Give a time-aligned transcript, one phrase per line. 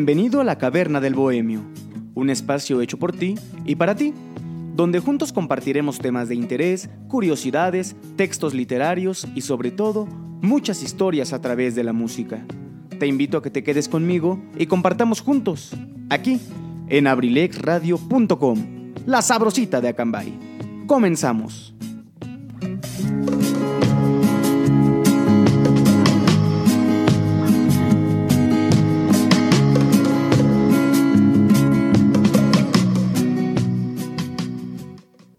[0.00, 1.60] Bienvenido a la Caverna del Bohemio,
[2.14, 3.34] un espacio hecho por ti
[3.66, 4.14] y para ti,
[4.74, 10.06] donde juntos compartiremos temas de interés, curiosidades, textos literarios y sobre todo,
[10.40, 12.42] muchas historias a través de la música.
[12.98, 15.76] Te invito a que te quedes conmigo y compartamos juntos,
[16.08, 16.40] aquí,
[16.88, 20.32] en abrilexradio.com, la sabrosita de Acambay.
[20.86, 21.74] Comenzamos.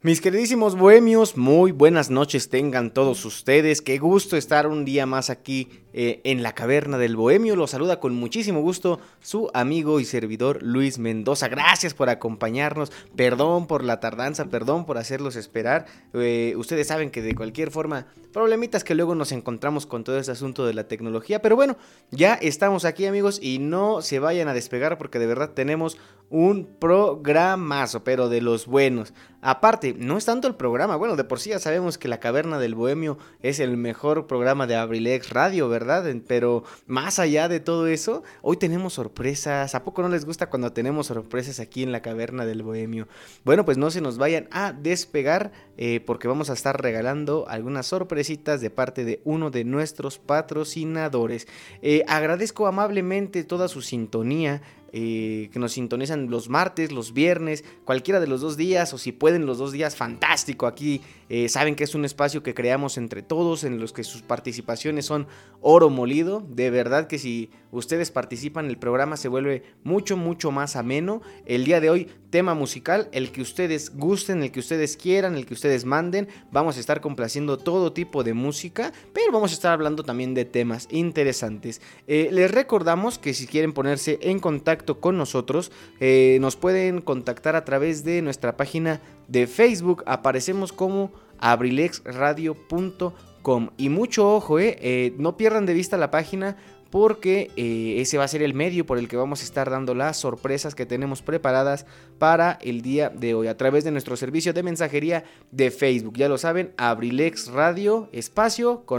[0.03, 3.83] Mis queridísimos bohemios, muy buenas noches tengan todos ustedes.
[3.83, 7.55] Qué gusto estar un día más aquí eh, en la caverna del bohemio.
[7.55, 11.47] Los saluda con muchísimo gusto su amigo y servidor Luis Mendoza.
[11.47, 12.91] Gracias por acompañarnos.
[13.15, 15.85] Perdón por la tardanza, perdón por hacerlos esperar.
[16.13, 20.31] Eh, ustedes saben que de cualquier forma, problemitas que luego nos encontramos con todo ese
[20.31, 21.41] asunto de la tecnología.
[21.41, 21.77] Pero bueno,
[22.11, 25.97] ya estamos aquí amigos y no se vayan a despegar porque de verdad tenemos
[26.31, 29.13] un programazo, pero de los buenos.
[29.41, 32.57] Aparte, no es tanto el programa, bueno, de por sí ya sabemos que La Caverna
[32.57, 35.80] del Bohemio es el mejor programa de Abrilex Radio, ¿verdad?
[36.27, 39.75] Pero más allá de todo eso, hoy tenemos sorpresas.
[39.75, 43.07] ¿A poco no les gusta cuando tenemos sorpresas aquí en La Caverna del Bohemio?
[43.43, 47.87] Bueno, pues no se nos vayan a despegar eh, porque vamos a estar regalando algunas
[47.87, 51.47] sorpresitas de parte de uno de nuestros patrocinadores.
[51.81, 54.61] Eh, agradezco amablemente toda su sintonía
[54.93, 59.13] eh, que nos sintonizan los martes, los viernes, cualquiera de los dos días, o si
[59.13, 60.67] pueden los dos días, fantástico.
[60.67, 61.01] Aquí
[61.33, 65.05] eh, saben que es un espacio que creamos entre todos, en los que sus participaciones
[65.05, 65.27] son
[65.61, 66.45] oro molido.
[66.45, 71.21] De verdad que si ustedes participan, el programa se vuelve mucho, mucho más ameno.
[71.45, 75.45] El día de hoy, tema musical, el que ustedes gusten, el que ustedes quieran, el
[75.45, 76.27] que ustedes manden.
[76.51, 80.43] Vamos a estar complaciendo todo tipo de música, pero vamos a estar hablando también de
[80.43, 81.79] temas interesantes.
[82.07, 85.71] Eh, les recordamos que si quieren ponerse en contacto, con nosotros,
[86.01, 90.03] eh, nos pueden contactar a través de nuestra página de Facebook.
[90.05, 93.69] Aparecemos como abrilexradio.com.
[93.77, 96.57] Y mucho ojo, eh, eh, no pierdan de vista la página
[96.91, 97.49] porque
[98.01, 100.75] ese va a ser el medio por el que vamos a estar dando las sorpresas
[100.75, 101.85] que tenemos preparadas
[102.19, 106.17] para el día de hoy a través de nuestro servicio de mensajería de Facebook.
[106.17, 106.73] Ya lo saben,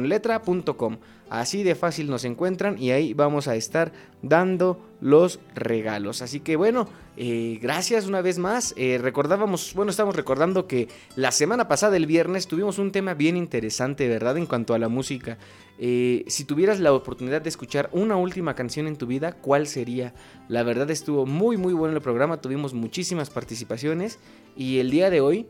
[0.01, 0.97] letra.com.
[1.29, 6.23] Así de fácil nos encuentran y ahí vamos a estar dando los regalos.
[6.23, 8.73] Así que bueno, eh, gracias una vez más.
[8.77, 13.37] Eh, recordábamos, bueno, estamos recordando que la semana pasada, el viernes, tuvimos un tema bien
[13.37, 14.39] interesante, ¿verdad?
[14.39, 15.39] En cuanto a la música.
[15.79, 20.15] Eh, si tuvieras la oportunidad de escuchar una última canción en tu vida, ¿cuál sería?
[20.49, 24.21] La verdad estuvo muy, muy bueno el programa, tuvimos muchísimas participaciones
[24.57, 25.47] y el día de hoy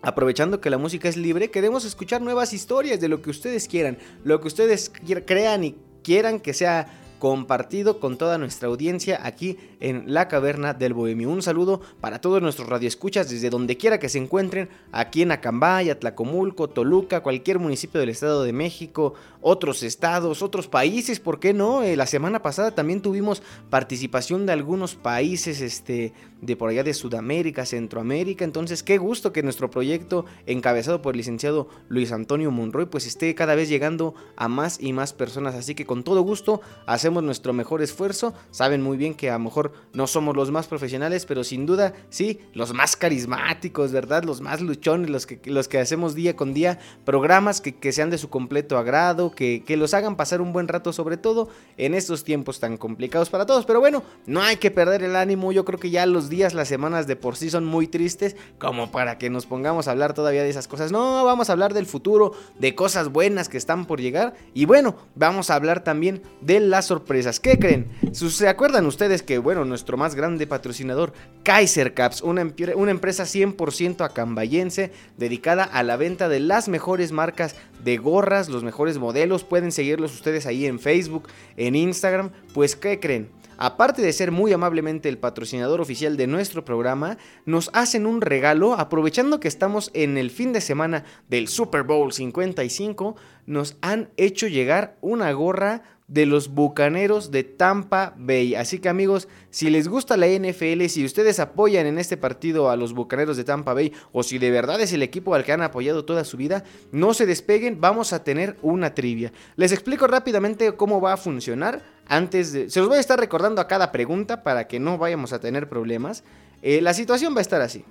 [0.00, 3.98] Aprovechando que la música es libre, queremos escuchar nuevas historias de lo que ustedes quieran,
[4.22, 4.92] lo que ustedes
[5.26, 5.74] crean y
[6.04, 11.30] quieran que sea compartido con toda nuestra audiencia aquí en la caverna del Bohemio.
[11.30, 15.90] Un saludo para todos nuestros radioescuchas desde donde quiera que se encuentren, aquí en Acambay,
[15.90, 21.82] Atlacomulco, Toluca, cualquier municipio del Estado de México, otros estados, otros países, ¿por qué no?
[21.82, 26.94] Eh, la semana pasada también tuvimos participación de algunos países este, de por allá de
[26.94, 32.86] Sudamérica, Centroamérica, entonces qué gusto que nuestro proyecto encabezado por el licenciado Luis Antonio Monroy
[32.86, 36.60] pues esté cada vez llegando a más y más personas, así que con todo gusto
[36.86, 40.66] hacemos nuestro mejor esfuerzo, saben muy bien que a lo mejor no somos los más
[40.66, 44.24] profesionales, pero sin duda sí, los más carismáticos, ¿verdad?
[44.24, 48.10] Los más luchones, los que, los que hacemos día con día, programas que, que sean
[48.10, 52.24] de su completo agrado, que, los hagan pasar un buen rato, sobre todo en estos
[52.24, 53.64] tiempos tan complicados para todos.
[53.64, 55.52] Pero bueno, no hay que perder el ánimo.
[55.52, 58.90] Yo creo que ya los días, las semanas de por sí son muy tristes, como
[58.90, 60.92] para que nos pongamos a hablar todavía de esas cosas.
[60.92, 64.34] No, vamos a hablar del futuro, de cosas buenas que están por llegar.
[64.54, 67.40] Y bueno, vamos a hablar también de las sorpresas.
[67.40, 67.88] ¿Qué creen?
[68.12, 72.46] ¿Se acuerdan ustedes que, bueno, nuestro más grande patrocinador, Kaiser Caps, una,
[72.76, 78.62] una empresa 100% acambayense dedicada a la venta de las mejores marcas de gorras, los
[78.62, 79.44] mejores modelos?
[79.44, 83.30] pueden seguirlos ustedes ahí en Facebook, en Instagram, pues ¿qué creen?
[83.58, 88.74] Aparte de ser muy amablemente el patrocinador oficial de nuestro programa, nos hacen un regalo
[88.74, 93.16] aprovechando que estamos en el fin de semana del Super Bowl 55,
[93.46, 98.54] nos han hecho llegar una gorra de los Bucaneros de Tampa Bay.
[98.54, 102.76] Así que amigos, si les gusta la NFL, si ustedes apoyan en este partido a
[102.76, 105.62] los Bucaneros de Tampa Bay o si de verdad es el equipo al que han
[105.62, 109.32] apoyado toda su vida, no se despeguen, vamos a tener una trivia.
[109.56, 112.70] Les explico rápidamente cómo va a funcionar antes de...
[112.70, 115.68] Se los voy a estar recordando a cada pregunta para que no vayamos a tener
[115.68, 116.24] problemas.
[116.62, 117.84] Eh, la situación va a estar así.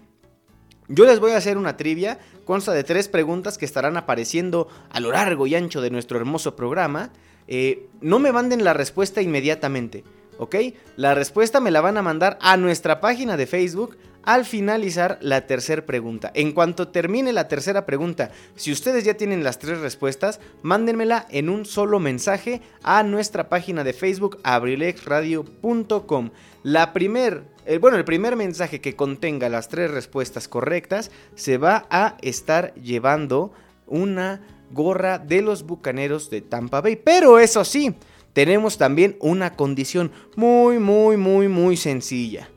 [0.90, 5.02] Yo les voy a hacer una trivia, consta de tres preguntas que estarán apareciendo a
[5.02, 7.12] lo largo y ancho de nuestro hermoso programa.
[7.48, 10.04] Eh, no me manden la respuesta inmediatamente.
[10.38, 10.56] ¿ok?
[10.96, 15.48] La respuesta me la van a mandar a nuestra página de Facebook al finalizar la
[15.48, 16.32] tercera pregunta.
[16.34, 21.50] En cuanto termine la tercera pregunta, si ustedes ya tienen las tres respuestas, mándenmela en
[21.50, 26.32] un solo mensaje a nuestra página de Facebook abrilexradio.com.
[26.64, 27.44] La primer,
[27.80, 33.54] bueno, el primer mensaje que contenga las tres respuestas correctas se va a estar llevando
[33.86, 34.42] una
[34.72, 36.96] gorra de los Bucaneros de Tampa Bay.
[36.96, 37.96] Pero eso sí,
[38.34, 42.50] tenemos también una condición muy, muy, muy, muy sencilla.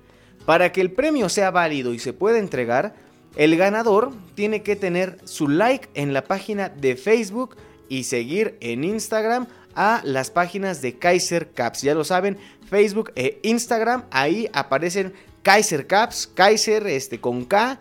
[0.46, 2.94] Para que el premio sea válido y se pueda entregar,
[3.36, 7.56] el ganador tiene que tener su like en la página de Facebook
[7.88, 11.82] y seguir en Instagram a las páginas de Kaiser Caps.
[11.82, 15.12] Ya lo saben, Facebook e Instagram, ahí aparecen
[15.42, 17.80] Kaiser Caps, Kaiser este, con K,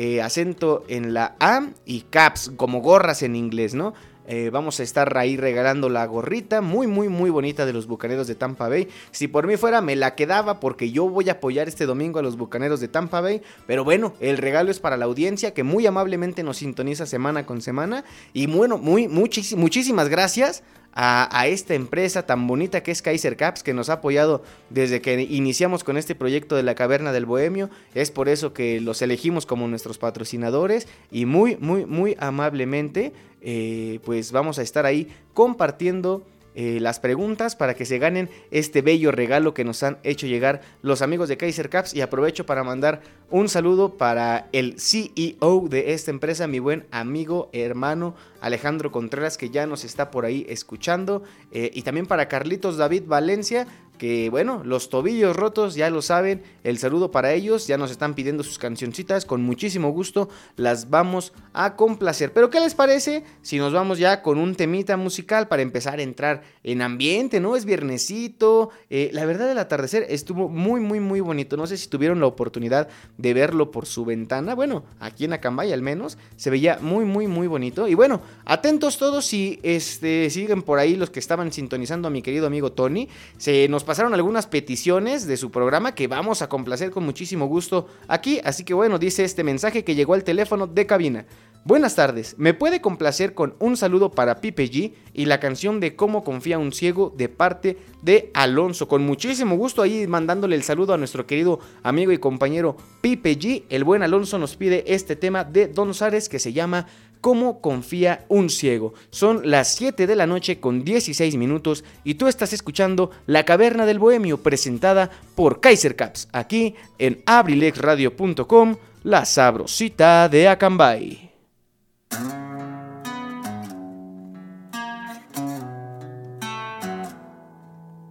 [0.00, 3.94] eh, acento en la A y Caps, como gorras en inglés, ¿no?
[4.30, 8.26] Eh, vamos a estar ahí regalando la gorrita muy, muy, muy bonita de los Bucaneros
[8.26, 8.86] de Tampa Bay.
[9.10, 12.22] Si por mí fuera, me la quedaba porque yo voy a apoyar este domingo a
[12.22, 13.40] los Bucaneros de Tampa Bay.
[13.66, 17.62] Pero bueno, el regalo es para la audiencia que muy amablemente nos sintoniza semana con
[17.62, 18.04] semana.
[18.34, 20.62] Y bueno, muy, muchísimas gracias
[21.00, 25.20] a, esta empresa tan bonita que es Kaiser Caps, que nos ha apoyado desde que
[25.22, 27.70] iniciamos con este proyecto de la Caverna del Bohemio.
[27.94, 33.12] Es por eso que los elegimos como nuestros patrocinadores y muy, muy, muy amablemente,
[33.50, 36.22] eh, pues vamos a estar ahí compartiendo
[36.54, 40.60] eh, las preguntas para que se ganen este bello regalo que nos han hecho llegar
[40.82, 41.94] los amigos de Kaiser Caps.
[41.94, 43.00] Y aprovecho para mandar
[43.30, 49.48] un saludo para el CEO de esta empresa, mi buen amigo, hermano Alejandro Contreras que
[49.48, 51.22] ya nos está por ahí escuchando.
[51.52, 53.66] Eh, y también para Carlitos David Valencia
[53.98, 58.14] que bueno, los tobillos rotos ya lo saben, el saludo para ellos, ya nos están
[58.14, 62.32] pidiendo sus cancioncitas, con muchísimo gusto las vamos a complacer.
[62.32, 66.02] Pero ¿qué les parece si nos vamos ya con un temita musical para empezar a
[66.02, 67.56] entrar en ambiente, ¿no?
[67.56, 71.88] Es viernesito, eh, la verdad el atardecer estuvo muy, muy, muy bonito, no sé si
[71.88, 76.50] tuvieron la oportunidad de verlo por su ventana, bueno, aquí en Acambay al menos, se
[76.50, 77.88] veía muy, muy, muy bonito.
[77.88, 82.22] Y bueno, atentos todos si este, siguen por ahí los que estaban sintonizando a mi
[82.22, 86.90] querido amigo Tony, se nos pasaron algunas peticiones de su programa que vamos a complacer
[86.90, 88.38] con muchísimo gusto aquí.
[88.44, 91.24] Así que bueno, dice este mensaje que llegó al teléfono de cabina.
[91.64, 95.96] Buenas tardes, ¿me puede complacer con un saludo para Pipe G y la canción de
[95.96, 98.88] Cómo confía un ciego de parte de Alonso?
[98.88, 103.64] Con muchísimo gusto ahí mandándole el saludo a nuestro querido amigo y compañero Pipe G.
[103.68, 106.86] El buen Alonso nos pide este tema de Don Sares que se llama
[107.20, 108.94] cómo confía un ciego.
[109.10, 113.86] Son las 7 de la noche con 16 minutos y tú estás escuchando La Caverna
[113.86, 121.30] del Bohemio presentada por Kaiser Caps, aquí en abrilexradio.com, la sabrosita de Acambay.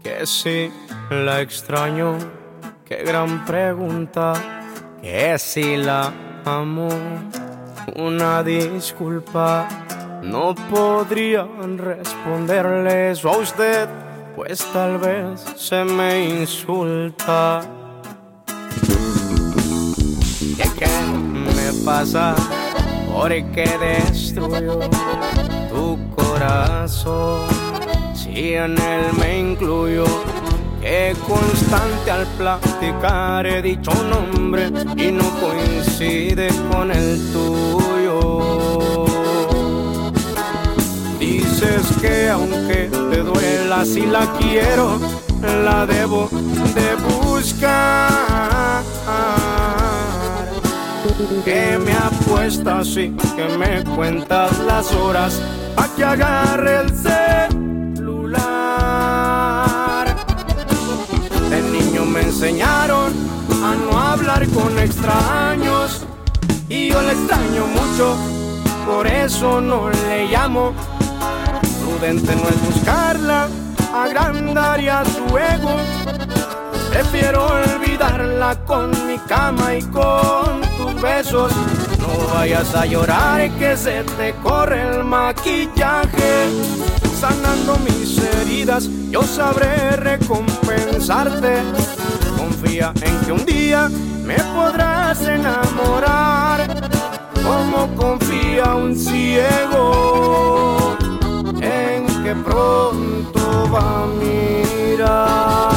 [0.03, 0.71] Que si
[1.09, 2.17] la extraño,
[2.85, 4.33] qué gran pregunta,
[5.01, 6.13] que si la
[6.45, 6.89] amo
[7.95, 9.67] una disculpa.
[10.23, 13.87] No podrían responderle eso a usted,
[14.35, 17.61] pues tal vez se me insulta.
[20.57, 20.87] ¿Qué, qué
[21.55, 22.35] me pasa?
[23.11, 24.79] ¿Por qué destruyo
[25.69, 27.47] tu corazón?
[28.13, 30.05] Si en él me incluyo
[30.87, 39.05] que constante al platicar he dicho nombre y no coincide con el tuyo.
[41.19, 44.97] Dices que aunque te duela si la quiero,
[45.65, 46.29] la debo
[46.77, 48.81] de buscar.
[51.43, 55.41] Que me apuestas y que me cuentas las horas
[55.75, 56.93] a que agarre el
[62.27, 63.13] enseñaron
[63.63, 66.05] a no hablar con extraños
[66.67, 68.17] y yo le extraño mucho,
[68.85, 70.73] por eso no le llamo.
[71.81, 73.47] Prudente no es buscarla,
[73.93, 75.77] agrandaría su ego.
[76.89, 81.53] Prefiero olvidarla con mi cama y con tus besos.
[81.99, 86.49] No vayas a llorar que se te corre el maquillaje.
[87.17, 91.63] Sanando mis heridas, yo sabré recompensarte
[92.37, 93.89] confía en que un día
[94.23, 96.89] me podrás enamorar,
[97.43, 100.95] como confía un ciego
[101.61, 105.67] en que pronto va a mirar.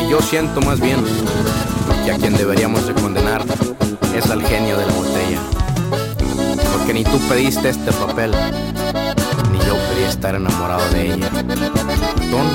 [0.00, 0.98] Y yo siento más bien
[2.04, 3.42] que a quien deberíamos de condenar
[4.14, 5.40] es al genio de la botella,
[6.72, 8.34] porque ni tú pediste este papel,
[10.08, 11.30] estar enamorado de ella.
[12.30, 12.48] Don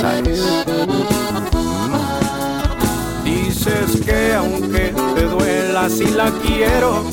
[0.00, 0.40] Sabes.
[3.24, 7.04] Dices que aunque te duela si la quiero,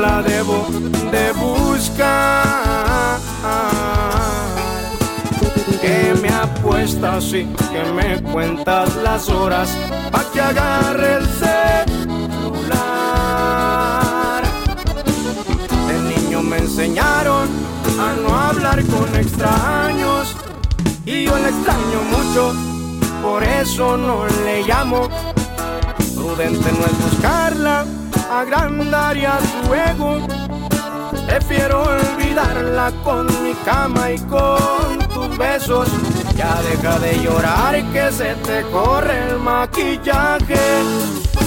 [0.00, 0.66] la debo
[1.10, 3.18] de buscar.
[5.80, 9.70] Que me apuestas y que me cuentas las horas
[10.10, 12.42] pa' que agarre el celular.
[15.88, 20.36] De niño me enseñaron a no hablar con extraños
[21.04, 22.54] y yo la extraño mucho,
[23.22, 25.08] por eso no le llamo.
[26.14, 27.84] Prudente no es buscarla,
[28.30, 30.18] agrandaría su ego.
[31.26, 35.88] Prefiero olvidarla con mi cama y con tus besos.
[36.36, 40.60] Ya deja de llorar que se te corre el maquillaje.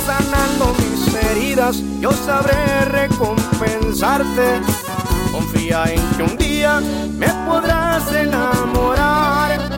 [0.05, 4.62] Sanando mis heridas, yo sabré recompensarte
[5.70, 6.82] En que un día
[7.18, 9.77] me podrás enamorar,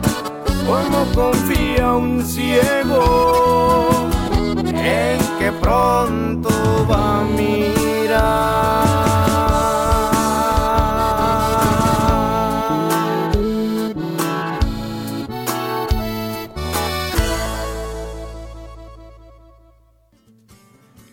[0.66, 4.08] como confía un ciego
[4.64, 6.48] en que pronto
[6.88, 9.13] va a mirar.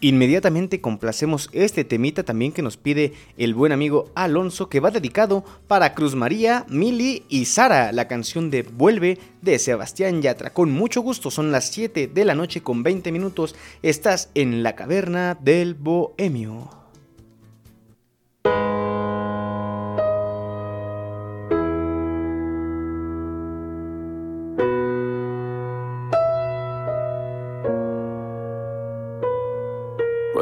[0.04, 5.46] Inmediatamente complacemos este temita también que nos pide el buen amigo Alonso que va dedicado
[5.68, 10.54] para Cruz María, Mili y Sara, la canción de Vuelve de Sebastián Yatra.
[10.54, 14.76] Con mucho gusto, son las 7 de la noche con 20 minutos, estás en la
[14.76, 16.81] caverna del Bohemio.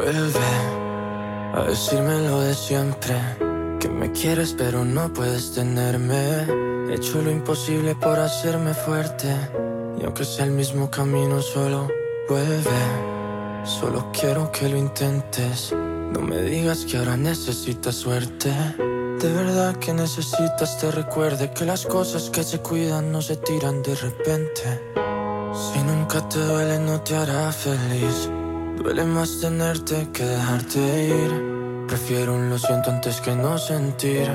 [0.02, 3.14] A decirme lo de siempre.
[3.78, 6.46] Que me quieres pero no puedes tenerme.
[6.88, 9.28] He hecho lo imposible por hacerme fuerte.
[10.00, 11.88] Y aunque sea el mismo camino, solo
[12.28, 13.64] vuelve.
[13.64, 15.72] Solo quiero que lo intentes.
[15.72, 18.50] No me digas que ahora necesitas suerte.
[19.20, 23.82] De verdad que necesitas te recuerde que las cosas que se cuidan no se tiran
[23.82, 24.80] de repente.
[25.52, 28.30] Si nunca te duele no te hará feliz.
[28.82, 31.86] Duele más tenerte que dejarte ir.
[31.86, 34.26] Prefiero un lo siento antes que no sentir.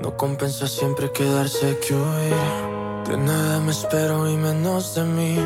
[0.00, 3.06] No compensa siempre quedarse que huir.
[3.06, 5.38] De nada me espero y menos de mí.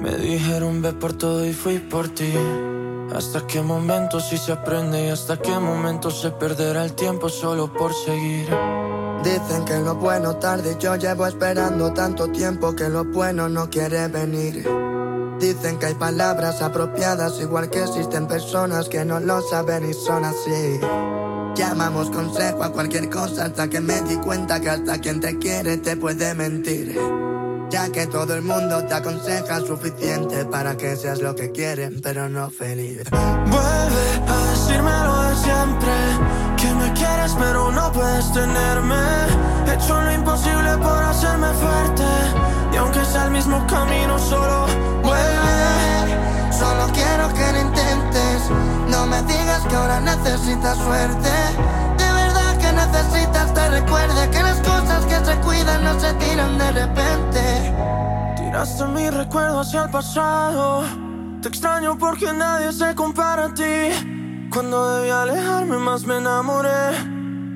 [0.00, 2.32] Me dijeron ve por todo y fui por ti.
[3.12, 7.72] Hasta qué momento si se aprende y hasta qué momento se perderá el tiempo solo
[7.72, 8.46] por seguir.
[9.24, 14.06] Dicen que lo bueno tarde, yo llevo esperando tanto tiempo que lo bueno no quiere
[14.06, 14.93] venir.
[15.38, 20.24] Dicen que hay palabras apropiadas, igual que existen personas que no lo saben y son
[20.24, 20.80] así.
[21.54, 25.76] Llamamos consejo a cualquier cosa hasta que me di cuenta que hasta quien te quiere
[25.78, 26.98] te puede mentir.
[27.70, 32.28] Ya que todo el mundo te aconseja suficiente para que seas lo que quieren, pero
[32.28, 33.02] no feliz.
[33.10, 35.92] Vuelve a decirme lo de siempre,
[36.56, 39.53] que me quieres pero no puedes tenerme.
[39.84, 42.04] He hecho lo imposible por hacerme fuerte,
[42.72, 44.64] y aunque sea el mismo camino, solo
[45.02, 46.50] vuelve.
[46.50, 48.50] Solo quiero que lo intentes,
[48.88, 51.28] no me digas que ahora necesitas suerte.
[51.98, 56.56] De verdad que necesitas te recuerde que las cosas que se cuidan no se tiran
[56.56, 57.74] de repente.
[58.36, 60.84] Tiraste mi recuerdo hacia el pasado.
[61.42, 64.48] Te extraño porque nadie se compara a ti.
[64.50, 67.13] Cuando debí alejarme más me enamoré.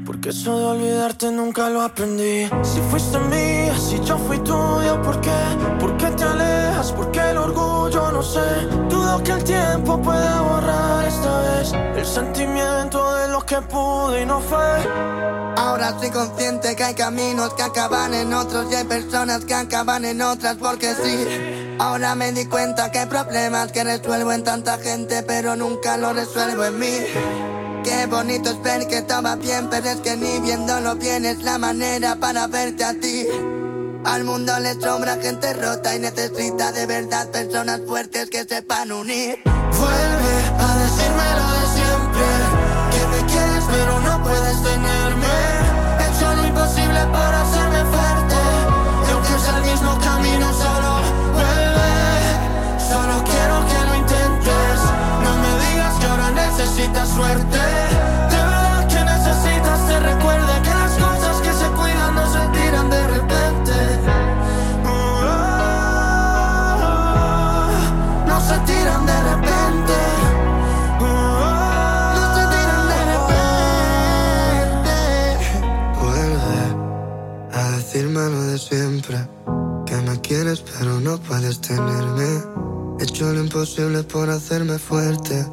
[0.09, 2.49] Porque eso de olvidarte nunca lo aprendí.
[2.63, 5.39] Si fuiste mía, si yo fui tuyo, ¿por qué?
[5.79, 6.93] ¿Por qué te alejas?
[6.93, 8.11] ¿Por qué el orgullo?
[8.11, 8.41] No sé.
[8.89, 14.25] Dudo que el tiempo pueda borrar esta vez el sentimiento de lo que pude y
[14.25, 14.83] no fue.
[15.59, 20.07] Ahora soy consciente que hay caminos que acaban en otros y hay personas que acaban
[20.07, 21.77] en otras porque sí.
[21.79, 26.15] Ahora me di cuenta que hay problemas que resuelvo en tanta gente pero nunca lo
[26.15, 27.58] resuelvo en mí.
[27.89, 31.57] Qué bonito es ver que estaba bien, pero es que ni viéndolo bien es la
[31.57, 33.27] manera para verte a ti.
[34.05, 39.39] Al mundo le sobra gente rota y necesita de verdad personas fuertes que sepan unir.
[39.45, 42.27] Vuelve a decirme lo de siempre,
[42.93, 45.35] que me quieres pero no puedes tenerme.
[45.99, 48.37] He hecho lo imposible para hacerme fuerte,
[49.09, 50.91] y aunque sea el mismo camino solo
[51.33, 51.91] vuelve.
[52.87, 54.77] Solo quiero que lo intentes,
[55.25, 57.58] no me digas que ahora necesitas suerte.
[78.99, 79.29] Siempre.
[79.87, 82.43] Que me quieres pero no puedes tenerme.
[83.01, 85.47] He hecho lo imposible por hacerme fuerte.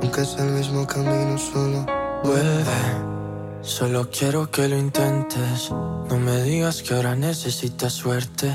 [0.00, 1.86] Aunque es el mismo camino solo.
[2.24, 5.70] Vuelve, solo quiero que lo intentes.
[5.70, 8.52] No me digas que ahora necesitas suerte.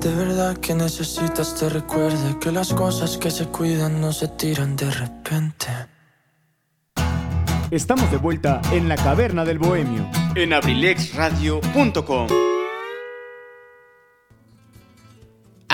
[0.00, 4.76] De verdad que necesitas te recuerde que las cosas que se cuidan no se tiran
[4.76, 5.68] de repente.
[7.70, 10.06] Estamos de vuelta en la caverna del bohemio.
[10.34, 12.51] En abrilexradio.com.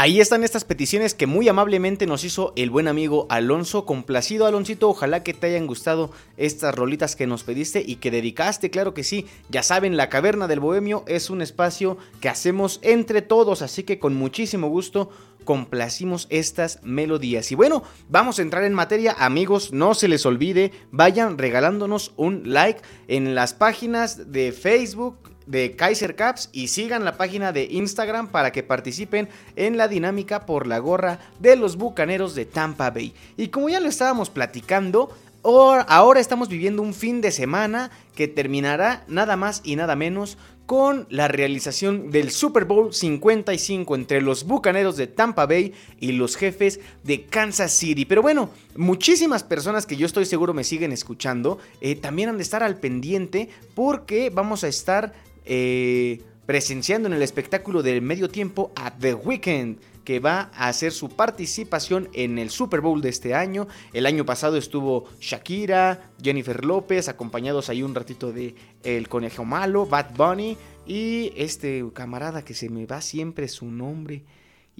[0.00, 3.84] Ahí están estas peticiones que muy amablemente nos hizo el buen amigo Alonso.
[3.84, 4.88] Complacido, Aloncito.
[4.88, 8.70] Ojalá que te hayan gustado estas rolitas que nos pediste y que dedicaste.
[8.70, 9.26] Claro que sí.
[9.48, 13.60] Ya saben, la Caverna del Bohemio es un espacio que hacemos entre todos.
[13.60, 15.10] Así que con muchísimo gusto
[15.42, 17.50] complacimos estas melodías.
[17.50, 19.16] Y bueno, vamos a entrar en materia.
[19.18, 25.74] Amigos, no se les olvide, vayan regalándonos un like en las páginas de Facebook de
[25.74, 30.66] Kaiser Caps y sigan la página de Instagram para que participen en la dinámica por
[30.66, 33.14] la gorra de los Bucaneros de Tampa Bay.
[33.36, 35.10] Y como ya lo estábamos platicando,
[35.42, 40.36] ahora estamos viviendo un fin de semana que terminará nada más y nada menos
[40.68, 46.36] con la realización del Super Bowl 55 entre los Bucaneros de Tampa Bay y los
[46.36, 48.04] jefes de Kansas City.
[48.04, 52.42] Pero bueno, muchísimas personas que yo estoy seguro me siguen escuchando eh, también han de
[52.42, 55.14] estar al pendiente porque vamos a estar
[55.48, 60.92] eh, presenciando en el espectáculo del medio tiempo a The Weeknd que va a hacer
[60.92, 63.68] su participación en el Super Bowl de este año.
[63.92, 69.84] El año pasado estuvo Shakira, Jennifer López, acompañados ahí un ratito de El Conejo Malo,
[69.84, 74.22] Bad Bunny y este camarada que se me va siempre su nombre.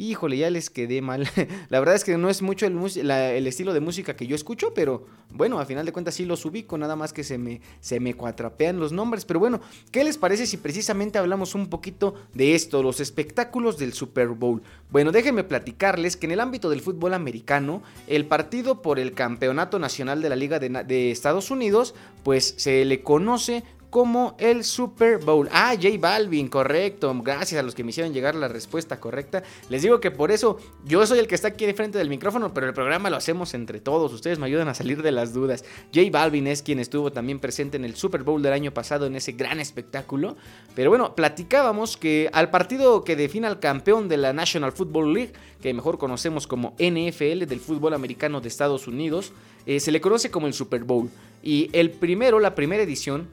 [0.00, 1.28] Híjole, ya les quedé mal.
[1.70, 5.08] la verdad es que no es mucho el, estilo de música que yo escucho, pero
[5.32, 8.14] bueno, a final de cuentas sí los ubico, nada más que se me, se me
[8.14, 9.24] cuatrapean los nombres.
[9.24, 13.92] Pero bueno, ¿qué les parece si precisamente hablamos un poquito de esto, los espectáculos del
[13.92, 14.62] Super Bowl?
[14.88, 19.80] Bueno, déjenme platicarles que en el ámbito del fútbol americano, el partido por el campeonato
[19.80, 25.18] nacional de la Liga de, de Estados Unidos, pues se le conoce como el Super
[25.18, 25.48] Bowl.
[25.50, 27.14] Ah, J Balvin, correcto.
[27.22, 29.42] Gracias a los que me hicieron llegar la respuesta correcta.
[29.70, 32.52] Les digo que por eso yo soy el que está aquí de frente del micrófono,
[32.52, 34.12] pero el programa lo hacemos entre todos.
[34.12, 35.64] Ustedes me ayudan a salir de las dudas.
[35.94, 39.16] J Balvin es quien estuvo también presente en el Super Bowl del año pasado en
[39.16, 40.36] ese gran espectáculo.
[40.74, 45.32] Pero bueno, platicábamos que al partido que define al campeón de la National Football League,
[45.62, 49.32] que mejor conocemos como NFL del fútbol americano de Estados Unidos,
[49.66, 51.10] eh, se le conoce como el Super Bowl.
[51.42, 53.28] Y el primero, la primera edición,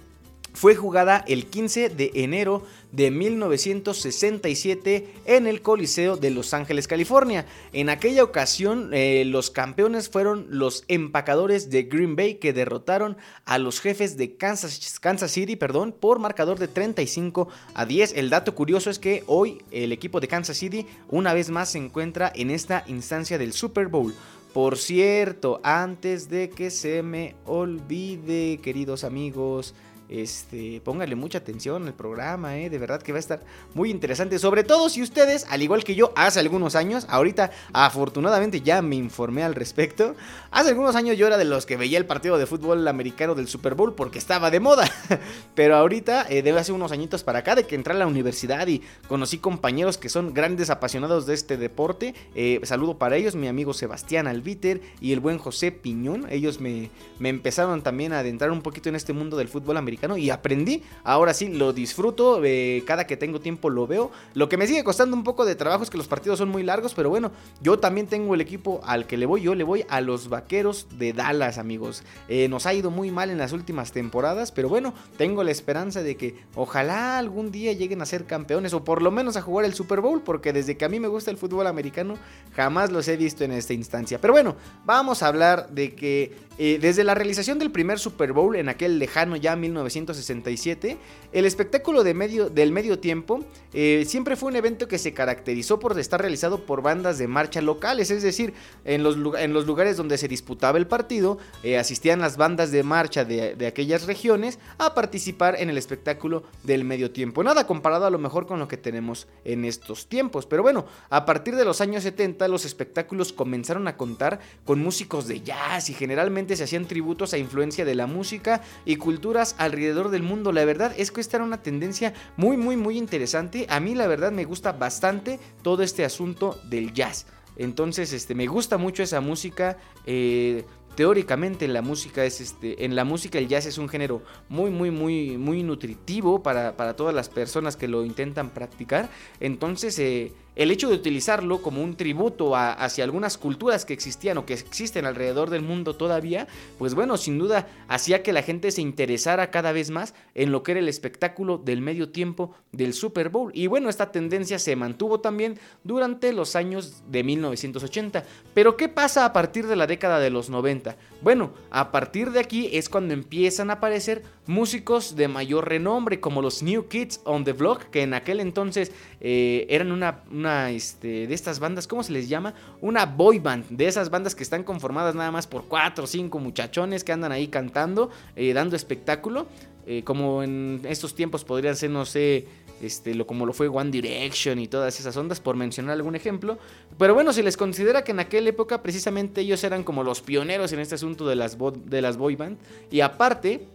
[0.55, 7.45] fue jugada el 15 de enero de 1967 en el Coliseo de Los Ángeles, California.
[7.73, 13.57] En aquella ocasión eh, los campeones fueron los empacadores de Green Bay que derrotaron a
[13.57, 18.13] los jefes de Kansas, Kansas City perdón, por marcador de 35 a 10.
[18.13, 21.79] El dato curioso es que hoy el equipo de Kansas City una vez más se
[21.79, 24.13] encuentra en esta instancia del Super Bowl.
[24.55, 29.75] Por cierto, antes de que se me olvide, queridos amigos,
[30.07, 32.69] este, póngale mucha atención al programa, ¿eh?
[32.69, 33.41] de verdad que va a estar
[33.73, 34.37] muy interesante.
[34.37, 38.95] Sobre todo si ustedes, al igual que yo, hace algunos años, ahorita afortunadamente ya me
[38.95, 40.15] informé al respecto.
[40.51, 43.47] Hace algunos años yo era de los que veía el partido de fútbol americano del
[43.47, 44.87] Super Bowl porque estaba de moda.
[45.55, 48.67] Pero ahorita, eh, debe hace unos añitos para acá, de que entré a la universidad
[48.67, 52.13] y conocí compañeros que son grandes apasionados de este deporte.
[52.35, 56.27] Eh, saludo para ellos, mi amigo Sebastián Albiter y el buen José Piñón.
[56.29, 59.94] Ellos me, me empezaron también a adentrar un poquito en este mundo del fútbol americano
[60.17, 60.83] y aprendí.
[61.03, 64.11] Ahora sí, lo disfruto, eh, cada que tengo tiempo lo veo.
[64.33, 66.63] Lo que me sigue costando un poco de trabajo es que los partidos son muy
[66.63, 67.31] largos, pero bueno,
[67.61, 70.87] yo también tengo el equipo al que le voy, yo le voy a los Vaqueros
[70.97, 72.03] de Dallas, amigos.
[72.27, 76.03] Eh, nos ha ido muy mal en las últimas temporadas, pero bueno, tengo la esperanza
[76.03, 79.65] de que ojalá algún día lleguen a ser campeones o por lo menos a jugar
[79.65, 82.17] el Super Bowl, porque desde que a mí me gusta el fútbol americano,
[82.55, 84.19] jamás los he visto en esta instancia.
[84.19, 84.55] Pero bueno,
[84.85, 88.97] vamos a hablar de que eh, desde la realización del primer Super Bowl en aquel
[88.97, 90.97] lejano ya 1967,
[91.33, 95.79] el espectáculo de medio, del medio tiempo eh, siempre fue un evento que se caracterizó
[95.79, 98.53] por estar realizado por bandas de marcha locales, es decir,
[98.85, 103.65] en los, lugares donde se disputaba el partido, eh, asistían las bandas de marcha de,
[103.67, 107.43] aquellas regiones a participar en el espectáculo del medio tiempo.
[107.43, 111.25] Nada comparado a lo mejor con lo que tenemos en estos tiempos, pero bueno, a
[111.25, 115.93] partir de los años 70 los espectáculos comenzaron a contar con músicos de jazz y
[115.93, 120.51] generalmente se hacían tributos a influencia de la música y culturas alrededor del mundo.
[120.51, 123.65] La verdad es que esta era una tendencia muy, muy, muy interesante.
[123.69, 127.25] A mí la verdad me gusta bastante todo este asunto del jazz.
[127.57, 129.77] Entonces, este, me gusta mucho esa música.
[130.05, 134.71] Eh, teóricamente la música es este, en la música el jazz es un género muy,
[134.71, 139.09] muy, muy, muy nutritivo para, para todas las personas que lo intentan practicar.
[139.39, 144.45] Entonces, eh, el hecho de utilizarlo como un tributo hacia algunas culturas que existían o
[144.45, 148.81] que existen alrededor del mundo todavía, pues bueno, sin duda hacía que la gente se
[148.81, 153.29] interesara cada vez más en lo que era el espectáculo del medio tiempo del Super
[153.29, 153.51] Bowl.
[153.53, 158.23] Y bueno, esta tendencia se mantuvo también durante los años de 1980.
[158.53, 160.95] Pero ¿qué pasa a partir de la década de los 90?
[161.21, 166.41] Bueno, a partir de aquí es cuando empiezan a aparecer músicos de mayor renombre como
[166.41, 171.33] los New Kids on the Block, que en aquel entonces eh, eran una, este, de
[171.33, 172.53] estas bandas, ¿cómo se les llama?
[172.81, 176.39] Una boy band, de esas bandas que están conformadas nada más por cuatro o cinco
[176.39, 179.47] muchachones que andan ahí cantando, eh, dando espectáculo,
[179.87, 182.47] eh, como en estos tiempos podrían ser, no sé,
[182.81, 186.57] este, lo, como lo fue One Direction y todas esas ondas, por mencionar algún ejemplo.
[186.97, 190.71] Pero bueno, se les considera que en aquella época precisamente ellos eran como los pioneros
[190.73, 192.57] en este asunto de las, de las boy band.
[192.91, 193.67] Y aparte,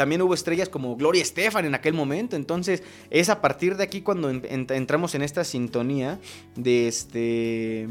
[0.00, 2.34] también hubo estrellas como Gloria Estefan en aquel momento.
[2.34, 6.18] Entonces es a partir de aquí cuando entramos en esta sintonía
[6.56, 7.86] de este...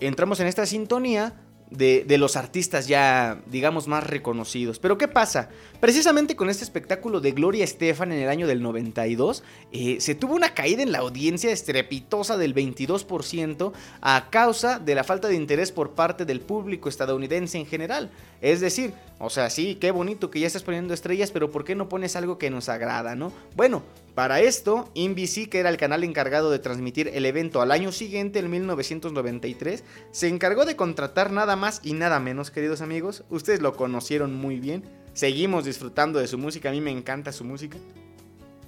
[0.00, 1.36] Entramos en esta sintonía
[1.70, 4.78] de, los artistas ya, digamos, más reconocidos.
[4.78, 5.48] Pero ¿qué pasa?
[5.80, 10.34] Precisamente con este espectáculo de Gloria Estefan en el año del 92, eh, se tuvo
[10.34, 15.72] una caída en la audiencia estrepitosa del 22% a causa de la falta de interés
[15.72, 18.10] por parte del público estadounidense en general.
[18.40, 21.74] Es decir, o sea, sí, qué bonito que ya estás poniendo estrellas, pero ¿por qué
[21.74, 23.32] no pones algo que nos agrada, no?
[23.54, 23.82] Bueno,
[24.14, 28.40] para esto, NBC, que era el canal encargado de transmitir el evento al año siguiente,
[28.40, 33.24] en 1993, se encargó de contratar nada más y nada menos, queridos amigos.
[33.30, 34.82] Ustedes lo conocieron muy bien.
[35.12, 37.78] Seguimos disfrutando de su música, a mí me encanta su música.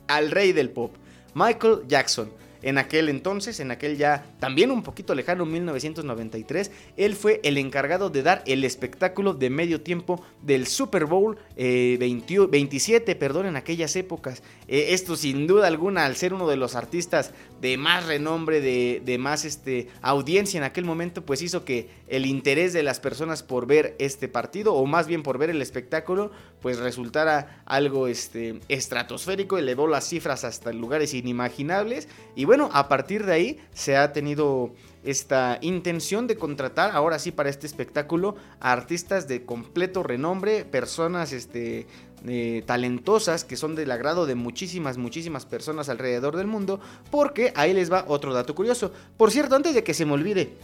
[0.06, 0.94] Al rey del pop,
[1.35, 2.30] Michael Jackson
[2.66, 8.11] en aquel entonces, en aquel ya también un poquito lejano 1993, él fue el encargado
[8.11, 13.94] de dar el espectáculo de medio tiempo del Super Bowl 27, eh, perdón, en aquellas
[13.94, 14.42] épocas.
[14.66, 19.00] Eh, esto sin duda alguna, al ser uno de los artistas de más renombre, de,
[19.05, 23.44] de, más este, audiencia en aquel momento, pues hizo que el interés de las personas
[23.44, 28.59] por ver este partido, o más bien por ver el espectáculo, pues resultara algo este,
[28.68, 32.09] estratosférico, elevó las cifras hasta lugares inimaginables.
[32.35, 34.73] Y a partir de ahí se ha tenido
[35.05, 41.33] esta intención de contratar ahora sí para este espectáculo a artistas de completo renombre, personas
[41.33, 41.87] este,
[42.27, 47.73] eh, talentosas que son del agrado de muchísimas, muchísimas personas alrededor del mundo, porque ahí
[47.73, 48.92] les va otro dato curioso.
[49.16, 50.55] Por cierto, antes de que se me olvide,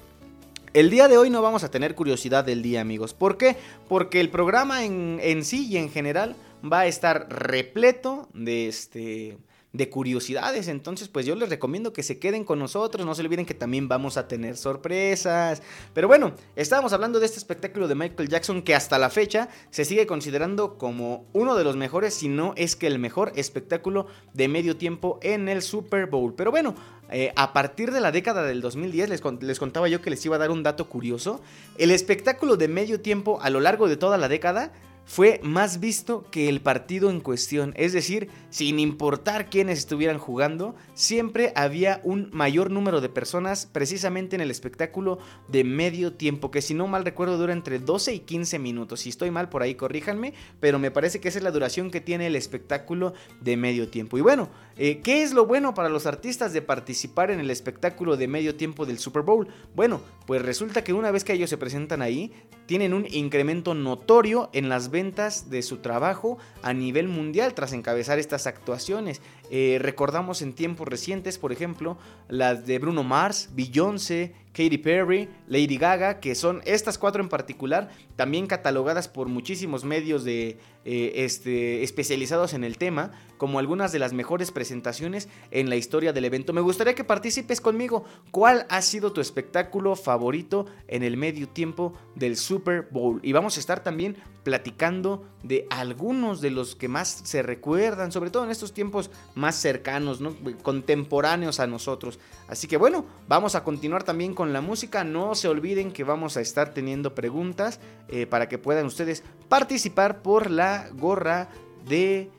[0.75, 3.15] el día de hoy no vamos a tener curiosidad del día, amigos.
[3.15, 3.57] ¿Por qué?
[3.89, 9.39] Porque el programa en, en sí y en general va a estar repleto de este
[9.73, 10.69] de curiosidades.
[10.69, 13.07] Entonces, pues yo les recomiendo que se queden con nosotros.
[13.07, 15.63] No se olviden que también vamos a tener sorpresas.
[15.95, 19.85] Pero bueno, estábamos hablando de este espectáculo de Michael Jackson que hasta la fecha se
[19.85, 24.49] sigue considerando como uno de los mejores, si no es que el mejor espectáculo de
[24.49, 26.35] medio tiempo en el Super Bowl.
[26.35, 26.75] Pero bueno,
[27.11, 30.37] eh, a partir de la década del 2010 les, les, contaba yo que les iba
[30.37, 31.41] a dar un dato curioso.
[31.79, 34.73] El espectáculo de medio tiempo a lo largo de toda la década
[35.05, 37.75] fue más visto que el partido en cuestión.
[37.77, 44.37] Es decir, sin importar quiénes estuvieran jugando, siempre había un mayor número de personas precisamente
[44.37, 48.19] en el espectáculo de medio tiempo, que si no mal recuerdo dura entre 12 y
[48.21, 49.01] 15 minutos.
[49.01, 52.01] Si estoy mal por ahí, corríjanme, pero me parece que esa es la duración que
[52.01, 54.19] tiene el espectáculo de medio tiempo.
[54.19, 58.17] Y bueno, eh, ¿qué es lo bueno para los artistas de participar en el espectáculo
[58.17, 59.49] de medio tiempo del Super Bowl?
[59.75, 62.33] Bueno, pues resulta que una vez que ellos se presentan ahí,
[62.67, 68.21] tienen un incremento notorio en las ventas de su trabajo a nivel mundial tras encabezar
[68.21, 69.21] estas actuaciones.
[69.55, 71.99] Eh, recordamos en tiempos recientes, por ejemplo,
[72.31, 77.91] las de Bruno Mars, Beyoncé, Katy Perry, Lady Gaga, que son estas cuatro en particular,
[78.17, 83.99] también catalogadas por muchísimos medios de, eh, este, especializados en el tema, como algunas de
[83.99, 86.53] las mejores presentaciones en la historia del evento.
[86.53, 88.05] Me gustaría que participes conmigo.
[88.31, 93.21] ¿Cuál ha sido tu espectáculo favorito en el medio tiempo del Super Bowl?
[93.23, 98.31] Y vamos a estar también platicando de algunos de los que más se recuerdan, sobre
[98.31, 100.21] todo en estos tiempos más cercanos,
[100.63, 102.19] contemporáneos a nosotros.
[102.49, 105.05] Así que bueno, vamos a continuar también con la música.
[105.05, 110.23] No se olviden que vamos a estar teniendo preguntas eh, para que puedan ustedes participar
[110.23, 111.49] por la gorra
[111.89, 112.31] de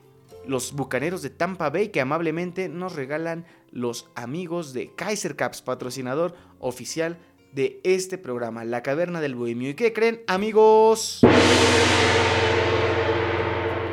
[0.46, 6.34] los bucaneros de Tampa Bay que amablemente nos regalan los amigos de Kaiser Caps, patrocinador
[6.58, 7.18] oficial
[7.52, 9.70] de este programa, La Caverna del Bohemio.
[9.70, 11.20] ¿Y qué creen, amigos?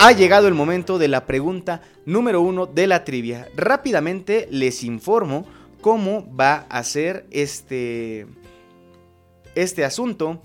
[0.03, 3.47] Ha llegado el momento de la pregunta número uno de la trivia.
[3.55, 5.45] Rápidamente les informo
[5.79, 8.25] cómo va a ser este,
[9.53, 10.41] este asunto.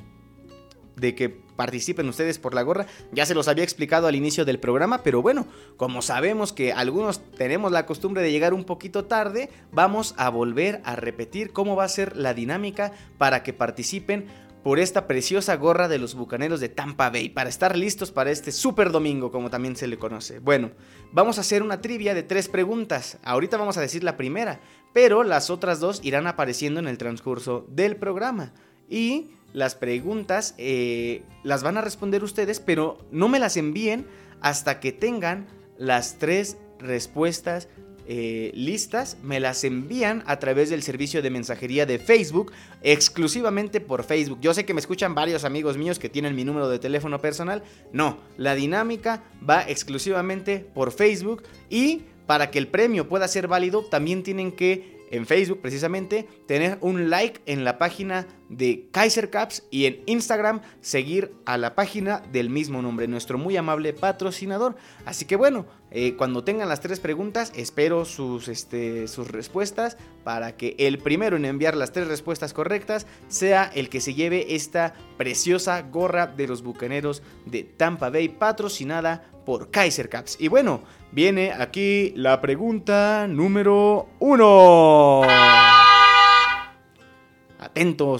[0.96, 2.86] de que participen ustedes por la gorra.
[3.12, 5.46] Ya se los había explicado al inicio del programa, pero bueno,
[5.78, 10.82] como sabemos que algunos tenemos la costumbre de llegar un poquito tarde, vamos a volver
[10.84, 14.26] a repetir cómo va a ser la dinámica para que participen
[14.66, 18.50] por esta preciosa gorra de los Bucaneros de Tampa Bay, para estar listos para este
[18.50, 20.40] super domingo, como también se le conoce.
[20.40, 20.72] Bueno,
[21.12, 23.18] vamos a hacer una trivia de tres preguntas.
[23.22, 24.58] Ahorita vamos a decir la primera,
[24.92, 28.54] pero las otras dos irán apareciendo en el transcurso del programa.
[28.88, 34.08] Y las preguntas eh, las van a responder ustedes, pero no me las envíen
[34.40, 35.46] hasta que tengan
[35.78, 37.68] las tres respuestas
[38.08, 44.04] eh, listas me las envían a través del servicio de mensajería de Facebook, exclusivamente por
[44.04, 44.38] Facebook.
[44.40, 47.62] Yo sé que me escuchan varios amigos míos que tienen mi número de teléfono personal.
[47.92, 53.84] No, la dinámica va exclusivamente por Facebook y para que el premio pueda ser válido
[53.84, 59.64] también tienen que en Facebook precisamente, tener un like en la página de Kaiser Caps
[59.70, 64.76] y en Instagram seguir a la página del mismo nombre, nuestro muy amable patrocinador.
[65.04, 70.56] Así que bueno, eh, cuando tengan las tres preguntas, espero sus, este, sus respuestas para
[70.56, 74.94] que el primero en enviar las tres respuestas correctas sea el que se lleve esta
[75.16, 80.36] preciosa gorra de los bucaneros de Tampa Bay patrocinada por Kaiser Caps.
[80.40, 80.82] Y bueno,
[81.12, 85.22] viene aquí la pregunta número uno.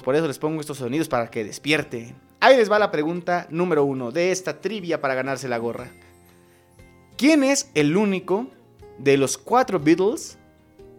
[0.05, 2.15] Por eso les pongo estos sonidos para que despierten.
[2.41, 5.93] Ahí les va la pregunta número uno de esta trivia para ganarse la gorra.
[7.17, 8.49] ¿Quién es el único
[8.99, 10.37] de los cuatro Beatles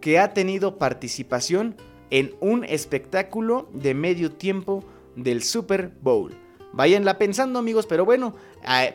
[0.00, 1.76] que ha tenido participación
[2.10, 4.82] en un espectáculo de medio tiempo
[5.14, 6.34] del Super Bowl?
[6.72, 8.34] Váyanla pensando amigos, pero bueno,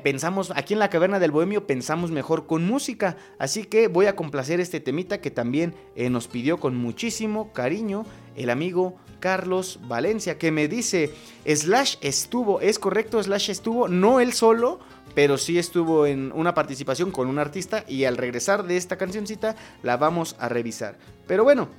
[0.03, 4.15] pensamos aquí en la caverna del bohemio, pensamos mejor con música, así que voy a
[4.15, 10.37] complacer este temita que también eh, nos pidió con muchísimo cariño el amigo Carlos Valencia,
[10.37, 11.13] que me dice,
[11.47, 14.81] Slash estuvo, es correcto, Slash estuvo, no él solo,
[15.15, 19.55] pero sí estuvo en una participación con un artista y al regresar de esta cancioncita
[19.81, 20.97] la vamos a revisar.
[21.25, 21.69] Pero bueno,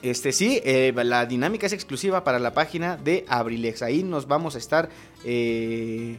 [0.00, 3.82] este sí, eh, la dinámica es exclusiva para la página de Abrilex.
[3.82, 4.88] Ahí nos vamos a estar
[5.22, 6.18] eh,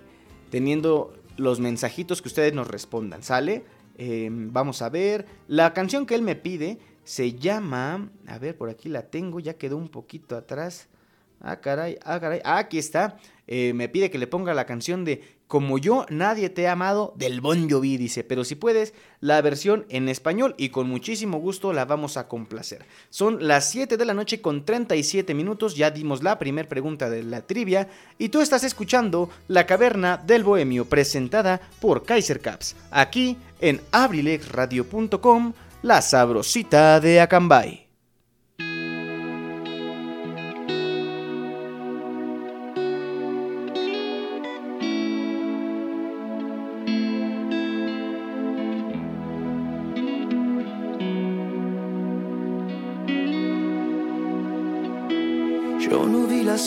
[0.51, 3.63] teniendo los mensajitos que ustedes nos respondan, ¿sale?
[3.97, 5.25] Eh, vamos a ver.
[5.47, 8.09] La canción que él me pide se llama.
[8.27, 10.89] A ver, por aquí la tengo, ya quedó un poquito atrás.
[11.39, 12.41] Ah, caray, ah, caray.
[12.43, 13.17] Ah, aquí está.
[13.47, 17.39] me pide que le ponga la canción de como yo, nadie te ha amado del
[17.39, 21.85] Bon Jovi, dice, pero si puedes, la versión en español y con muchísimo gusto la
[21.85, 22.83] vamos a complacer.
[23.11, 27.21] Son las 7 de la noche con 37 minutos, ya dimos la primera pregunta de
[27.21, 27.87] la trivia
[28.17, 35.53] y tú estás escuchando La Caverna del Bohemio presentada por Kaiser Caps, aquí en abrilexradio.com,
[35.85, 37.85] la sabrosita de Acambay.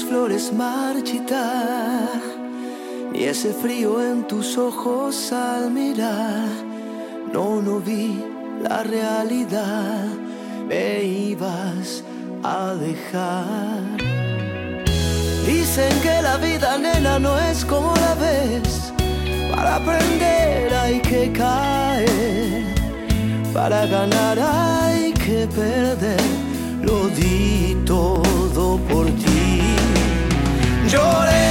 [0.08, 2.20] flores marchitar,
[3.10, 6.46] ni ese frío en tus ojos al mirar.
[7.32, 10.06] No, no vi la realidad,
[10.66, 12.02] me ibas
[12.42, 13.82] a dejar.
[15.46, 18.92] Dicen que la vida, nena, no es como la ves.
[19.54, 22.64] Para aprender hay que caer,
[23.52, 26.20] para ganar hay que perder.
[26.82, 29.60] Lo di todo por ti.
[30.88, 31.47] Lloré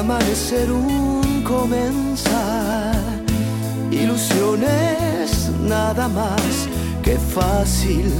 [0.00, 2.96] amanecer un comenzar.
[3.90, 6.68] Ilusiones nada más
[7.02, 8.10] que fácil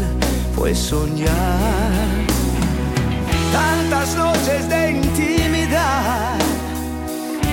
[0.55, 2.11] fue soñar.
[3.53, 6.38] Tantas noches de intimidad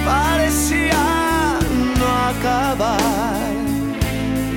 [0.06, 1.60] parecían
[2.00, 3.54] no acabar.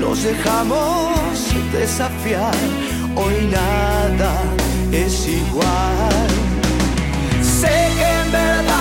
[0.00, 1.30] Nos dejamos
[1.72, 2.60] desafiar,
[3.14, 4.32] hoy nada
[4.90, 6.30] es igual.
[7.40, 8.79] Sé que en verdad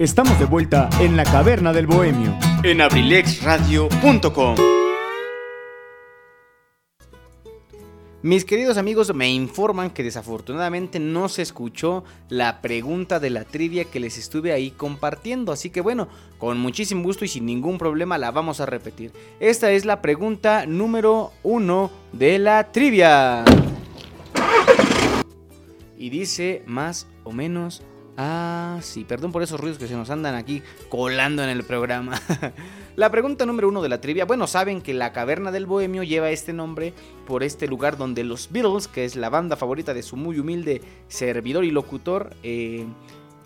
[0.00, 2.34] Estamos de vuelta en la caverna del bohemio.
[2.62, 4.56] En abrilexradio.com.
[8.22, 13.84] Mis queridos amigos me informan que desafortunadamente no se escuchó la pregunta de la trivia
[13.84, 16.08] que les estuve ahí compartiendo, así que bueno,
[16.38, 19.12] con muchísimo gusto y sin ningún problema la vamos a repetir.
[19.38, 23.44] Esta es la pregunta número uno de la trivia.
[25.98, 27.82] Y dice más o menos
[28.22, 32.20] Ah, sí, perdón por esos ruidos que se nos andan aquí colando en el programa.
[32.96, 34.26] la pregunta número uno de la trivia.
[34.26, 36.92] Bueno, saben que la Caverna del Bohemio lleva este nombre
[37.26, 40.82] por este lugar donde los Beatles, que es la banda favorita de su muy humilde
[41.08, 42.84] servidor y locutor, eh,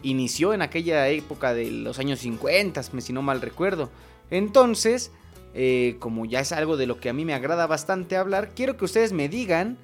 [0.03, 3.91] inició en aquella época de los años 50, si no mal recuerdo.
[4.33, 5.13] Entonces,
[5.55, 8.77] eh, como ya es algo de lo que a mí me agrada bastante hablar, quiero
[8.77, 9.79] que ustedes me digan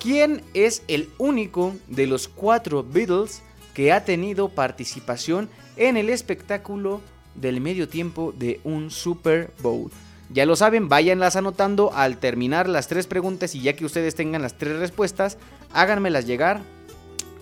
[0.00, 3.42] quién es el único de los cuatro Beatles
[3.74, 7.00] que ha tenido participación en el espectáculo
[7.34, 9.90] del medio tiempo de un Super Bowl.
[10.30, 14.42] Ya lo saben, váyanlas anotando al terminar las tres preguntas y ya que ustedes tengan
[14.42, 15.36] las tres respuestas,
[15.72, 16.62] háganmelas llegar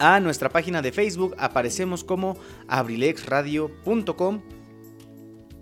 [0.01, 1.37] a nuestra página de Facebook.
[1.38, 2.37] Aparecemos como
[2.67, 4.40] abrilexradio.com.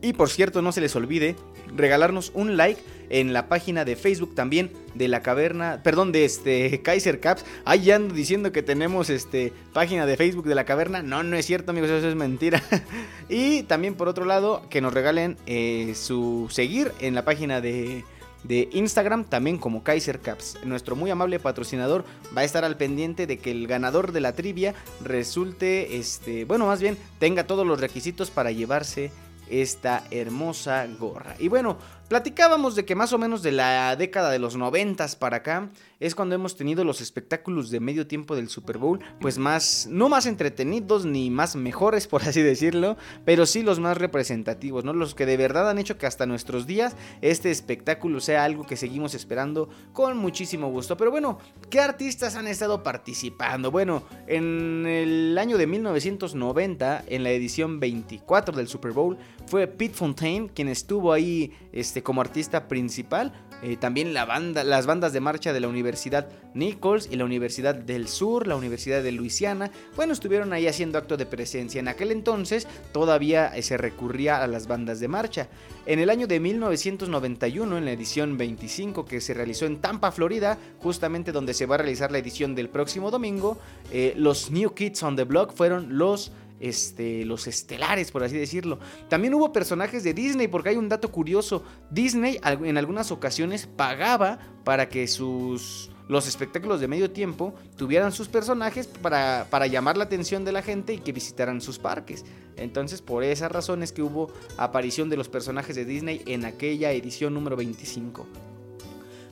[0.00, 1.36] Y por cierto, no se les olvide
[1.76, 2.80] regalarnos un like
[3.10, 7.44] en la página de Facebook también de la caverna, perdón, de este Kaiser Caps.
[7.64, 11.02] Ahí ando diciendo que tenemos este página de Facebook de la caverna.
[11.02, 12.62] No, no es cierto, amigos, eso es mentira.
[13.28, 18.04] y también por otro lado, que nos regalen eh, su seguir en la página de
[18.44, 20.58] de Instagram, también como Kaiser Caps.
[20.64, 22.04] Nuestro muy amable patrocinador
[22.36, 26.66] va a estar al pendiente de que el ganador de la trivia resulte, este, bueno,
[26.66, 29.10] más bien tenga todos los requisitos para llevarse
[29.50, 31.34] esta hermosa gorra.
[31.38, 31.78] Y bueno,
[32.08, 36.14] Platicábamos de que más o menos de la década de los noventas para acá es
[36.14, 40.24] cuando hemos tenido los espectáculos de medio tiempo del Super Bowl, pues más, no más
[40.24, 42.96] entretenidos ni más mejores, por así decirlo,
[43.26, 44.94] pero sí los más representativos, ¿no?
[44.94, 48.76] Los que de verdad han hecho que hasta nuestros días este espectáculo sea algo que
[48.76, 50.96] seguimos esperando con muchísimo gusto.
[50.96, 51.38] Pero bueno,
[51.68, 53.70] ¿qué artistas han estado participando?
[53.70, 59.18] Bueno, en el año de 1990, en la edición 24 del Super Bowl,
[59.48, 63.32] fue Pete Fontaine quien estuvo ahí, este, como artista principal.
[63.60, 67.74] Eh, también la banda, las bandas de marcha de la Universidad Nichols y la Universidad
[67.74, 71.80] del Sur, la Universidad de Luisiana, bueno, estuvieron ahí haciendo acto de presencia.
[71.80, 75.48] En aquel entonces todavía eh, se recurría a las bandas de marcha.
[75.86, 80.56] En el año de 1991, en la edición 25 que se realizó en Tampa, Florida,
[80.78, 83.58] justamente donde se va a realizar la edición del próximo domingo,
[83.90, 86.30] eh, los New Kids on the Block fueron los
[86.60, 88.78] este, los estelares, por así decirlo.
[89.08, 91.64] También hubo personajes de Disney, porque hay un dato curioso.
[91.90, 98.28] Disney en algunas ocasiones pagaba para que sus los espectáculos de medio tiempo tuvieran sus
[98.28, 102.24] personajes para, para, llamar la atención de la gente y que visitaran sus parques.
[102.56, 107.34] Entonces, por esas razones que hubo aparición de los personajes de Disney en aquella edición
[107.34, 108.26] número 25.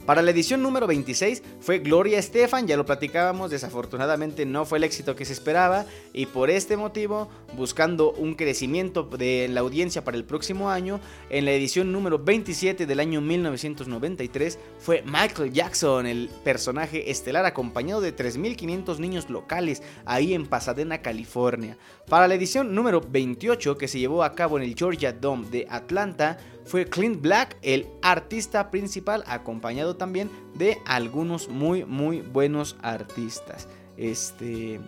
[0.06, 4.84] Para la edición número 26 fue Gloria Estefan, ya lo platicábamos, desafortunadamente no fue el
[4.84, 10.16] éxito que se esperaba y por este motivo, buscando un crecimiento de la audiencia para
[10.16, 16.30] el próximo año, en la edición número 27 del año 1993 fue Michael Jackson, el
[16.44, 21.78] personaje estelar acompañado de 3.500 niños locales ahí en Pasadena, California.
[22.08, 25.66] Para la edición número 28 que se llevó a cabo en el Georgia Dome de
[25.68, 33.68] Atlanta, fue Clint Black el artista principal, acompañado también de algunos muy, muy buenos artistas.
[33.96, 34.80] Este,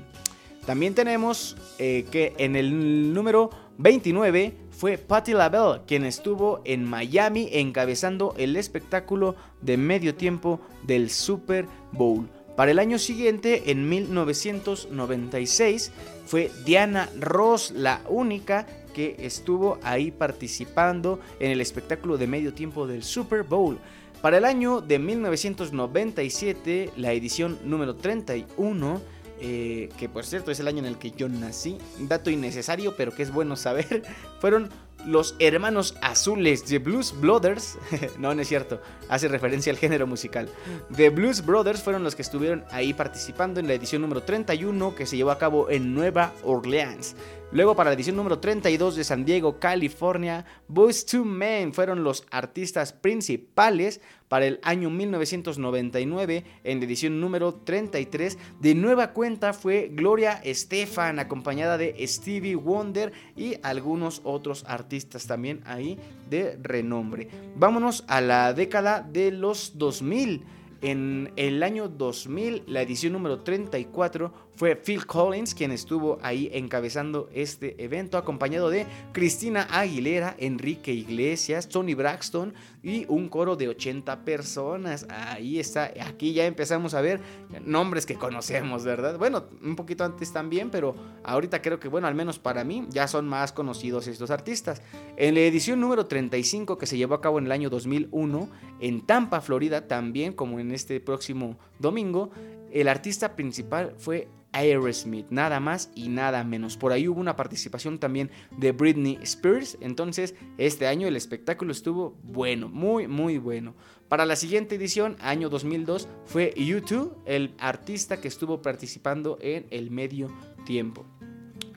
[0.66, 7.48] también tenemos eh, que en el número 29 fue Patti LaBelle quien estuvo en Miami
[7.52, 12.28] encabezando el espectáculo de medio tiempo del Super Bowl.
[12.56, 15.92] Para el año siguiente, en 1996,
[16.26, 18.66] fue Diana Ross la única
[18.98, 23.78] que estuvo ahí participando en el espectáculo de medio tiempo del Super Bowl.
[24.20, 29.00] Para el año de 1997, la edición número 31,
[29.40, 33.14] eh, que por cierto es el año en el que yo nací, dato innecesario pero
[33.14, 34.02] que es bueno saber,
[34.40, 34.68] fueron
[35.06, 37.78] los hermanos azules de Blues Brothers,
[38.18, 40.48] no, no es cierto, hace referencia al género musical.
[40.94, 45.06] The Blues Brothers fueron los que estuvieron ahí participando en la edición número 31 que
[45.06, 47.14] se llevó a cabo en Nueva Orleans.
[47.50, 52.26] Luego para la edición número 32 de San Diego, California, Boys to Men fueron los
[52.30, 54.02] artistas principales.
[54.28, 61.18] Para el año 1999, en la edición número 33, de nueva cuenta fue Gloria Estefan,
[61.18, 65.98] acompañada de Stevie Wonder y algunos otros artistas también ahí
[66.28, 67.28] de renombre.
[67.56, 70.44] Vámonos a la década de los 2000.
[70.80, 77.28] En el año 2000, la edición número 34 fue Phil Collins quien estuvo ahí encabezando
[77.32, 84.24] este evento, acompañado de Cristina Aguilera, Enrique Iglesias, Tony Braxton y un coro de 80
[84.24, 85.06] personas.
[85.10, 87.20] Ahí está, aquí ya empezamos a ver
[87.64, 89.16] nombres que conocemos, ¿verdad?
[89.16, 93.06] Bueno, un poquito antes también, pero ahorita creo que, bueno, al menos para mí ya
[93.06, 94.82] son más conocidos estos artistas.
[95.16, 98.48] En la edición número 35 que se llevó a cabo en el año 2001
[98.80, 102.32] en Tampa, Florida, también como en este próximo domingo,
[102.72, 104.28] el artista principal fue
[104.58, 106.76] Aerosmith, nada más y nada menos.
[106.76, 112.16] Por ahí hubo una participación también de Britney Spears, entonces este año el espectáculo estuvo
[112.24, 113.74] bueno, muy muy bueno.
[114.08, 119.90] Para la siguiente edición, año 2002, fue U2 el artista que estuvo participando en el
[119.90, 120.32] medio
[120.64, 121.04] tiempo.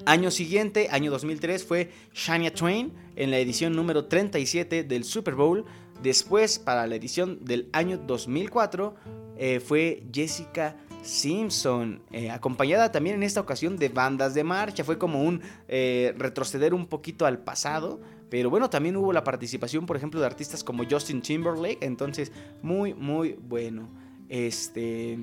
[0.06, 5.66] Año siguiente, año 2003, fue Shania Twain en la edición número 37 del Super Bowl.
[6.02, 8.96] Después, para la edición del año 2004,
[9.38, 14.84] eh, fue Jessica Simpson, eh, acompañada también en esta ocasión de bandas de marcha.
[14.84, 18.00] Fue como un eh, retroceder un poquito al pasado.
[18.30, 21.80] Pero bueno, también hubo la participación, por ejemplo, de artistas como Justin Timberlake.
[21.82, 22.32] Entonces,
[22.62, 23.90] muy, muy bueno.
[24.30, 25.20] Este.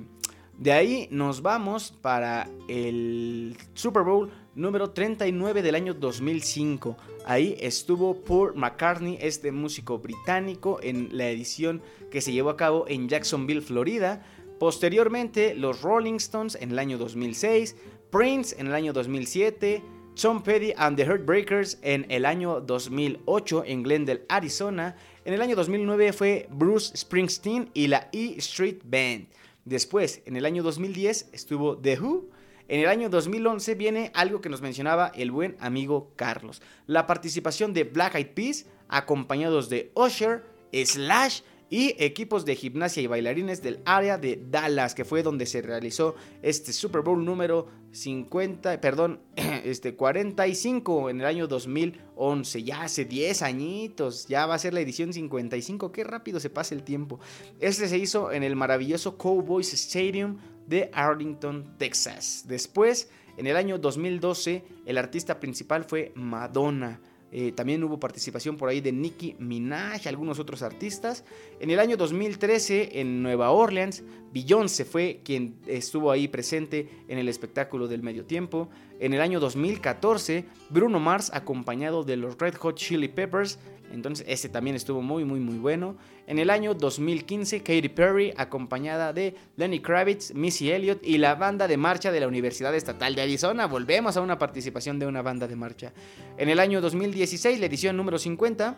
[0.58, 6.96] De ahí nos vamos para el Super Bowl número 39 del año 2005.
[7.24, 12.86] Ahí estuvo Paul McCartney, este músico británico, en la edición que se llevó a cabo
[12.88, 14.26] en Jacksonville, Florida.
[14.58, 17.76] Posteriormente, los Rolling Stones en el año 2006,
[18.10, 19.82] Prince en el año 2007,
[20.20, 24.96] Tom Petty and the Heartbreakers en el año 2008 en Glendale, Arizona.
[25.24, 29.28] En el año 2009 fue Bruce Springsteen y la E Street Band.
[29.64, 32.30] Después, en el año 2010 estuvo The Who.
[32.66, 36.62] En el año 2011 viene algo que nos mencionaba el buen amigo Carlos.
[36.86, 43.06] La participación de Black Eyed Peas acompañados de Usher, Slash y equipos de gimnasia y
[43.06, 48.80] bailarines del área de Dallas, que fue donde se realizó este Super Bowl número 50,
[48.80, 54.74] perdón, este 45 en el año 2011, ya hace 10 añitos, ya va a ser
[54.74, 57.20] la edición 55, qué rápido se pasa el tiempo.
[57.60, 62.44] Este se hizo en el maravilloso Cowboys Stadium de Arlington, Texas.
[62.46, 67.00] Después, en el año 2012, el artista principal fue Madonna.
[67.30, 71.24] Eh, también hubo participación por ahí de Nicki Minaj, algunos otros artistas.
[71.60, 74.02] En el año 2013, en Nueva Orleans,
[74.32, 78.68] Beyoncé fue quien estuvo ahí presente en el espectáculo del medio tiempo.
[78.98, 83.58] En el año 2014, Bruno Mars, acompañado de los Red Hot Chili Peppers,
[83.92, 85.96] entonces ese también estuvo muy muy muy bueno.
[86.28, 91.66] En el año 2015 Katy Perry acompañada de Lenny Kravitz, Missy Elliott y la banda
[91.66, 93.66] de marcha de la Universidad Estatal de Arizona.
[93.66, 95.94] Volvemos a una participación de una banda de marcha.
[96.36, 98.76] En el año 2016 la edición número 50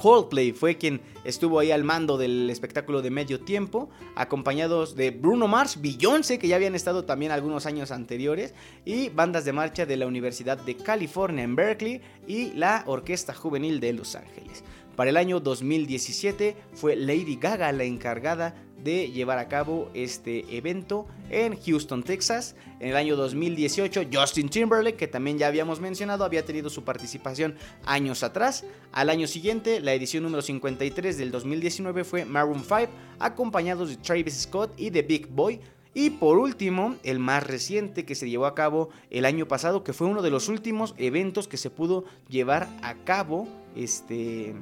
[0.00, 5.46] Coldplay fue quien estuvo ahí al mando del espectáculo de medio tiempo, acompañados de Bruno
[5.46, 8.54] Mars, Beyoncé, que ya habían estado también algunos años anteriores,
[8.86, 13.78] y bandas de marcha de la Universidad de California en Berkeley y la Orquesta Juvenil
[13.78, 14.64] de Los Ángeles.
[14.96, 21.06] Para el año 2017 fue Lady Gaga la encargada de llevar a cabo este evento
[21.30, 22.54] en Houston, Texas.
[22.80, 27.56] En el año 2018, Justin Timberlake, que también ya habíamos mencionado, había tenido su participación
[27.84, 28.64] años atrás.
[28.92, 32.88] Al año siguiente, la edición número 53 del 2019 fue Maroon 5,
[33.18, 35.60] acompañados de Travis Scott y de Big Boy.
[35.92, 39.92] Y por último, el más reciente que se llevó a cabo el año pasado, que
[39.92, 44.54] fue uno de los últimos eventos que se pudo llevar a cabo este,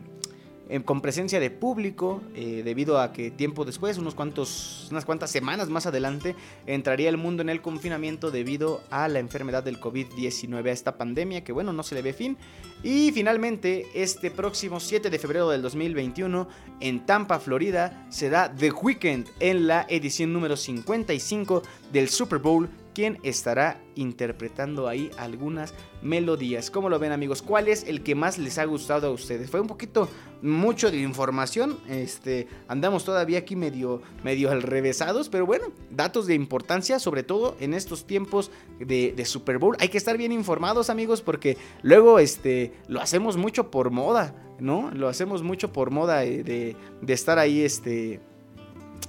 [0.84, 5.68] con presencia de público, eh, debido a que tiempo después, unos cuantos, unas cuantas semanas
[5.68, 10.72] más adelante, entraría el mundo en el confinamiento debido a la enfermedad del COVID-19, a
[10.72, 12.36] esta pandemia que bueno, no se le ve fin.
[12.82, 16.48] Y finalmente, este próximo 7 de febrero del 2021,
[16.80, 21.62] en Tampa, Florida, se da The Weeknd en la edición número 55
[21.92, 22.68] del Super Bowl
[22.98, 25.72] quien estará interpretando ahí algunas
[26.02, 26.68] melodías.
[26.68, 27.42] ¿Cómo lo ven amigos?
[27.42, 29.48] ¿Cuál es el que más les ha gustado a ustedes?
[29.52, 30.08] Fue un poquito
[30.42, 31.78] mucho de información.
[31.88, 37.72] Este, andamos todavía aquí medio, medio alrevesados, pero bueno, datos de importancia, sobre todo en
[37.72, 39.76] estos tiempos de, Super Bowl.
[39.78, 44.90] Hay que estar bien informados amigos porque luego este, lo hacemos mucho por moda, ¿no?
[44.90, 48.20] Lo hacemos mucho por moda de, de estar ahí este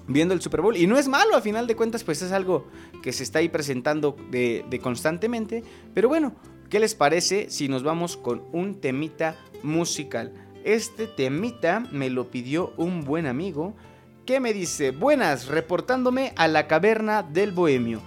[0.10, 0.76] viendo el Super Bowl.
[0.76, 2.66] Y no es malo, a final de cuentas, pues es algo
[3.02, 5.64] que se está ahí presentando de, constantemente.
[5.94, 6.36] Pero bueno,
[6.70, 10.34] ¿qué les parece si nos vamos con un temita musical?
[10.64, 13.76] Este temita me lo pidió un buen amigo
[14.26, 18.02] que me dice, buenas, reportándome a la caverna del bohemio.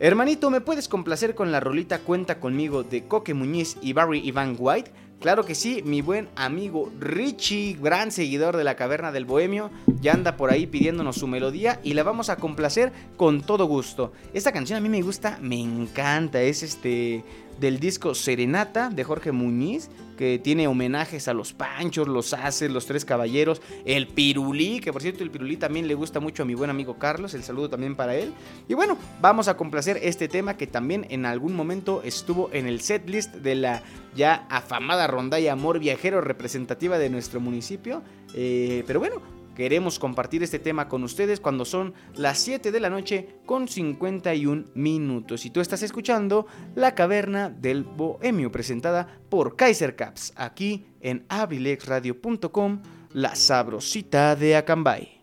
[0.00, 4.56] Hermanito, ¿me puedes complacer con la rolita Cuenta conmigo de Coque Muñiz y Barry Ivan
[4.58, 4.90] White?
[5.20, 10.12] Claro que sí, mi buen amigo Richie, gran seguidor de la Caverna del Bohemio, ya
[10.12, 14.12] anda por ahí pidiéndonos su melodía y la vamos a complacer con todo gusto.
[14.32, 17.24] Esta canción a mí me gusta, me encanta, es este
[17.60, 22.86] del disco Serenata de Jorge Muñiz, que tiene homenajes a los Panchos, los Haces, los
[22.86, 26.54] Tres Caballeros, el Pirulí, que por cierto el Pirulí también le gusta mucho a mi
[26.54, 28.32] buen amigo Carlos, el saludo también para él.
[28.68, 32.80] Y bueno, vamos a complacer este tema que también en algún momento estuvo en el
[32.80, 33.82] setlist de la
[34.16, 38.02] ya afamada rondalla Amor Viajero representativa de nuestro municipio.
[38.34, 39.22] Eh, pero bueno,
[39.58, 44.66] Queremos compartir este tema con ustedes cuando son las 7 de la noche con 51
[44.74, 45.44] minutos.
[45.44, 46.46] Y tú estás escuchando
[46.76, 52.82] La Caverna del Bohemio presentada por Kaiser Caps aquí en abrilexradio.com,
[53.12, 55.17] la sabrosita de Acambay.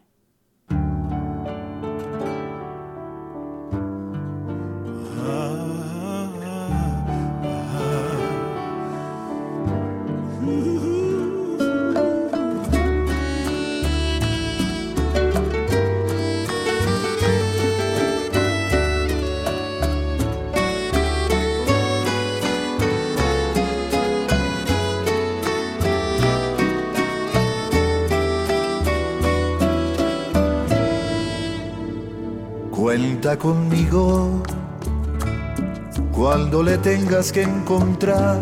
[36.55, 38.39] Cuando le tengas que encontrar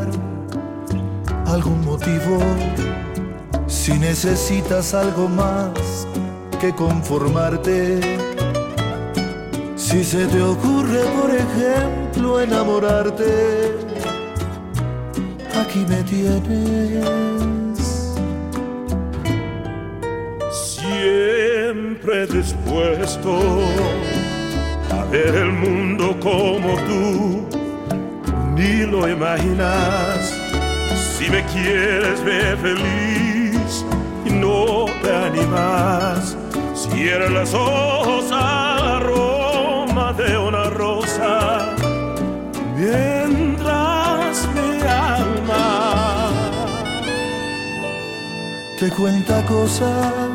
[1.47, 2.37] algún motivo.
[3.65, 6.07] Si necesitas algo más
[6.61, 7.99] que conformarte.
[9.75, 13.71] Si se te ocurre, por ejemplo, enamorarte,
[15.59, 17.79] aquí me tienes.
[20.51, 23.39] Siempre dispuesto
[24.91, 27.52] a ver el mundo como tú,
[28.63, 30.33] ni lo imaginas.
[31.17, 33.85] Si me quieres ver feliz
[34.25, 36.37] y no te animas,
[36.73, 41.75] cierra los ojos al aroma de una rosa,
[42.75, 46.29] mientras mi alma
[48.79, 50.31] te cuenta cosas,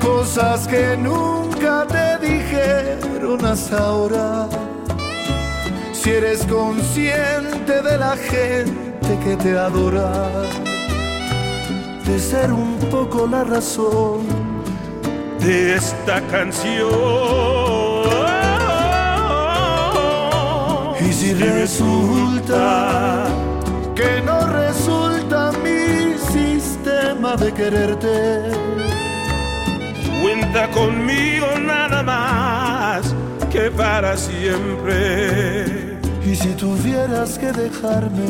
[0.00, 4.63] cosas que nunca te dijeron hasta ahora.
[6.04, 10.28] Si eres consciente de la gente que te adora,
[12.04, 14.26] de ser un poco la razón
[15.40, 16.90] de esta canción.
[21.00, 23.24] Y si resulta
[23.94, 28.42] que no resulta mi sistema de quererte,
[30.20, 33.14] cuenta conmigo nada más
[33.50, 35.83] que para siempre.
[36.34, 38.26] Y si tuvieras que dejarme,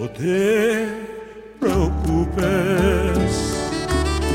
[0.00, 0.88] No te
[1.60, 3.30] preocupes,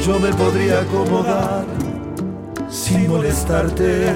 [0.06, 1.66] yo me podría acomodar
[2.70, 4.12] sin molestarte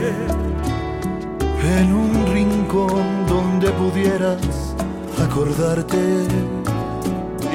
[1.77, 4.73] en un rincón donde pudieras
[5.21, 6.25] acordarte.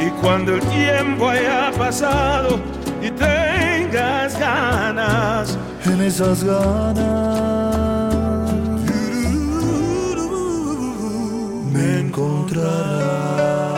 [0.04, 2.60] y cuando el tiempo haya pasado
[3.00, 7.65] y tengas ganas, En esas ganas
[12.16, 13.76] me encontrarás.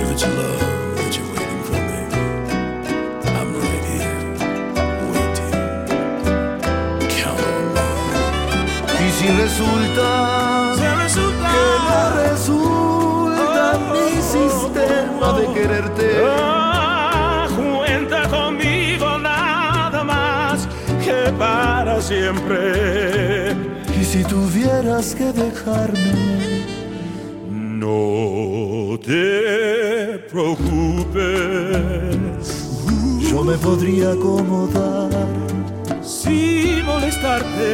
[0.00, 2.00] If it's love that you're waiting for me,
[3.36, 4.20] I'm right here,
[5.12, 5.54] waiting.
[7.08, 7.86] Count on me.
[9.00, 10.08] Y si resulta
[10.76, 10.88] que
[11.88, 13.62] no resulta
[13.92, 16.37] mi sistema de quererte,
[22.08, 23.52] siempre.
[24.00, 26.12] y si tuvieras que dejarme,
[27.50, 32.16] No te preocupes.
[33.30, 35.10] yo me podría acomodar
[36.02, 37.68] sin molestarte.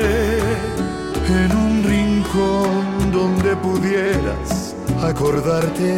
[1.43, 4.75] en un rincón donde pudieras
[5.11, 5.93] acordarte.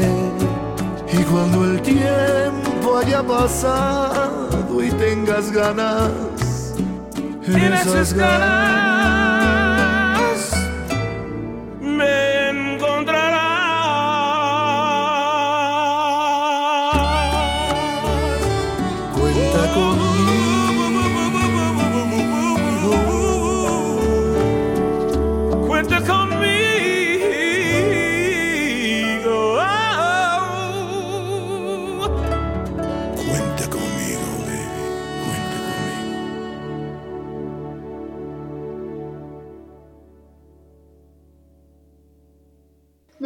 [1.18, 6.10] Y cuando el tiempo haya pasado y tengas ganas,
[7.48, 8.14] en esas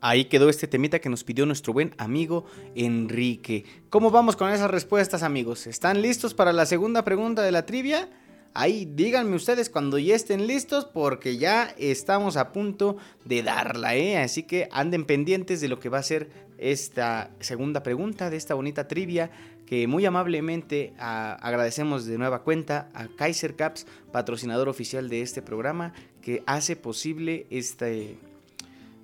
[0.00, 2.44] Ahí quedó este temita que nos pidió nuestro buen amigo
[2.76, 3.64] Enrique.
[3.90, 5.66] ¿Cómo vamos con esas respuestas, amigos?
[5.66, 8.08] ¿Están listos para la segunda pregunta de la trivia?
[8.54, 14.18] Ahí díganme ustedes cuando ya estén listos porque ya estamos a punto de darla, ¿eh?
[14.18, 18.54] Así que anden pendientes de lo que va a ser esta segunda pregunta de esta
[18.54, 19.30] bonita trivia
[19.66, 25.42] que muy amablemente a, agradecemos de nueva cuenta a Kaiser Caps, patrocinador oficial de este
[25.42, 25.92] programa,
[26.22, 28.16] que hace posible este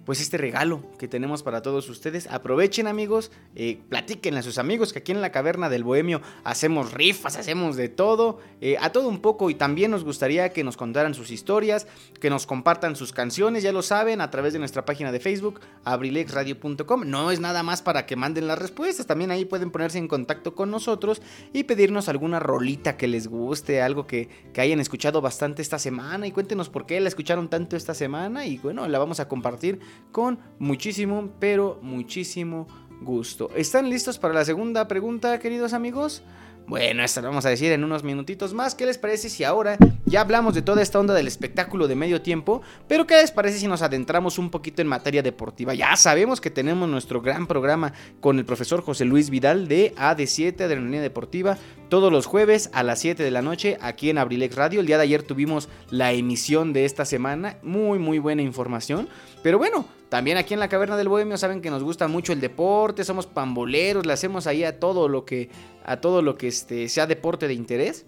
[0.04, 2.26] pues este regalo que tenemos para todos ustedes.
[2.26, 6.92] Aprovechen amigos, eh, platiquen a sus amigos que aquí en la caverna del bohemio hacemos
[6.92, 10.76] rifas, hacemos de todo, eh, a todo un poco y también nos gustaría que nos
[10.76, 11.86] contaran sus historias,
[12.20, 15.60] que nos compartan sus canciones, ya lo saben, a través de nuestra página de Facebook,
[15.84, 17.02] abrilexradio.com.
[17.06, 20.54] No es nada más para que manden las respuestas, también ahí pueden ponerse en contacto
[20.54, 25.62] con nosotros y pedirnos alguna rolita que les guste, algo que, que hayan escuchado bastante
[25.62, 29.20] esta semana y cuéntenos por qué la escucharon tanto esta semana y bueno, la vamos
[29.20, 29.80] a compartir
[30.12, 32.66] con muchísimo, pero muchísimo
[33.00, 33.50] gusto.
[33.54, 36.22] ¿Están listos para la segunda pregunta, queridos amigos?
[36.66, 38.74] Bueno, esto lo vamos a decir en unos minutitos más.
[38.74, 42.22] ¿Qué les parece si ahora ya hablamos de toda esta onda del espectáculo de medio
[42.22, 42.62] tiempo?
[42.88, 45.74] Pero ¿qué les parece si nos adentramos un poquito en materia deportiva?
[45.74, 50.62] Ya sabemos que tenemos nuestro gran programa con el profesor José Luis Vidal de AD7,
[50.62, 51.58] Adrenalina Deportiva,
[51.90, 54.80] todos los jueves a las 7 de la noche aquí en Abrilex Radio.
[54.80, 57.58] El día de ayer tuvimos la emisión de esta semana.
[57.62, 59.10] Muy, muy buena información.
[59.42, 62.40] Pero bueno, también aquí en la Caverna del Bohemio saben que nos gusta mucho el
[62.40, 65.50] deporte, somos pamboleros, le hacemos ahí a todo lo que
[65.84, 68.06] a todo lo que este, sea deporte de interés.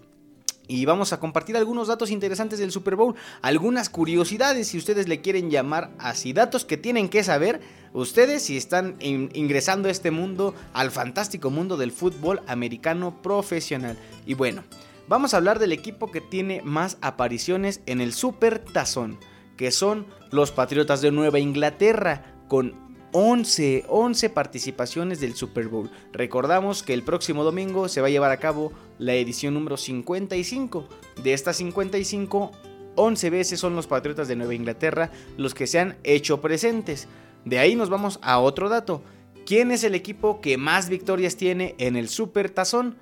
[0.69, 5.21] Y vamos a compartir algunos datos interesantes del Super Bowl, algunas curiosidades si ustedes le
[5.21, 7.61] quieren llamar así, datos que tienen que saber
[7.93, 13.97] ustedes si están in ingresando a este mundo, al fantástico mundo del fútbol americano profesional.
[14.25, 14.65] Y bueno,
[15.07, 19.17] vamos a hablar del equipo que tiene más apariciones en el Super Tazón
[19.57, 25.89] que son los Patriotas de Nueva Inglaterra, con 11, 11 participaciones del Super Bowl.
[26.13, 30.87] Recordamos que el próximo domingo se va a llevar a cabo la edición número 55.
[31.23, 32.51] De estas 55,
[32.95, 37.07] 11 veces son los Patriotas de Nueva Inglaterra los que se han hecho presentes.
[37.45, 39.01] De ahí nos vamos a otro dato.
[39.45, 42.97] ¿Quién es el equipo que más victorias tiene en el Super Tazón?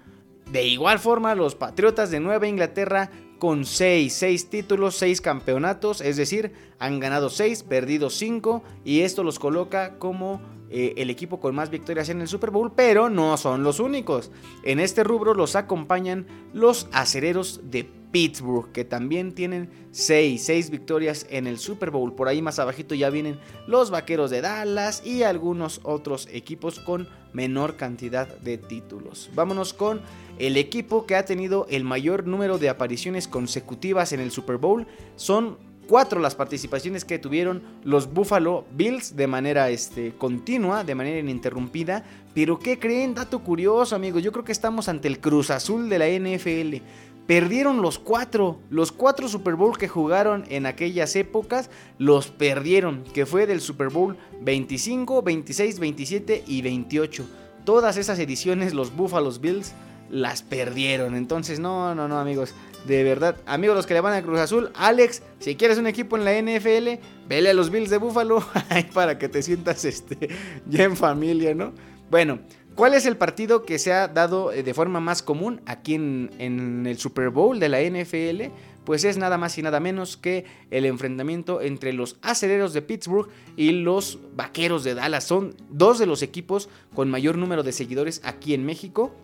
[0.52, 3.10] De igual forma, los Patriotas de Nueva Inglaterra
[3.40, 9.24] con 6, 6 títulos, 6 campeonatos, es decir, han ganado 6, perdido 5 y esto
[9.24, 13.38] los coloca como eh, el equipo con más victorias en el Super Bowl, pero no
[13.38, 14.32] son los únicos.
[14.64, 17.84] En este rubro los acompañan los acereros de
[18.16, 22.16] Pittsburgh, que también tienen 6, 6 victorias en el Super Bowl.
[22.16, 27.10] Por ahí más abajito ya vienen los Vaqueros de Dallas y algunos otros equipos con
[27.34, 29.30] menor cantidad de títulos.
[29.36, 30.02] Vámonos con
[30.40, 34.88] el equipo que ha tenido el mayor número de apariciones consecutivas en el Super Bowl.
[35.16, 35.58] Son
[35.88, 42.04] cuatro las participaciones que tuvieron los Buffalo Bills de manera este, continua, de manera ininterrumpida.
[42.34, 43.14] Pero ¿qué creen?
[43.14, 46.84] Dato curioso amigos, yo creo que estamos ante el Cruz Azul de la NFL.
[47.28, 53.26] Perdieron los cuatro, los cuatro Super Bowl que jugaron en aquellas épocas, los perdieron, que
[53.26, 57.26] fue del Super Bowl 25, 26, 27 y 28.
[57.64, 59.74] Todas esas ediciones los Buffalo Bills
[60.10, 61.16] las perdieron.
[61.16, 62.54] Entonces, no, no, no, amigos.
[62.86, 66.18] De verdad, amigos los que le van a Cruz Azul, Alex, si quieres un equipo
[66.18, 68.46] en la NFL, vele a los Bills de Buffalo
[68.94, 70.30] para que te sientas este,
[70.68, 71.74] ya en familia, ¿no?
[72.12, 72.40] Bueno,
[72.76, 76.30] ¿Cuál es el partido que se ha dado eh, de forma más común aquí en,
[76.40, 78.52] en, el Super Bowl de la NFL?
[78.84, 83.30] Pues es nada más y nada menos que el enfrentamiento entre los aceleros de Pittsburgh
[83.56, 85.24] y los vaqueros de Dallas.
[85.24, 89.16] Son dos de los equipos con mayor número de seguidores aquí en México.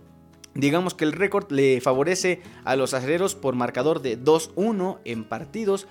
[0.54, 5.88] Digamos que el récord le favorece a los aceleros por marcador de 2-1 en partidos.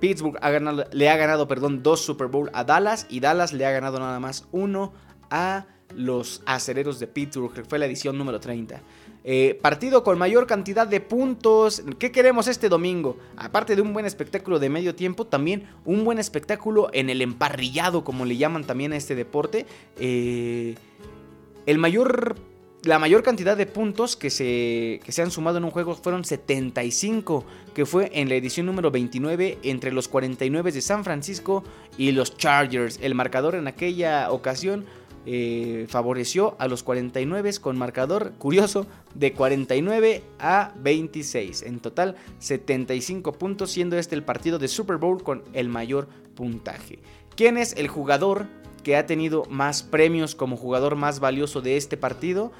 [0.00, 3.64] Pittsburgh ha ganado, le ha ganado perdón, dos Super Bowl a Dallas y Dallas le
[3.64, 4.92] ha ganado nada más uno
[5.30, 8.80] a los acereros de Pittsburgh, que fue la edición número 30.
[9.24, 11.82] Eh, partido con mayor cantidad de puntos.
[11.98, 13.18] ¿Qué queremos este domingo?
[13.36, 18.02] Aparte de un buen espectáculo de medio tiempo, también un buen espectáculo en el emparrillado,
[18.02, 19.66] como le llaman también a este deporte.
[19.98, 20.74] Eh,
[21.66, 22.36] el mayor
[22.84, 26.24] la mayor cantidad de puntos que se, que se, han sumado en un juego fueron
[26.24, 31.62] 75, que fue en la edición número 29 entre los 49 de San Francisco
[31.96, 32.98] y los Chargers.
[33.00, 34.84] El marcador en aquella ocasión
[35.24, 41.62] eh, favoreció a los 49 con marcador curioso de 49 a 26.
[41.62, 46.98] En total 75 puntos, siendo este el partido de Super Bowl con el mayor puntaje.
[47.36, 48.48] ¿Quién es el jugador
[48.82, 52.50] que ha tenido más premios como jugador más valioso de este partido?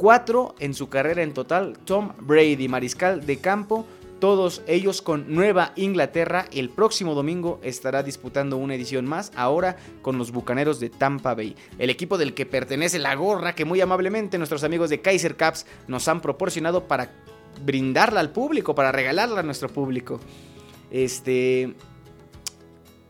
[0.00, 1.76] Cuatro en su carrera en total.
[1.84, 3.84] Tom Brady, mariscal de campo,
[4.18, 6.46] todos ellos con Nueva Inglaterra.
[6.52, 11.54] El próximo domingo estará disputando una edición más, ahora con los Bucaneros de Tampa Bay.
[11.78, 15.66] El equipo del que pertenece la gorra que muy amablemente nuestros amigos de Kaiser Caps
[15.86, 17.12] nos han proporcionado para
[17.62, 20.18] brindarla al público, para regalarla a nuestro público.
[20.90, 21.74] Este,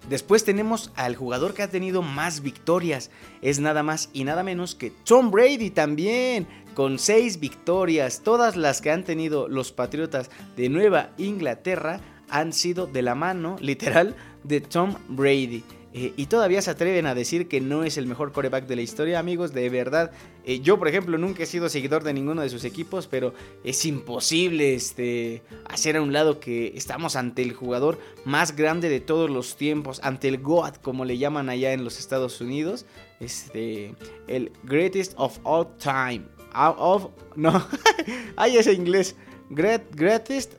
[0.09, 3.11] Después tenemos al jugador que ha tenido más victorias.
[3.43, 6.49] Es nada más y nada menos que Tom Brady también.
[6.74, 8.22] Con seis victorias.
[8.22, 13.56] Todas las que han tenido los Patriotas de Nueva Inglaterra han sido de la mano,
[13.60, 14.14] literal,
[14.44, 15.64] de Tom Brady.
[15.92, 18.82] Eh, y todavía se atreven a decir que no es el mejor coreback de la
[18.82, 19.52] historia, amigos.
[19.52, 20.12] De verdad,
[20.44, 23.84] eh, yo, por ejemplo, nunca he sido seguidor de ninguno de sus equipos, pero es
[23.84, 29.28] imposible este, hacer a un lado que estamos ante el jugador más grande de todos
[29.30, 32.86] los tiempos, ante el GOAT, como le llaman allá en los Estados Unidos.
[33.18, 33.94] Este,
[34.28, 36.22] el greatest of all time.
[36.55, 37.64] Of, no,
[38.36, 39.14] hay ese inglés.
[39.48, 40.55] greatest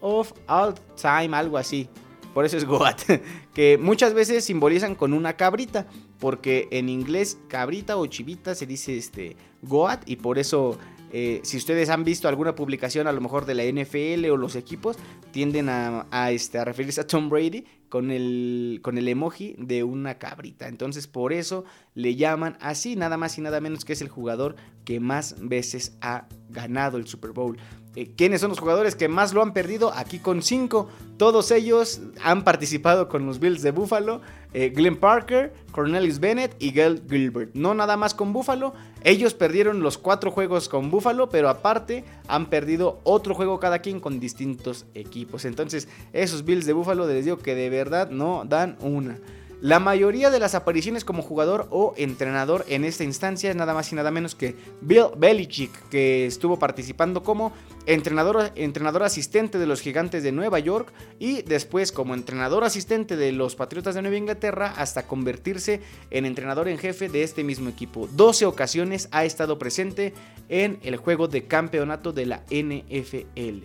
[0.00, 1.88] of all time, algo así.
[2.34, 3.02] Por eso es Goat.
[3.54, 5.86] Que muchas veces simbolizan con una cabrita.
[6.18, 10.02] Porque en inglés cabrita o chivita se dice este Goat.
[10.06, 10.78] Y por eso
[11.12, 14.56] eh, si ustedes han visto alguna publicación a lo mejor de la NFL o los
[14.56, 14.96] equipos,
[15.30, 20.18] tienden a, este, a referirse a Tom Brady con el, con el emoji de una
[20.18, 20.68] cabrita.
[20.68, 24.56] Entonces por eso le llaman así, nada más y nada menos que es el jugador
[24.86, 27.58] que más veces ha ganado el Super Bowl.
[27.94, 29.92] Eh, ¿Quiénes son los jugadores que más lo han perdido?
[29.94, 30.88] Aquí con cinco.
[31.18, 34.22] Todos ellos han participado con los Bills de Buffalo.
[34.54, 37.54] Eh, Glenn Parker, Cornelius Bennett y Gail Gilbert.
[37.54, 38.72] No nada más con Buffalo.
[39.02, 44.00] Ellos perdieron los cuatro juegos con Buffalo, pero aparte han perdido otro juego cada quien
[44.00, 45.44] con distintos equipos.
[45.44, 49.18] Entonces, esos Bills de Buffalo les digo que de verdad no dan una.
[49.62, 53.92] La mayoría de las apariciones como jugador o entrenador en esta instancia es nada más
[53.92, 57.52] y nada menos que Bill Belichick, que estuvo participando como
[57.86, 63.30] entrenador, entrenador asistente de los Gigantes de Nueva York y después como entrenador asistente de
[63.30, 68.08] los Patriotas de Nueva Inglaterra hasta convertirse en entrenador en jefe de este mismo equipo.
[68.16, 70.12] 12 ocasiones ha estado presente
[70.48, 73.64] en el juego de campeonato de la NFL.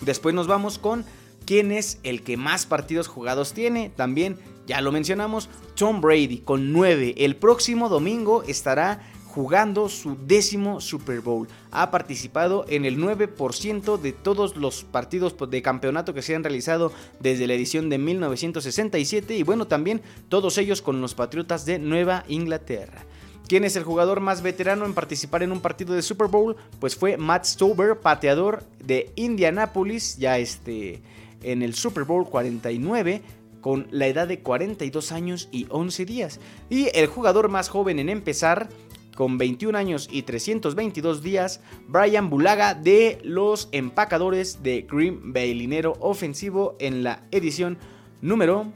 [0.00, 1.04] Después nos vamos con
[1.44, 3.90] quién es el que más partidos jugados tiene.
[3.94, 7.14] También ya lo mencionamos, Tom Brady con 9.
[7.18, 9.00] El próximo domingo estará
[9.34, 11.48] jugando su décimo Super Bowl.
[11.72, 16.92] Ha participado en el 9% de todos los partidos de campeonato que se han realizado
[17.18, 22.24] desde la edición de 1967 y bueno, también todos ellos con los Patriotas de Nueva
[22.28, 23.04] Inglaterra.
[23.48, 26.56] ¿Quién es el jugador más veterano en participar en un partido de Super Bowl?
[26.78, 31.02] Pues fue Matt Stover, pateador de Indianapolis, ya este
[31.44, 33.22] en el Super Bowl 49
[33.60, 36.40] con la edad de 42 años y 11 días.
[36.68, 38.68] Y el jugador más joven en empezar
[39.14, 45.96] con 21 años y 322 días, Brian Bulaga de los empacadores de Green Bay, linero
[46.00, 47.78] ofensivo en la edición
[48.20, 48.66] número...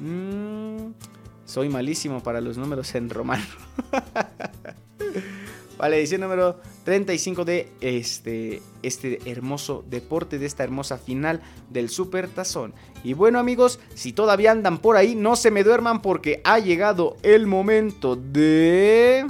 [0.00, 0.92] Mm,
[1.44, 3.44] soy malísimo para los números en romano.
[5.78, 12.28] Vale, edición número 35 de este, este hermoso deporte, de esta hermosa final del Super
[12.28, 12.74] Tazón.
[13.02, 17.16] Y bueno amigos, si todavía andan por ahí, no se me duerman porque ha llegado
[17.24, 19.26] el momento de...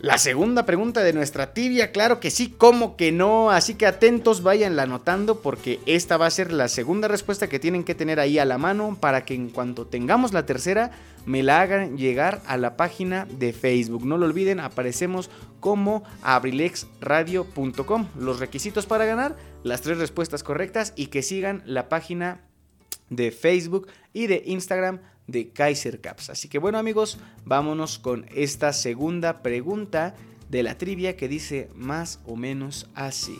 [0.00, 4.44] La segunda pregunta de nuestra tibia, claro que sí, como que no, así que atentos,
[4.44, 8.38] vayanla anotando porque esta va a ser la segunda respuesta que tienen que tener ahí
[8.38, 10.92] a la mano para que en cuanto tengamos la tercera
[11.26, 14.06] me la hagan llegar a la página de Facebook.
[14.06, 15.28] No lo olviden, aparecemos
[15.60, 18.06] como abrilexradio.com.
[18.18, 22.40] Los requisitos para ganar, las tres respuestas correctas y que sigan la página
[23.10, 26.30] de Facebook y de Instagram de Kaiser Caps.
[26.30, 30.14] Así que bueno amigos, vámonos con esta segunda pregunta
[30.48, 33.38] de la trivia que dice más o menos así.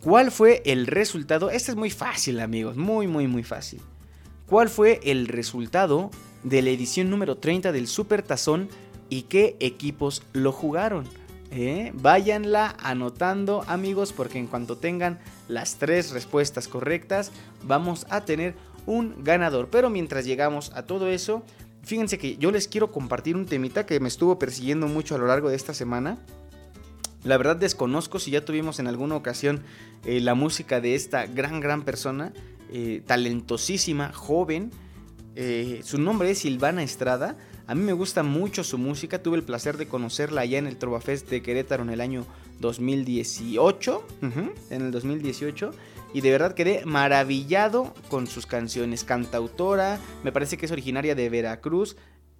[0.00, 1.50] ¿Cuál fue el resultado?
[1.50, 3.80] Este es muy fácil amigos, muy muy muy fácil.
[4.46, 6.10] ¿Cuál fue el resultado
[6.46, 8.68] de la edición número 30 del Super Tazón
[9.08, 11.04] y qué equipos lo jugaron?
[11.50, 11.90] ¿Eh?
[11.94, 15.18] Váyanla anotando amigos porque en cuanto tengan
[15.48, 17.32] las tres respuestas correctas
[17.64, 18.54] vamos a tener
[18.86, 19.68] un ganador.
[19.70, 21.42] Pero mientras llegamos a todo eso,
[21.82, 25.26] fíjense que yo les quiero compartir un temita que me estuvo persiguiendo mucho a lo
[25.26, 26.16] largo de esta semana.
[27.24, 29.62] La verdad desconozco si ya tuvimos en alguna ocasión
[30.04, 32.32] eh, la música de esta gran, gran persona,
[32.72, 34.70] eh, talentosísima, joven.
[35.36, 37.36] Eh, su nombre es Silvana Estrada.
[37.66, 39.22] A mí me gusta mucho su música.
[39.22, 42.24] Tuve el placer de conocerla allá en el Trovafest de Querétaro en el año
[42.60, 44.06] 2018.
[44.70, 45.72] en el 2018.
[46.14, 49.04] Y de verdad quedé maravillado con sus canciones.
[49.04, 51.96] Cantautora, me parece que es originaria de Veracruz.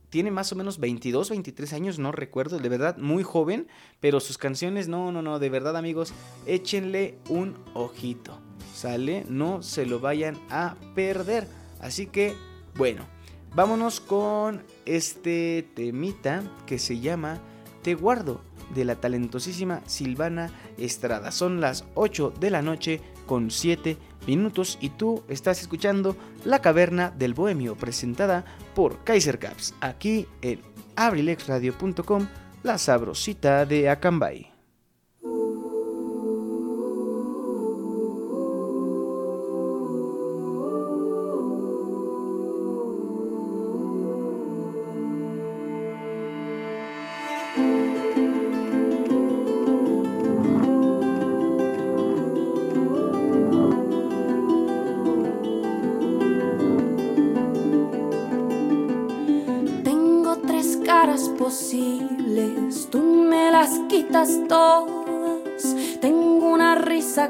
[0.08, 3.66] Tiene más o menos 22, 23 años, no recuerdo, de verdad muy joven,
[4.00, 6.14] pero sus canciones, no, no, no, de verdad amigos,
[6.46, 8.40] échenle un ojito,
[8.72, 9.26] ¿sale?
[9.28, 11.48] No se lo vayan a perder.
[11.80, 12.34] Así que,
[12.76, 13.06] bueno,
[13.54, 17.38] vámonos con este temita que se llama
[17.82, 18.42] Te guardo
[18.74, 21.30] de la talentosísima Silvana Estrada.
[21.30, 23.96] Son las 8 de la noche con 7
[24.26, 30.60] minutos y tú estás escuchando La Caverna del Bohemio presentada por Kaiser Caps aquí en
[30.96, 32.26] abrilexradio.com,
[32.62, 34.55] la sabrosita de Acambay.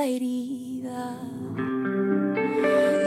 [0.00, 1.18] Herida.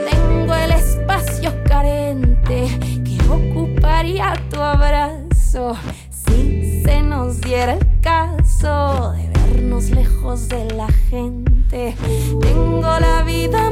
[0.09, 2.67] Tengo el espacio carente
[3.03, 5.75] que ocuparía tu abrazo
[6.09, 11.95] si se nos diera el caso de vernos lejos de la gente.
[12.41, 13.71] Tengo la vida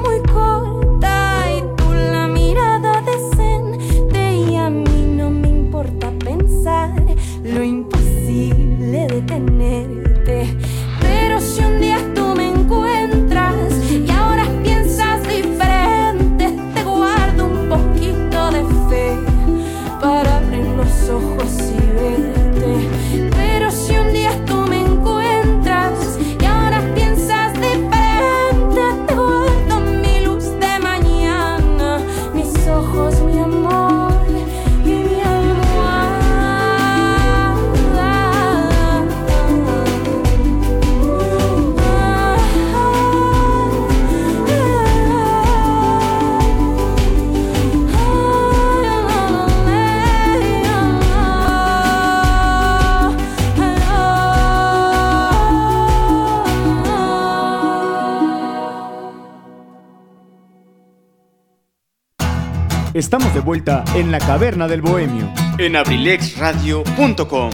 [63.33, 65.27] Estamos de vuelta en la caverna del bohemio.
[65.57, 67.49] En abrilexradio.com.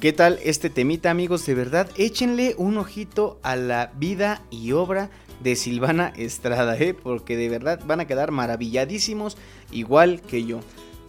[0.00, 1.46] ¿Qué tal este temita amigos?
[1.46, 5.08] De verdad, échenle un ojito a la vida y obra
[5.40, 6.92] de Silvana Estrada, ¿eh?
[6.92, 9.38] porque de verdad van a quedar maravilladísimos,
[9.72, 10.60] igual que yo.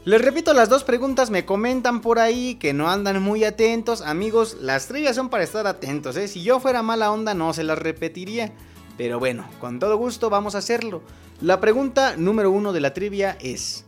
[0.06, 4.02] Les repito las dos preguntas, me comentan por ahí que no andan muy atentos.
[4.02, 6.30] Amigos, las trivias son para estar atentos, ¿eh?
[6.30, 8.54] Si yo fuera mala onda no se las repetiría.
[8.98, 11.02] Pero bueno, con todo gusto vamos a hacerlo.
[11.42, 13.86] La pregunta número uno de la trivia es,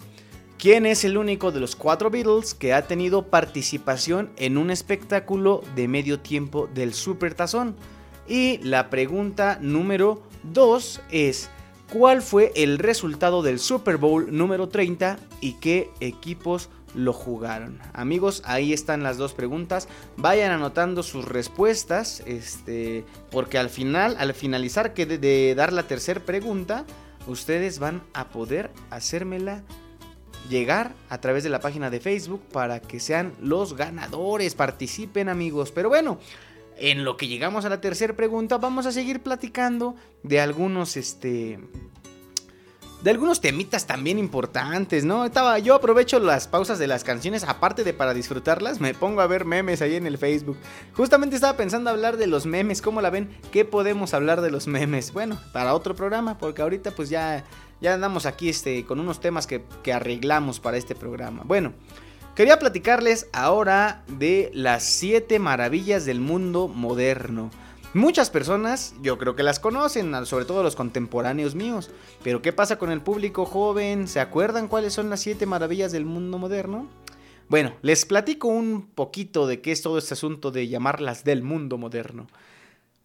[0.57, 5.63] ¿quién es el único de los cuatro Beatles que ha tenido participación en un espectáculo
[5.75, 7.75] de medio tiempo del Super Tazón?
[8.27, 11.49] Y la pregunta número dos es,
[11.91, 17.79] cuál fue el resultado del Super Bowl número 30 y qué equipos lo jugaron.
[17.93, 19.87] Amigos, ahí están las dos preguntas.
[20.15, 26.19] Vayan anotando sus respuestas, este, porque al final, al finalizar que de, dar la tercera
[26.19, 26.85] pregunta,
[27.27, 29.63] ustedes van a poder hacérmela
[30.49, 34.55] llegar a través de la página de Facebook para que sean los ganadores.
[34.55, 35.71] Participen, amigos.
[35.71, 36.19] Pero bueno,
[36.77, 41.59] en lo que llegamos a la tercera pregunta, vamos a seguir platicando de algunos, este,
[43.01, 45.25] de algunos temitas también importantes, ¿no?
[45.25, 49.27] Estaba, yo aprovecho las pausas de las canciones, aparte de para disfrutarlas, me pongo a
[49.27, 50.57] ver memes ahí en el Facebook.
[50.95, 53.37] Justamente estaba pensando hablar de los memes, ¿cómo la ven?
[53.51, 55.13] ¿Qué podemos hablar de los memes?
[55.13, 57.43] Bueno, para otro programa, porque ahorita pues ya,
[57.81, 61.43] ya andamos aquí este, con unos temas que, que arreglamos para este programa.
[61.45, 61.73] Bueno,
[62.35, 67.51] quería platicarles ahora de las 7 maravillas del mundo moderno.
[67.93, 71.89] Muchas personas yo creo que las conocen, sobre todo los contemporáneos míos.
[72.23, 74.07] Pero ¿qué pasa con el público joven?
[74.07, 76.87] ¿Se acuerdan cuáles son las siete maravillas del mundo moderno?
[77.49, 81.77] Bueno, les platico un poquito de qué es todo este asunto de llamarlas del mundo
[81.77, 82.27] moderno.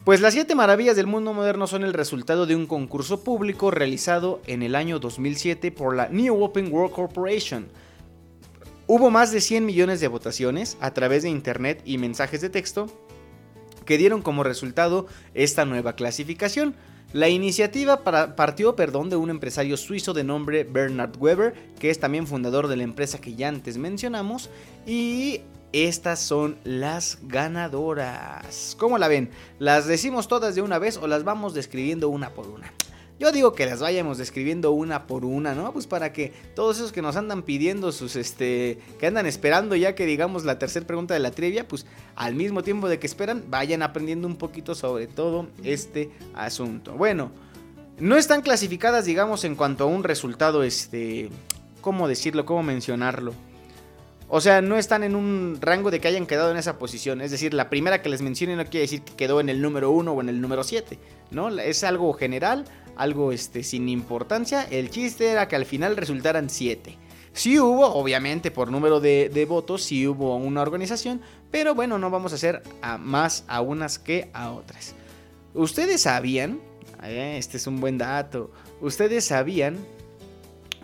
[0.05, 4.43] Pues las siete maravillas del mundo moderno son el resultado de un concurso público realizado
[4.47, 7.69] en el año 2007 por la New Open World Corporation.
[8.89, 12.89] Hubo más de 100 millones de votaciones a través de internet y mensajes de texto
[13.85, 16.75] que dieron como resultado esta nueva clasificación.
[17.13, 22.27] La iniciativa partió perdón, de un empresario suizo de nombre Bernard Weber, que es también
[22.27, 24.49] fundador de la empresa que ya antes mencionamos,
[24.87, 28.77] y estas son las ganadoras.
[28.79, 29.31] ¿Cómo la ven?
[29.59, 32.73] ¿Las decimos todas de una vez o las vamos describiendo una por una?
[33.23, 35.73] Yo digo que las vayamos describiendo una por una, ¿no?
[35.73, 39.95] Pues para que todos esos que nos andan pidiendo sus, este, que andan esperando ya
[39.95, 43.45] que digamos la tercera pregunta de la trivia, pues al mismo tiempo de que esperan,
[43.47, 46.95] vayan aprendiendo un poquito sobre todo este asunto.
[46.95, 47.31] Bueno,
[47.97, 51.29] no están clasificadas, digamos, en cuanto a un resultado, este,
[51.81, 52.45] ¿cómo decirlo?
[52.45, 53.35] ¿Cómo mencionarlo?
[54.35, 57.21] O sea, no están en un rango de que hayan quedado en esa posición.
[57.21, 59.91] Es decir, la primera que les mencione no quiere decir que quedó en el número
[59.91, 60.99] 1 o en el número 7.
[61.31, 61.51] ¿no?
[61.51, 62.65] Es algo general
[62.97, 64.65] algo este, sin importancia.
[64.65, 66.99] El chiste era que al final resultaran 7.
[67.33, 72.33] Sí hubo, obviamente, por número de, votos, sí hubo una organización, pero bueno, no vamos
[72.33, 74.95] a hacer a más a unas que a otras.
[75.55, 76.61] Ustedes sabían,
[77.03, 78.51] eh, este es un buen dato,
[78.83, 79.79] ustedes sabían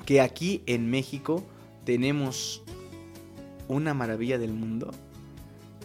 [0.07, 1.45] que aquí en México
[1.85, 2.63] tenemos
[3.69, 4.91] una maravilla del mundo.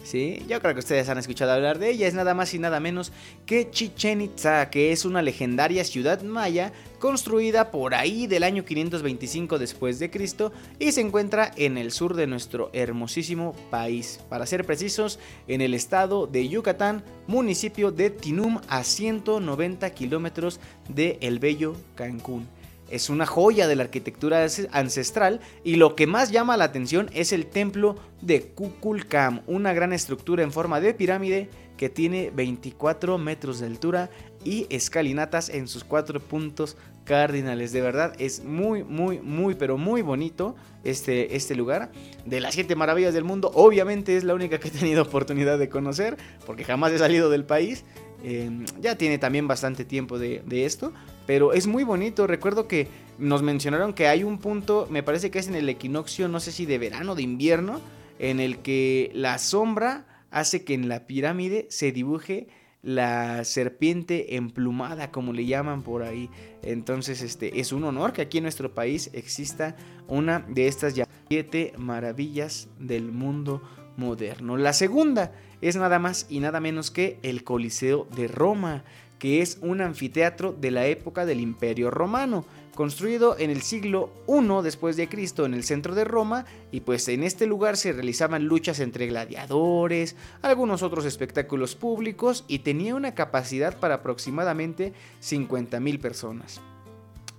[0.03, 0.43] ¿Sí?
[0.47, 2.07] Yo creo que ustedes han escuchado hablar de ella.
[2.07, 3.11] Es nada más y nada menos
[3.45, 9.59] que Chichen Itza, que es una legendaria ciudad maya construida por ahí del año 525
[9.59, 14.19] después de Cristo y se encuentra en el sur de nuestro hermosísimo país.
[14.29, 21.17] Para ser precisos, en el estado de Yucatán, municipio de Tinum, a 190 kilómetros de
[21.21, 22.47] el bello Cancún
[22.93, 27.33] es una joya de la arquitectura ancestral y lo que más llama la atención es
[27.33, 33.59] el templo de Kukulcam, una gran estructura en forma de pirámide que tiene 24 metros
[33.59, 34.11] de altura
[34.45, 37.71] y escalinatas en sus cuatro puntos cardinales.
[37.71, 41.91] De verdad es muy, muy, muy, pero muy bonito este, este lugar.
[42.27, 45.67] De las siete maravillas del mundo, obviamente es la única que he tenido oportunidad de
[45.67, 46.15] conocer,
[46.45, 47.85] porque jamás he salido del país.
[48.23, 50.93] Em, ya tiene también bastante tiempo de, de esto,
[51.25, 52.27] pero es muy bonito.
[52.27, 56.27] Recuerdo que nos mencionaron que hay un punto, me parece que es en el equinoccio,
[56.27, 57.79] no sé si de verano o de invierno,
[58.19, 62.47] en el que la sombra hace que en la pirámide se dibuje
[62.81, 66.29] la serpiente emplumada, como le llaman por ahí.
[66.61, 70.95] Entonces, este es un honor que aquí en nuestro país exista una de estas
[71.29, 73.61] siete maravillas del mundo
[73.95, 74.57] moderno.
[74.57, 78.83] La segunda es nada más y nada menos que el Coliseo de Roma
[79.23, 82.43] que es un anfiteatro de la época del Imperio Romano,
[82.75, 86.43] construido en el siglo I después de Cristo en el centro de Roma
[86.73, 92.59] y pues en este lugar se realizaban luchas entre gladiadores, algunos otros espectáculos públicos y
[92.59, 96.59] tenía una capacidad para aproximadamente 50.000 personas.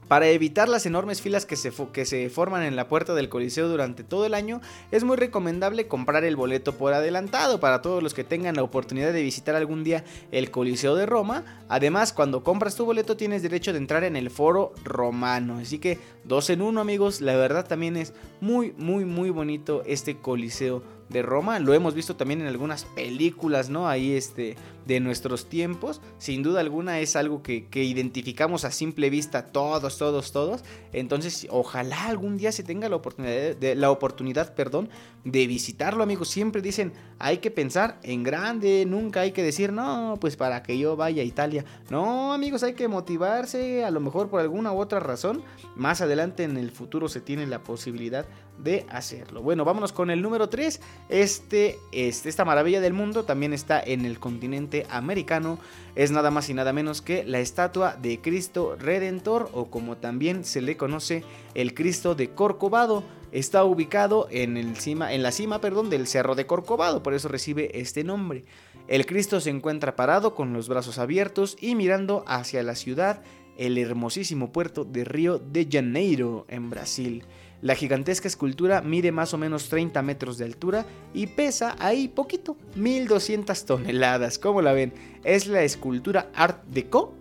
[0.09, 3.69] Para evitar las enormes filas que se, que se, forman en la puerta del Coliseo
[3.69, 8.15] durante todo el año, es muy recomendable comprar el boleto por adelantado para todos los
[8.15, 11.45] que tengan la oportunidad de visitar algún día el Coliseo de Roma.
[11.69, 15.59] Además, cuando compras tu boleto tienes derecho de entrar en el foro romano.
[15.59, 20.19] Así que dos en uno amigos, la verdad también es muy, muy, muy bonito este
[20.19, 21.59] Coliseo de Roma.
[21.59, 23.89] Lo hemos visto también en algunas películas, ¿no?
[23.89, 24.57] Ahí este,
[24.87, 26.01] de nuestros tiempos.
[26.19, 30.63] Sin duda alguna es algo que, que identificamos a simple vista todos, todos, todos.
[30.93, 34.89] Entonces, ojalá algún día se tenga la oportunidad, de, la oportunidad, perdón,
[35.25, 36.29] de visitarlo, amigos.
[36.29, 40.79] Siempre dicen, hay que pensar en grande, nunca hay que decir, no, pues para que
[40.79, 41.65] yo vaya a Italia.
[41.91, 45.43] No, amigos, hay que motivarse, a lo mejor por alguna u otra razón.
[45.77, 48.27] Más adelante en el futuro se tiene la posibilidad
[48.59, 49.43] de hacerlo.
[49.43, 50.81] Bueno, vámonos con el número 3.
[51.09, 55.59] Este, este, esta maravilla del mundo también está en el continente americano.
[55.95, 60.45] Es nada más y nada menos que la estatua de Cristo Redentor o como también
[60.45, 61.25] se le conoce
[61.55, 63.05] el Cristo de Corcovado.
[63.33, 67.27] Está ubicado en, el cima, en la cima perdón, del Cerro de Corcovado, por eso
[67.27, 68.45] recibe este nombre.
[68.87, 73.23] El Cristo se encuentra parado con los brazos abiertos y mirando hacia la ciudad,
[73.57, 77.25] el hermosísimo puerto de Río de Janeiro, en Brasil.
[77.63, 82.57] La gigantesca escultura mide más o menos 30 metros de altura y pesa ahí poquito,
[82.75, 84.39] 1200 toneladas.
[84.39, 84.93] ¿Cómo la ven?
[85.25, 87.15] Es la escultura Art Deco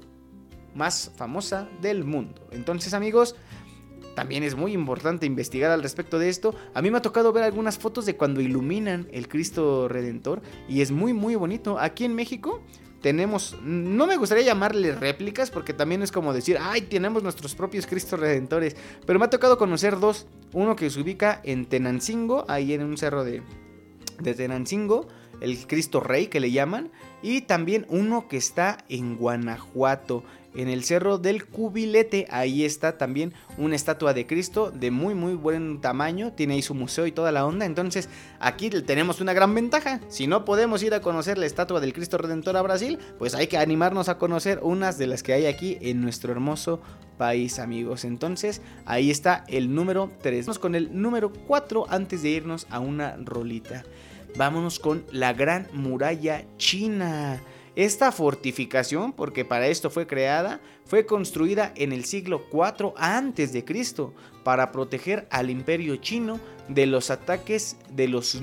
[0.76, 2.48] más famosa del mundo.
[2.52, 3.36] Entonces amigos,
[4.16, 6.54] también es muy importante investigar al respecto de esto.
[6.74, 10.82] A mí me ha tocado ver algunas fotos de cuando iluminan el Cristo Redentor y
[10.82, 11.80] es muy muy bonito.
[11.80, 12.62] Aquí en México
[13.04, 17.86] tenemos, no me gustaría llamarle réplicas porque también es como decir, ay, tenemos nuestros propios
[17.86, 22.72] Cristos Redentores, pero me ha tocado conocer dos, uno que se ubica en Tenancingo, ahí
[22.74, 23.44] en un cerro de,
[24.22, 25.10] de Tenancingo,
[25.42, 30.24] el Cristo Rey que le llaman, y también uno que está en Guanajuato,
[30.56, 32.28] en el Cerro del Cubilete.
[32.30, 36.34] Ahí está también una estatua de Cristo de muy muy buen tamaño.
[36.34, 37.66] Tiene ahí su museo y toda la onda.
[37.66, 38.10] Entonces
[38.40, 40.00] aquí tenemos una gran ventaja.
[40.10, 43.48] Si no podemos ir a conocer la estatua del Cristo Redentor a Brasil, pues hay
[43.48, 46.82] que animarnos a conocer unas de las que hay aquí en nuestro hermoso
[47.18, 48.06] país amigos.
[48.06, 50.46] Entonces ahí está el número 3.
[50.46, 53.84] Vamos con el número 4 antes de irnos a una rolita.
[54.36, 57.40] Vámonos con la Gran Muralla China.
[57.76, 63.66] Esta fortificación, porque para esto fue creada, fue construida en el siglo IV a.C.
[64.44, 68.40] para proteger al imperio chino de los ataques de los,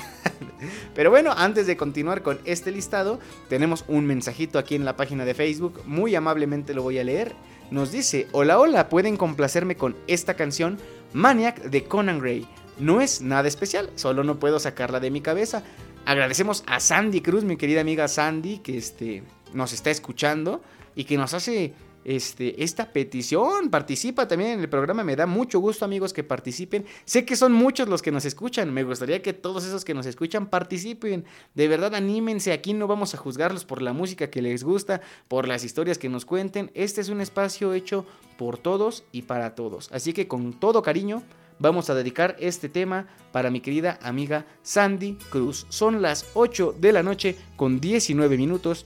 [0.94, 3.18] Pero bueno, antes de continuar con este listado,
[3.48, 5.82] tenemos un mensajito aquí en la página de Facebook.
[5.86, 7.34] Muy amablemente lo voy a leer
[7.70, 10.78] nos dice, hola hola, pueden complacerme con esta canción
[11.12, 12.46] Maniac de Conan Gray.
[12.78, 15.62] No es nada especial, solo no puedo sacarla de mi cabeza.
[16.04, 19.22] Agradecemos a Sandy Cruz, mi querida amiga Sandy, que este,
[19.54, 20.62] nos está escuchando
[20.94, 21.72] y que nos hace
[22.06, 23.68] este, esta petición.
[23.68, 25.02] Participa también en el programa.
[25.02, 26.86] Me da mucho gusto, amigos, que participen.
[27.04, 28.72] Sé que son muchos los que nos escuchan.
[28.72, 31.24] Me gustaría que todos esos que nos escuchan participen.
[31.54, 32.52] De verdad, anímense.
[32.52, 36.08] Aquí no vamos a juzgarlos por la música que les gusta, por las historias que
[36.08, 36.70] nos cuenten.
[36.74, 38.06] Este es un espacio hecho
[38.38, 39.90] por todos y para todos.
[39.92, 41.24] Así que con todo cariño.
[41.58, 45.64] Vamos a dedicar este tema para mi querida amiga Sandy Cruz.
[45.70, 48.84] Son las 8 de la noche con 19 minutos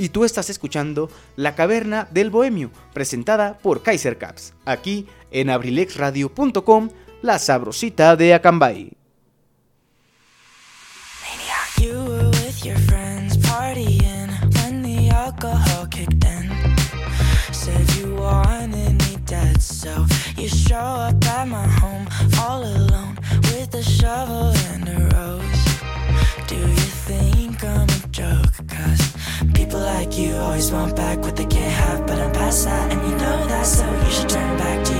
[0.00, 6.88] y tú estás escuchando La Caverna del Bohemio, presentada por Kaiser Caps, aquí en abrilexradio.com,
[7.20, 8.92] la sabrosita de Acambay.
[24.02, 25.39] A.
[30.60, 33.64] always want back what they can't have, but I'm past that, and you know that,
[33.64, 34.99] so you should turn back to your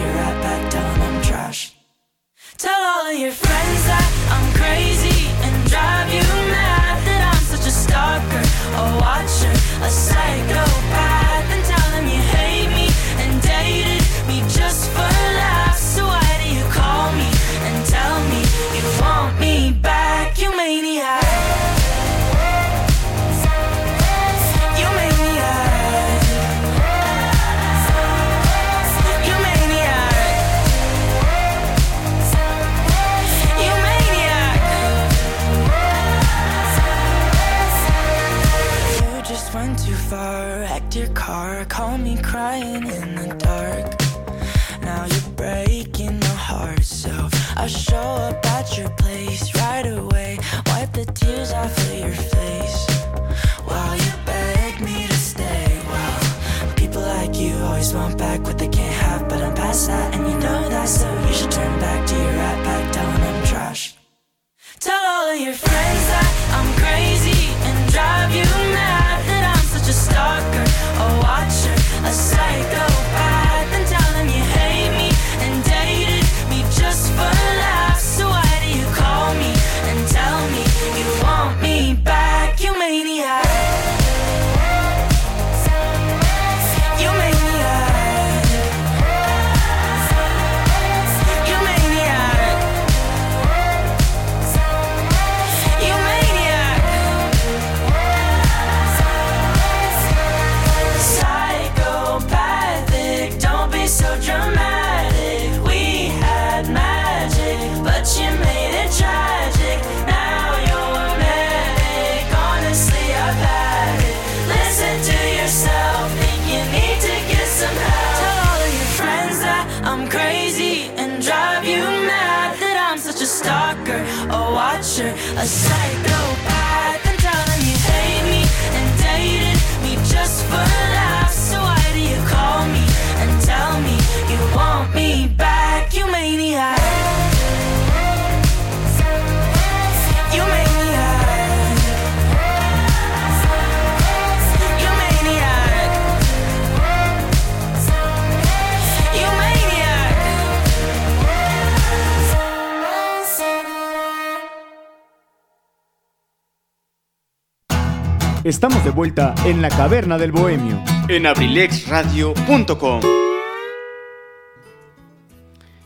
[158.43, 160.83] Estamos de vuelta en la caverna del bohemio.
[161.11, 163.03] En abrilexradio.com.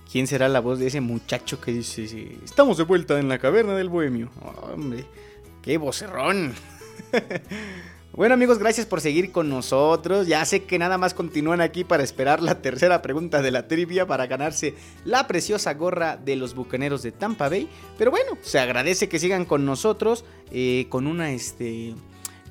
[0.09, 3.40] ¿Quién será la voz de ese muchacho que dice, sí, estamos de vuelta en la
[3.40, 4.31] caverna del bohemio?
[4.72, 5.05] Hombre,
[5.62, 6.55] qué vocerrón.
[8.12, 10.28] bueno amigos, gracias por seguir con nosotros.
[10.28, 14.06] Ya sé que nada más continúan aquí para esperar la tercera pregunta de la trivia
[14.06, 17.68] para ganarse la preciosa gorra de los bucaneros de Tampa Bay.
[17.98, 21.97] Pero bueno, se agradece que sigan con nosotros eh, con una este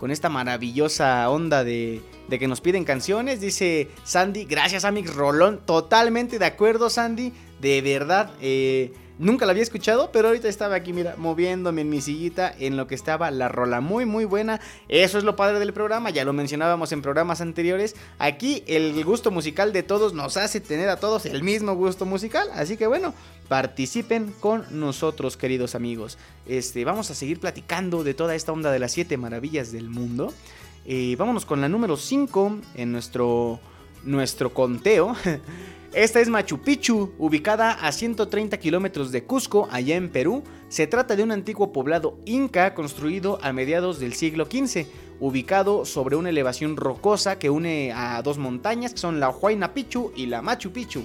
[0.04, 3.40] con esta maravillosa onda de, de, que nos piden canciones.
[3.40, 5.62] Dice Sandy, gracias Amix Rolón.
[5.66, 7.32] Totalmente de acuerdo, Sandy.
[7.62, 12.02] De verdad, eh, nunca la había escuchado, pero ahorita estaba aquí, mira, moviéndome en mi
[12.02, 13.82] sillita en lo que estaba la rola.
[13.82, 14.60] Muy, muy buena.
[14.90, 17.96] Eso es lo padre del programa, ya lo mencionábamos en programas anteriores.
[18.20, 22.50] Aquí el gusto musical de todos nos hace tener a todos el mismo gusto musical.
[22.54, 23.14] Así que bueno,
[23.48, 26.18] participen con nosotros, queridos amigos.
[26.46, 30.34] Este, vamos a seguir platicando de toda esta onda de las 7 maravillas del mundo.
[30.86, 33.60] Eh, vámonos con la número 5 en nuestro,
[34.04, 35.16] nuestro conteo.
[35.94, 40.42] Esta es Machu Picchu, ubicada a 130 kilómetros de Cusco, allá en Perú.
[40.68, 44.88] Se trata de un antiguo poblado inca construido a mediados del siglo XV,
[45.20, 50.12] ubicado sobre una elevación rocosa que une a dos montañas que son la Huayna Picchu
[50.16, 51.04] y la Machu Picchu.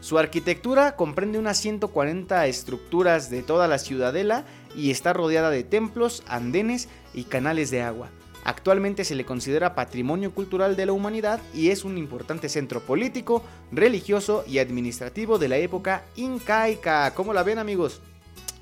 [0.00, 4.44] Su arquitectura comprende unas 140 estructuras de toda la ciudadela
[4.74, 8.10] y está rodeada de templos, andenes y canales de agua.
[8.44, 13.42] Actualmente se le considera patrimonio cultural de la humanidad y es un importante centro político,
[13.72, 17.14] religioso y administrativo de la época incaica.
[17.14, 18.00] ¿Cómo la ven amigos?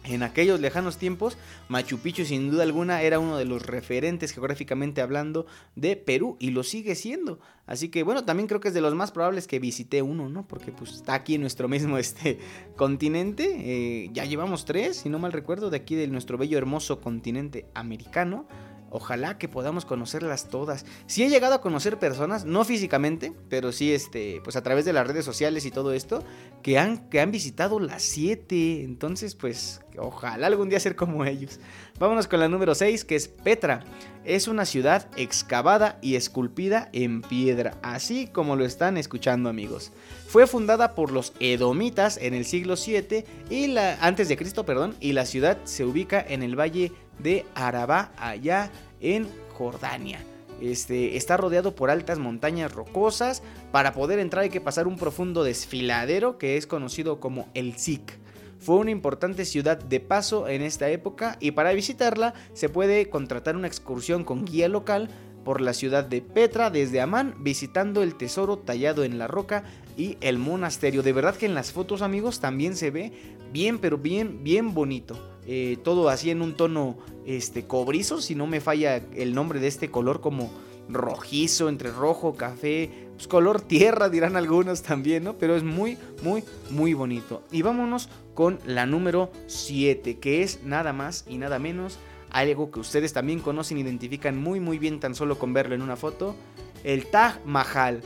[0.04, 1.36] En aquellos lejanos tiempos,
[1.68, 5.46] Machu Picchu sin duda alguna era uno de los referentes geográficamente hablando
[5.76, 7.38] de Perú y lo sigue siendo.
[7.66, 10.46] Así que bueno, también creo que es de los más probables que visité uno, ¿no?
[10.46, 12.40] Porque pues está aquí en nuestro mismo este
[12.76, 13.44] continente.
[13.58, 17.66] Eh, ya llevamos tres, si no mal recuerdo, de aquí de nuestro bello hermoso continente
[17.74, 18.46] americano.
[18.94, 20.84] Ojalá que podamos conocerlas todas.
[21.06, 24.92] Sí he llegado a conocer personas, no físicamente, pero sí este, pues a través de
[24.92, 26.22] las redes sociales y todo esto,
[26.62, 28.84] que han, que han visitado las 7.
[28.84, 31.58] Entonces, pues ojalá algún día ser como ellos.
[32.02, 33.84] Vámonos con la número 6, que es Petra.
[34.24, 39.92] Es una ciudad excavada y esculpida en piedra, así como lo están escuchando amigos.
[40.26, 44.96] Fue fundada por los edomitas en el siglo 7 y la antes de Cristo, perdón,
[44.98, 50.24] y la ciudad se ubica en el valle de Arabá, allá en Jordania.
[50.60, 53.44] Este, está rodeado por altas montañas rocosas.
[53.70, 58.21] Para poder entrar hay que pasar un profundo desfiladero que es conocido como el Zik.
[58.62, 63.56] Fue una importante ciudad de paso en esta época y para visitarla se puede contratar
[63.56, 65.08] una excursión con guía local
[65.44, 69.64] por la ciudad de Petra desde Amán visitando el tesoro tallado en la roca
[69.96, 71.02] y el monasterio.
[71.02, 73.12] De verdad que en las fotos amigos también se ve
[73.52, 75.18] bien pero bien bien bonito.
[75.44, 79.66] Eh, todo así en un tono este, cobrizo, si no me falla el nombre de
[79.66, 80.52] este color como
[80.88, 85.38] rojizo, entre rojo, café, pues color tierra dirán algunos también, ¿no?
[85.38, 87.44] Pero es muy, muy, muy bonito.
[87.52, 92.00] Y vámonos con la número 7, que es nada más y nada menos
[92.30, 95.94] algo que ustedes también conocen, identifican muy, muy bien tan solo con verlo en una
[95.94, 96.34] foto,
[96.82, 98.00] el Taj Mahal.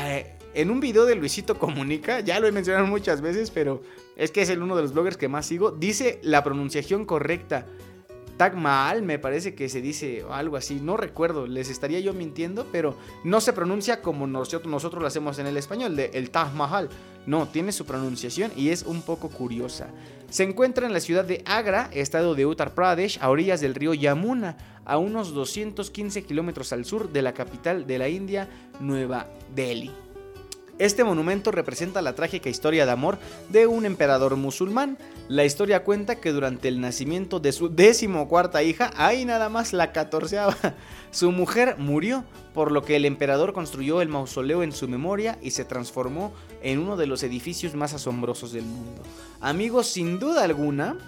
[0.00, 3.82] Eh, en un video de Luisito Comunica, ya lo he mencionado muchas veces, pero
[4.16, 7.66] es que es el uno de los bloggers que más sigo, dice la pronunciación correcta.
[8.36, 12.66] Taj Mahal me parece que se dice algo así, no recuerdo, les estaría yo mintiendo,
[12.70, 16.52] pero no se pronuncia como nosotros, nosotros lo hacemos en el español, de el Taj
[16.52, 16.90] Mahal.
[17.26, 19.88] No, tiene su pronunciación y es un poco curiosa.
[20.30, 23.94] Se encuentra en la ciudad de Agra, estado de Uttar Pradesh, a orillas del río
[23.94, 28.48] Yamuna, a unos 215 kilómetros al sur de la capital de la India,
[28.80, 30.05] Nueva Delhi.
[30.78, 34.98] Este monumento representa la trágica historia de amor de un emperador musulmán.
[35.26, 39.92] La historia cuenta que durante el nacimiento de su decimocuarta hija, ahí nada más la
[39.92, 40.56] catorceava,
[41.10, 45.52] su mujer murió, por lo que el emperador construyó el mausoleo en su memoria y
[45.52, 49.02] se transformó en uno de los edificios más asombrosos del mundo.
[49.40, 50.98] Amigos, sin duda alguna,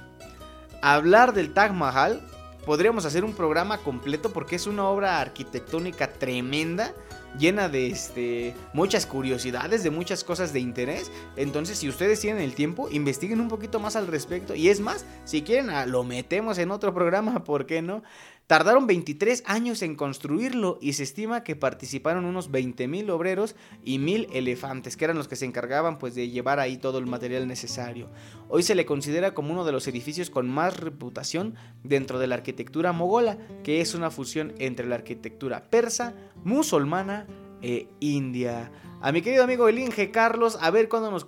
[0.81, 2.23] hablar del Taj Mahal
[2.69, 6.93] podríamos hacer un programa completo porque es una obra arquitectónica tremenda
[7.39, 11.11] llena de este, muchas curiosidades, de muchas cosas de interés.
[11.37, 14.55] Entonces, si ustedes tienen el tiempo, investiguen un poquito más al respecto.
[14.55, 18.03] Y es más, si quieren, ah, lo metemos en otro programa, ¿por qué no?
[18.49, 23.55] Tardaron 23 años en construirlo y se estima que participaron unos 20.000 obreros
[23.85, 27.05] y 1.000 elefantes, que eran los que se encargaban pues de llevar ahí todo el
[27.05, 28.09] material necesario.
[28.49, 32.37] Hoy se le considera como uno de los edificios con más reputación dentro de la
[32.37, 37.27] arquitectura mogola, que es una fusión entre la arquitectura persa, musulmana
[37.61, 38.73] e india.
[39.01, 41.25] A mi querido amigo el Inge Carlos, a ver cuándo nos,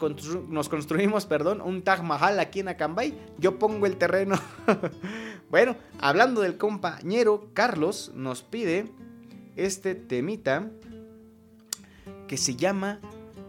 [0.69, 3.15] construimos, perdón, un Taj Mahal aquí en Acambay.
[3.39, 4.37] Yo pongo el terreno.
[5.51, 8.87] bueno, hablando del compañero, Carlos nos pide
[9.57, 10.71] este temita
[12.29, 13.01] que se llama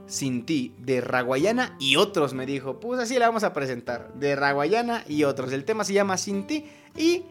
[0.08, 2.80] Sin ti, de Raguayana y otros, me dijo.
[2.80, 5.54] Pues así la vamos a presentar, de Raguayana y otros.
[5.54, 6.66] El tema se llama Sin ti
[6.98, 7.24] y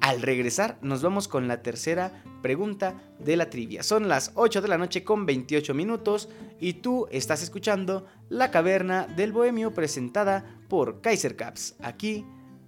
[0.00, 3.82] al regresar nos vamos con la tercera pregunta de la trivia.
[3.82, 6.30] Son las 8 de la noche con 28 minutos
[6.60, 12.24] y tú estás escuchando La Caverna del Bohemio presentada por Kaiser Caps aquí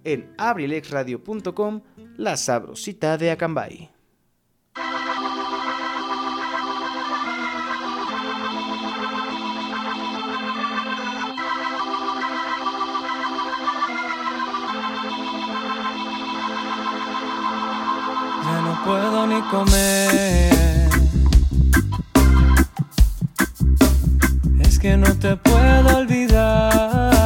[0.07, 1.81] en abrilexradio.com,
[2.15, 3.91] la sabrosita de Acambay.
[18.85, 20.89] puedo ni comer.
[24.61, 27.16] Es que no te puedo olvidar.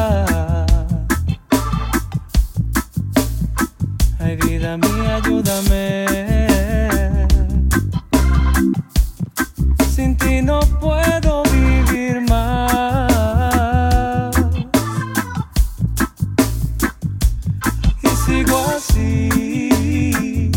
[4.62, 6.06] Vida mía, ayúdame.
[9.96, 13.10] Sin ti no puedo vivir más.
[18.04, 20.52] Y sigo así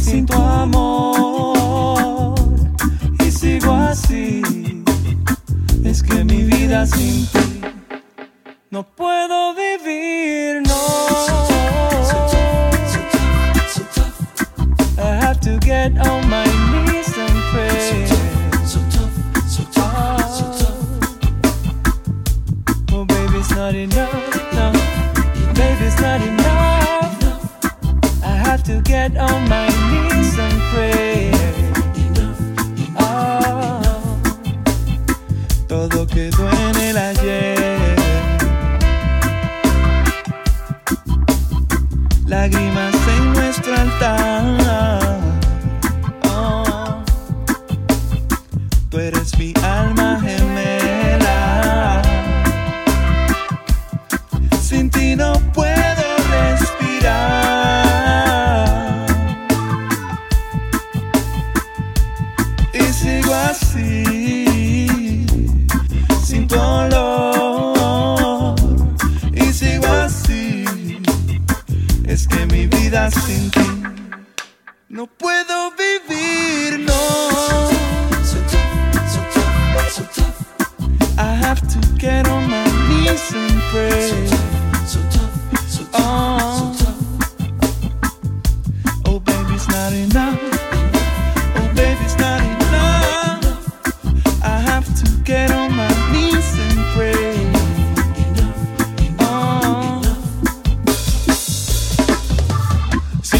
[0.00, 2.34] sin tu amor
[3.20, 4.42] y sigo así.
[5.84, 7.60] Es que mi vida sin ti
[8.70, 10.43] no puedo vivir,
[15.88, 18.06] get on my knees and pray.
[19.76, 20.16] Oh,
[22.92, 24.72] oh baby, it's not enough, no.
[25.54, 27.64] Baby, it's not enough.
[28.22, 31.30] I have to get on my knees and pray.
[32.96, 33.82] Ah,
[35.68, 37.96] todo quedó en el ayer.
[42.26, 44.63] Lágrimas en nuestro altar.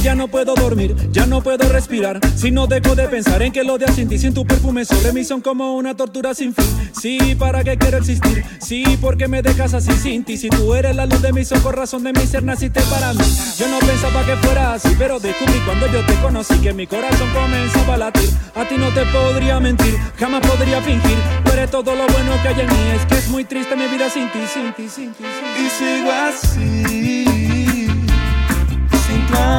[0.04, 2.20] Ya no puedo dormir, ya no puedo respirar.
[2.36, 5.14] Si no dejo de pensar en que lo de sin ti, sin tu perfume sobre
[5.14, 6.66] mí son como una tortura sin fin.
[7.00, 8.44] Sí, ¿para qué quiero existir?
[8.60, 10.36] Sí, porque me dejas así sin ti.
[10.36, 13.24] Si tú eres la luz de mis ojos, razón de mi ser, naciste para mí.
[13.56, 17.30] Yo no pensaba que fuera así, pero descubrí cuando yo te conocí que mi corazón
[17.32, 18.28] comenzaba a latir.
[18.54, 21.16] A ti no te podría mentir, jamás podría fingir.
[21.46, 22.90] Tú eres todo lo bueno que hay en mí.
[22.94, 25.24] Es que es muy triste mi vida sin ti, sin ti, sin ti.
[25.24, 25.64] Sin ti.
[25.64, 27.43] Y sigo así,
[29.36, 29.50] Oh,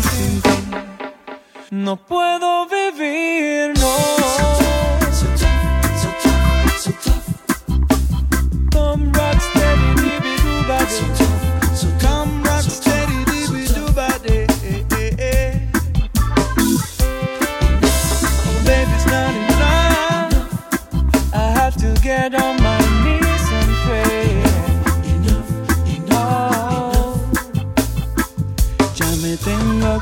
[0.00, 0.52] sin ti
[1.70, 3.92] no puedo vivir, no.
[8.70, 10.62] Come rock steady, baby, do
[13.74, 14.46] do body.
[18.46, 21.34] Oh, baby's not enough.
[21.34, 22.61] I have to get on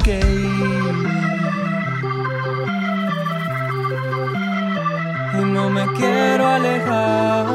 [0.07, 0.95] ir.
[5.47, 7.47] No me quiero alejar.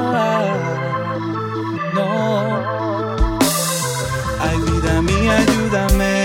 [1.94, 2.08] No.
[4.40, 4.58] Ay,
[5.30, 6.25] ayúdame.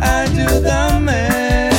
[0.00, 1.70] Ayúdame,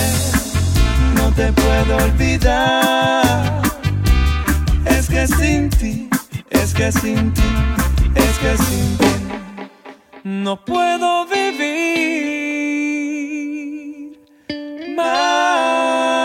[1.15, 3.61] no te puedo olvidar.
[4.85, 6.09] Es que sin ti,
[6.49, 7.43] es que sin ti,
[8.15, 9.13] es que sin ti,
[10.23, 11.75] no puedo vivir
[14.95, 16.24] más.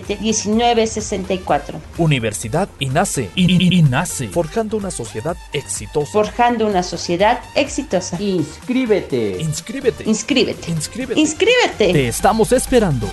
[0.00, 1.80] 1964.
[1.98, 3.30] Universidad INACE.
[3.34, 4.28] I- I- INACE.
[4.28, 6.10] Forjando una sociedad exitosa.
[6.12, 8.20] Forjando una sociedad exitosa.
[8.20, 9.36] Inscríbete.
[9.40, 10.04] Inscríbete.
[10.08, 10.70] Inscríbete.
[10.70, 11.20] Inscríbete.
[11.20, 11.92] Inscríbete.
[11.92, 13.08] Te estamos esperando.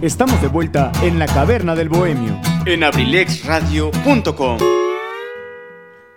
[0.00, 2.40] Estamos de vuelta en la caverna del bohemio.
[2.66, 4.81] en abrilexradio.com.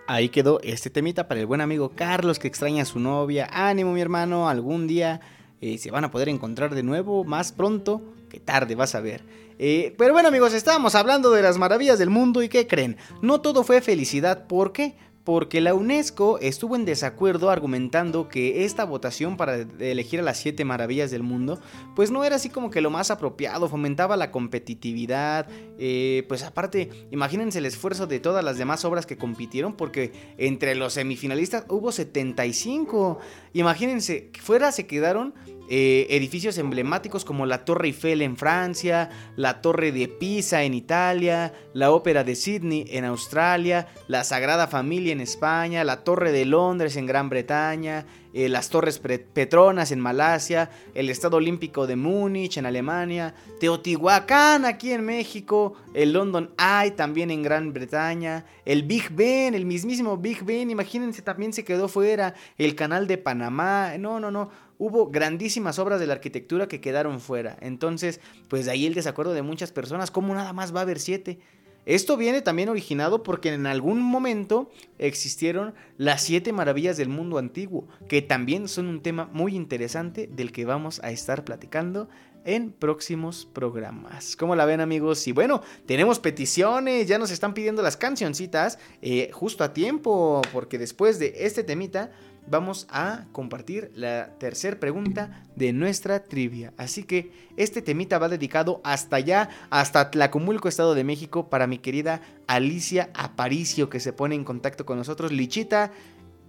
[0.07, 3.49] Ahí quedó este temita para el buen amigo Carlos que extraña a su novia.
[3.51, 5.19] Ánimo mi hermano, algún día
[5.61, 9.23] eh, se van a poder encontrar de nuevo, más pronto que tarde, vas a ver.
[9.57, 12.97] Eh, pero bueno amigos, estábamos hablando de las maravillas del mundo y ¿qué creen?
[13.23, 14.95] No todo fue felicidad, ¿por qué?
[15.25, 20.63] Porque la UNESCO estuvo en desacuerdo argumentando que esta votación para elegir a las siete
[20.63, 21.59] maravillas del mundo,
[21.95, 25.47] pues no era así como que lo más apropiado, fomentaba la competitividad,
[25.79, 30.75] eh, pues aparte, imagínense el esfuerzo de todas las demás obras que compitieron, porque entre
[30.75, 33.19] los semifinalistas hubo 75,
[33.53, 35.33] imagínense, fuera se quedaron
[35.69, 41.53] eh, edificios emblemáticos como la Torre Eiffel en Francia, la Torre de Pisa en Italia,
[41.73, 46.97] la Ópera de Sydney en Australia, la Sagrada Familia en España, la Torre de Londres
[46.97, 48.05] en Gran Bretaña,
[48.37, 54.91] eh, las Torres Petronas en Malasia, el Estado Olímpico de Múnich en Alemania, Teotihuacán aquí
[54.91, 60.43] en México, el London Eye también en Gran Bretaña, el Big Ben, el mismísimo Big
[60.43, 65.79] Ben, imagínense también se quedó fuera, el Canal de Panamá, no, no, no, hubo grandísimas
[65.79, 67.57] obras de la arquitectura que quedaron fuera.
[67.61, 70.99] Entonces, pues de ahí el desacuerdo de muchas personas, ¿cómo nada más va a haber
[70.99, 71.39] siete?
[71.85, 77.87] Esto viene también originado porque en algún momento existieron las siete maravillas del mundo antiguo,
[78.09, 82.09] que también son un tema muy interesante del que vamos a estar platicando
[82.43, 84.35] en próximos programas.
[84.35, 85.27] ¿Cómo la ven amigos?
[85.27, 90.77] Y bueno, tenemos peticiones, ya nos están pidiendo las cancioncitas eh, justo a tiempo, porque
[90.77, 92.11] después de este temita
[92.47, 96.73] vamos a compartir la tercera pregunta de nuestra trivia.
[96.77, 101.77] Así que este temita va dedicado hasta allá, hasta Tlacomulco, Estado de México, para mi
[101.77, 105.31] querida Alicia Aparicio, que se pone en contacto con nosotros.
[105.31, 105.91] Lichita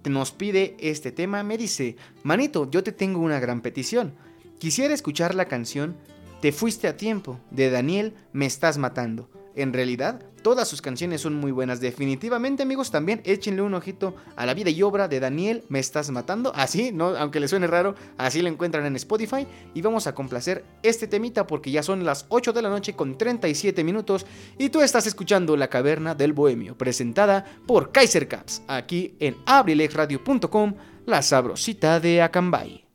[0.05, 4.15] nos pide este tema, me dice, manito, yo te tengo una gran petición.
[4.59, 5.95] Quisiera escuchar la canción
[6.41, 9.29] Te fuiste a tiempo de Daniel Me estás matando.
[9.57, 11.81] En realidad, todas sus canciones son muy buenas.
[11.81, 16.11] Definitivamente, amigos, también échenle un ojito a la vida y obra de Daniel Me estás
[16.11, 16.51] matando.
[16.53, 19.47] Así, no, aunque le suene raro, así lo encuentran en Spotify.
[19.73, 23.17] Y vamos a complacer este temita porque ya son las 8 de la noche con
[23.17, 24.27] 37 minutos.
[24.59, 30.75] Y tú estás escuchando La Caverna del Bohemio, presentada por Kaiser Caps, aquí en abrilexradio.com,
[31.07, 32.85] la sabrosita de Acambay.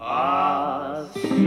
[0.00, 1.42] Así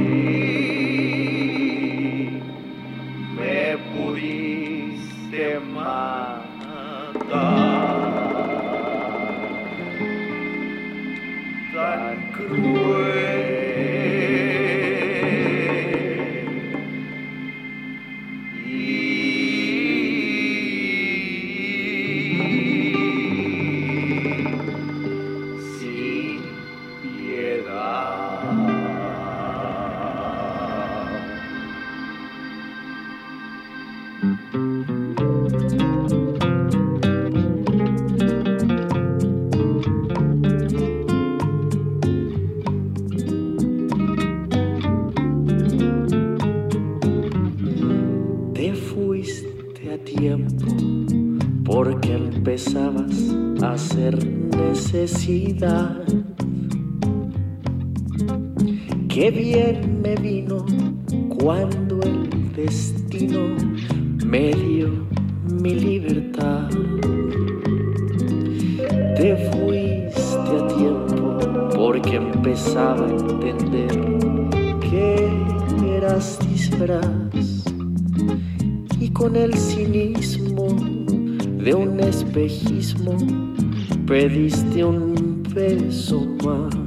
[11.74, 13.45] tan cruel
[52.56, 54.18] empezabas a hacer
[54.56, 56.02] necesidad.
[59.10, 60.66] Qué bien me vino
[61.38, 63.58] cuando el destino
[64.26, 64.88] me dio
[65.52, 66.70] mi libertad.
[69.18, 71.38] Te fuiste a tiempo
[71.76, 73.92] porque empezaba a entender
[74.80, 75.30] que
[75.98, 77.66] eras disfraz
[78.98, 80.55] y con el cinismo
[81.66, 83.18] de un espejismo
[84.06, 86.85] pediste un beso más.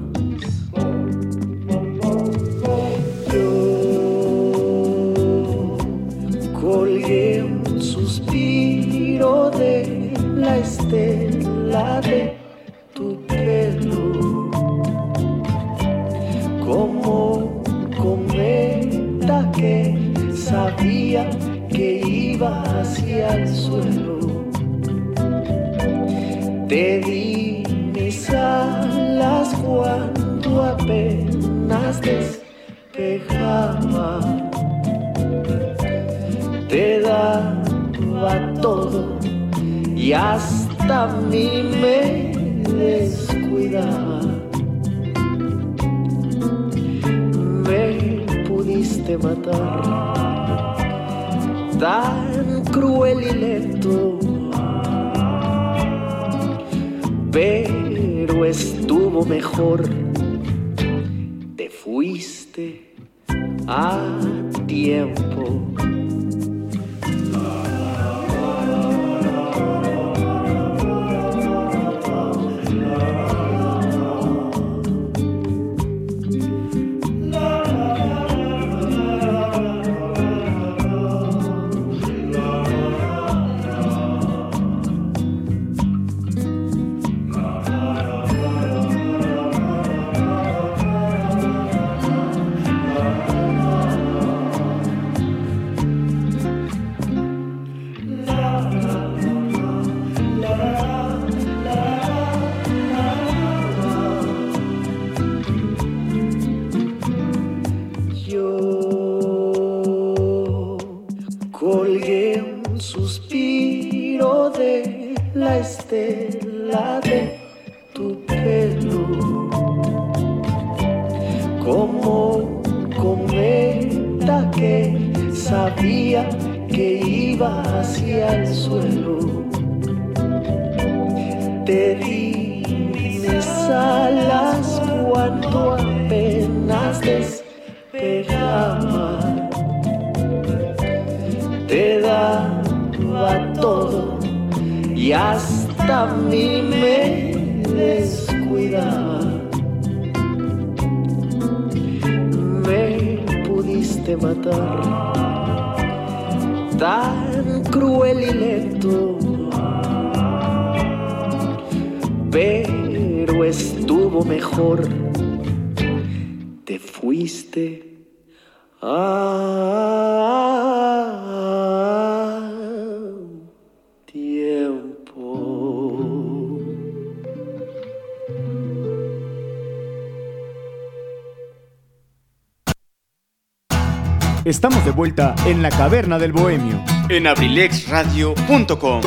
[185.09, 186.83] Vuelta en la caverna del bohemio.
[187.09, 189.01] En abrilexradio.com.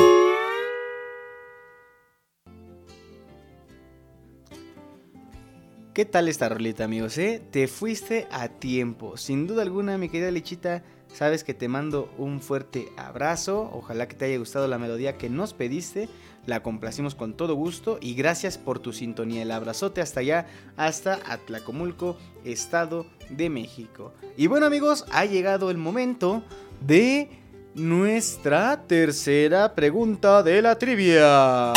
[5.94, 7.18] ¿Qué tal esta rolita, amigos?
[7.18, 7.40] eh?
[7.52, 9.16] Te fuiste a tiempo.
[9.16, 13.70] Sin duda alguna, mi querida Lechita, sabes que te mando un fuerte abrazo.
[13.72, 16.08] Ojalá que te haya gustado la melodía que nos pediste.
[16.44, 19.42] La complacimos con todo gusto y gracias por tu sintonía.
[19.42, 20.46] El abrazote hasta allá,
[20.76, 24.12] hasta Atlacomulco, Estado de México.
[24.36, 26.42] Y bueno, amigos, ha llegado el momento
[26.80, 27.28] de
[27.74, 31.72] nuestra tercera pregunta de la trivia.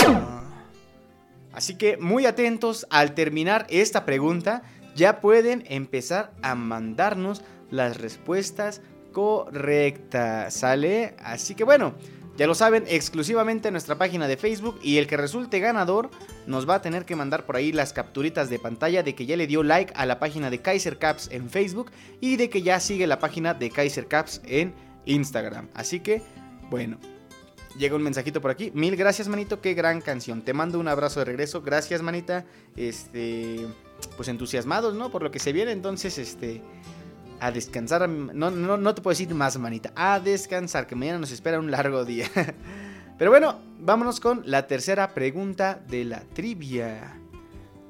[1.54, 4.64] Así que muy atentos al terminar esta pregunta,
[4.96, 8.82] ya pueden empezar a mandarnos las respuestas
[9.14, 11.16] correctas, ¿sale?
[11.20, 11.94] Así que bueno,
[12.38, 16.10] ya lo saben, exclusivamente en nuestra página de Facebook y el que resulte ganador
[16.48, 19.38] nos va a tener que mandar por ahí las capturitas de pantalla de que ya
[19.38, 22.80] le dio like a la página de Kaiser Caps en Facebook y de que ya
[22.80, 24.74] sigue la página de Kaiser Caps en
[25.06, 25.70] Instagram.
[25.74, 26.22] Así que,
[26.70, 26.98] bueno,
[27.78, 28.72] Llega un mensajito por aquí.
[28.74, 29.60] Mil gracias, manito.
[29.60, 30.44] Qué gran canción.
[30.44, 31.62] Te mando un abrazo de regreso.
[31.62, 32.46] Gracias, manita.
[32.78, 33.68] Este.
[34.16, 35.12] Pues entusiasmados, ¿no?
[35.12, 35.72] Por lo que se viene.
[35.72, 36.62] Entonces, este.
[37.40, 38.08] A descansar.
[38.10, 39.92] No, no, no te puedo decir más, manita.
[39.96, 40.88] A descansar.
[40.88, 42.28] Que mañana nos espera un largo día.
[43.18, 47.20] Pero bueno, vámonos con la tercera pregunta de la trivia.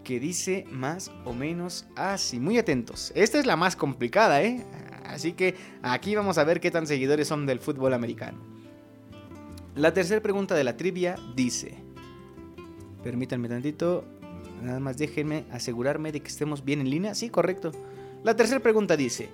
[0.04, 2.40] Que dice más o menos así.
[2.40, 3.12] Muy atentos.
[3.16, 4.64] Esta es la más complicada, ¿eh?
[5.06, 8.40] Así que aquí vamos a ver qué tan seguidores son del fútbol americano.
[9.76, 11.76] La tercera pregunta de la trivia dice,
[13.04, 14.06] permítanme tantito,
[14.64, 17.14] nada más déjenme asegurarme de que estemos bien en línea.
[17.14, 17.72] Sí, correcto.
[18.26, 19.30] La tercera pregunta dice,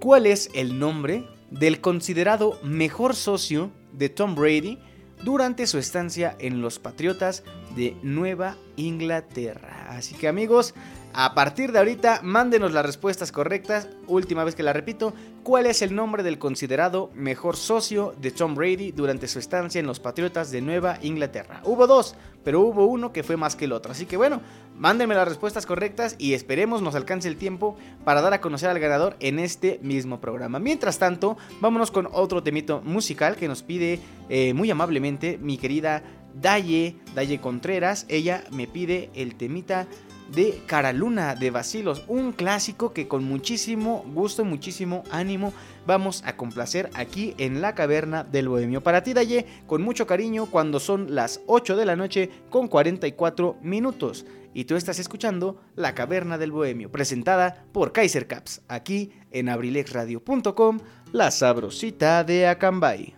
[0.00, 4.78] ¿cuál es el nombre del considerado mejor socio de Tom Brady
[5.22, 7.44] durante su estancia en los Patriotas
[7.76, 9.86] de Nueva Inglaterra?
[9.90, 10.72] Así que amigos,
[11.14, 13.88] a partir de ahorita, mándenos las respuestas correctas.
[14.06, 15.12] Última vez que la repito,
[15.42, 19.86] ¿cuál es el nombre del considerado mejor socio de Tom Brady durante su estancia en
[19.86, 21.60] los Patriotas de Nueva Inglaterra?
[21.64, 22.14] Hubo dos,
[22.44, 23.92] pero hubo uno que fue más que el otro.
[23.92, 24.40] Así que bueno,
[24.76, 28.78] mándenme las respuestas correctas y esperemos nos alcance el tiempo para dar a conocer al
[28.78, 30.58] ganador en este mismo programa.
[30.58, 36.02] Mientras tanto, vámonos con otro temito musical que nos pide eh, muy amablemente mi querida
[36.34, 38.06] Daye, Daye Contreras.
[38.08, 39.86] Ella me pide el temita
[40.34, 45.52] de Caraluna de Basilos, un clásico que con muchísimo gusto y muchísimo ánimo
[45.86, 48.82] vamos a complacer aquí en la caverna del Bohemio.
[48.82, 53.58] Para ti, Daye, con mucho cariño cuando son las 8 de la noche con 44
[53.62, 54.26] minutos.
[54.54, 60.78] Y tú estás escuchando La Caverna del Bohemio, presentada por Kaiser Caps, aquí en abrilexradio.com,
[61.12, 63.14] la sabrosita de Acambay.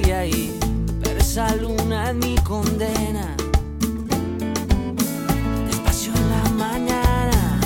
[0.00, 0.56] Sigue ahí.
[1.60, 3.36] Luna es mi condena.
[5.66, 7.60] Despacio en la mañana,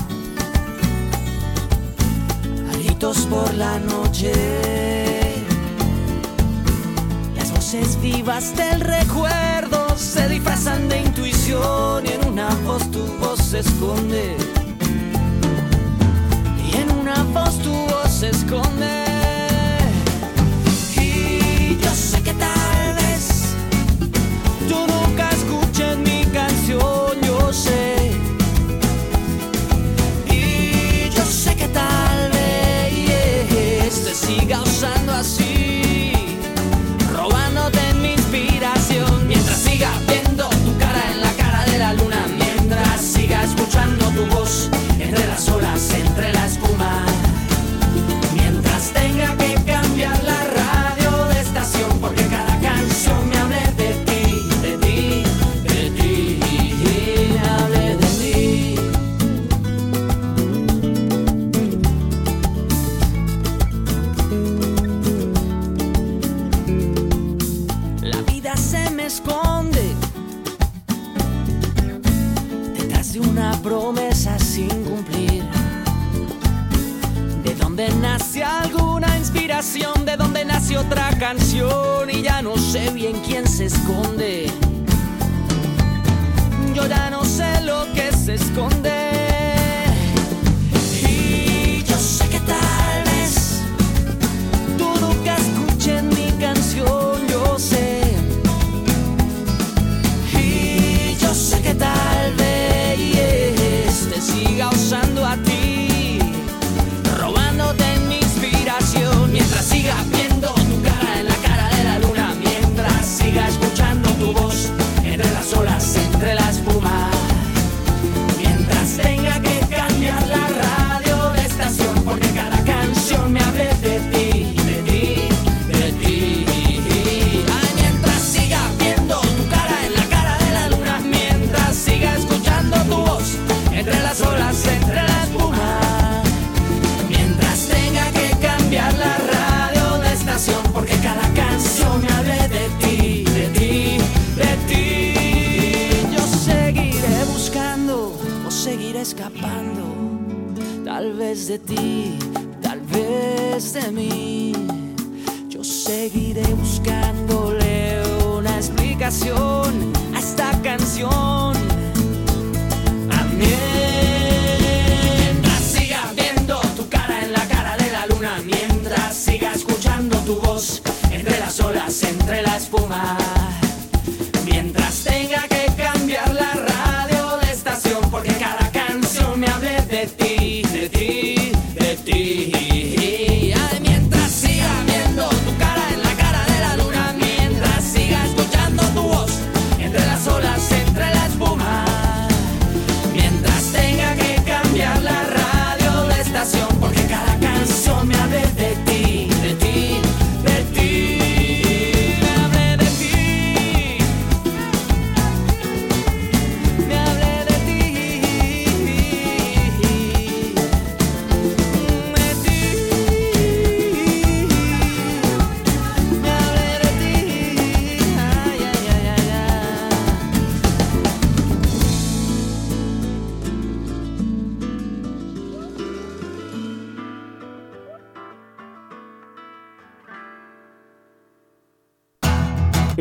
[2.71, 4.33] a gritos por la noche.
[7.37, 13.41] Las voces vivas del recuerdo se disfrazan de intuición y en una voz tu voz
[13.41, 14.37] se esconde.
[16.67, 19.04] Y en una voz tu voz se esconde.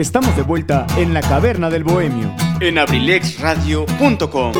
[0.04, 2.36] Estamos de vuelta en la caverna del bohemio.
[2.60, 4.52] En abrilexradio.com.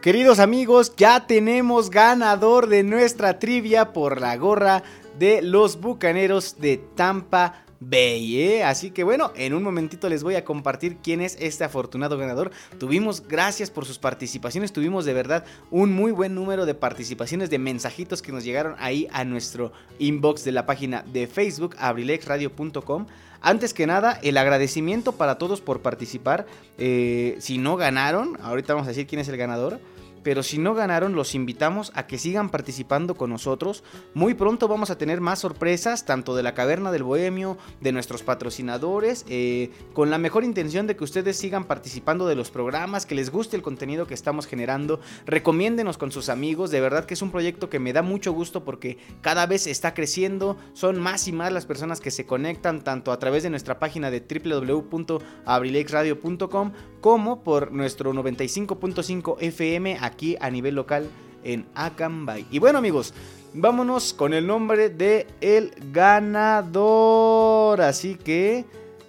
[0.00, 4.82] Queridos amigos, ya tenemos ganador de nuestra trivia por la gorra
[5.18, 8.64] de los Bucaneros de Tampa Bay, ¿eh?
[8.64, 12.50] Así que bueno, en un momentito les voy a compartir quién es este afortunado ganador.
[12.78, 17.58] Tuvimos, gracias por sus participaciones, tuvimos de verdad un muy buen número de participaciones, de
[17.58, 23.06] mensajitos que nos llegaron ahí a nuestro inbox de la página de Facebook, abrilexradio.com.
[23.40, 26.46] Antes que nada, el agradecimiento para todos por participar.
[26.78, 29.80] Eh, si no ganaron, ahorita vamos a decir quién es el ganador.
[30.22, 33.82] Pero si no ganaron, los invitamos a que sigan participando con nosotros.
[34.14, 38.22] Muy pronto vamos a tener más sorpresas, tanto de la Caverna del Bohemio, de nuestros
[38.22, 43.14] patrocinadores, eh, con la mejor intención de que ustedes sigan participando de los programas, que
[43.14, 45.00] les guste el contenido que estamos generando.
[45.26, 48.64] Recomiéndenos con sus amigos, de verdad que es un proyecto que me da mucho gusto
[48.64, 50.56] porque cada vez está creciendo.
[50.72, 54.10] Son más y más las personas que se conectan, tanto a través de nuestra página
[54.10, 59.98] de www.abrilexradio.com como por nuestro 95.5 FM
[60.40, 61.08] a nivel local
[61.44, 62.46] en Acambay.
[62.50, 63.14] Y bueno amigos,
[63.54, 67.80] vámonos con el nombre de el ganador.
[67.80, 68.64] Así que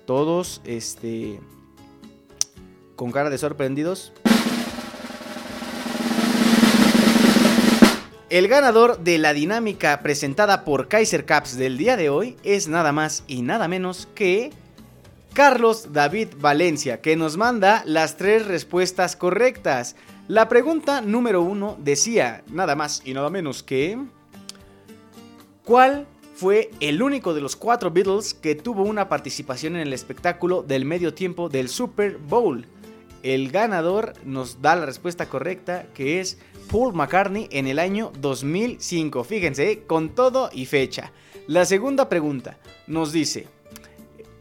[0.05, 1.39] todos este
[2.95, 4.13] con cara de sorprendidos.
[8.29, 12.91] El ganador de la dinámica presentada por Kaiser Caps del día de hoy es nada
[12.91, 14.51] más y nada menos que
[15.33, 19.95] Carlos David Valencia, que nos manda las tres respuestas correctas.
[20.29, 23.97] La pregunta número uno decía nada más y nada menos que...
[25.65, 30.63] ¿Cuál fue el único de los cuatro Beatles que tuvo una participación en el espectáculo
[30.63, 32.65] del medio tiempo del Super Bowl?
[33.21, 36.37] El ganador nos da la respuesta correcta, que es
[36.71, 39.23] Paul McCartney en el año 2005.
[39.25, 39.83] Fíjense, ¿eh?
[39.85, 41.11] con todo y fecha.
[41.47, 43.47] La segunda pregunta nos dice,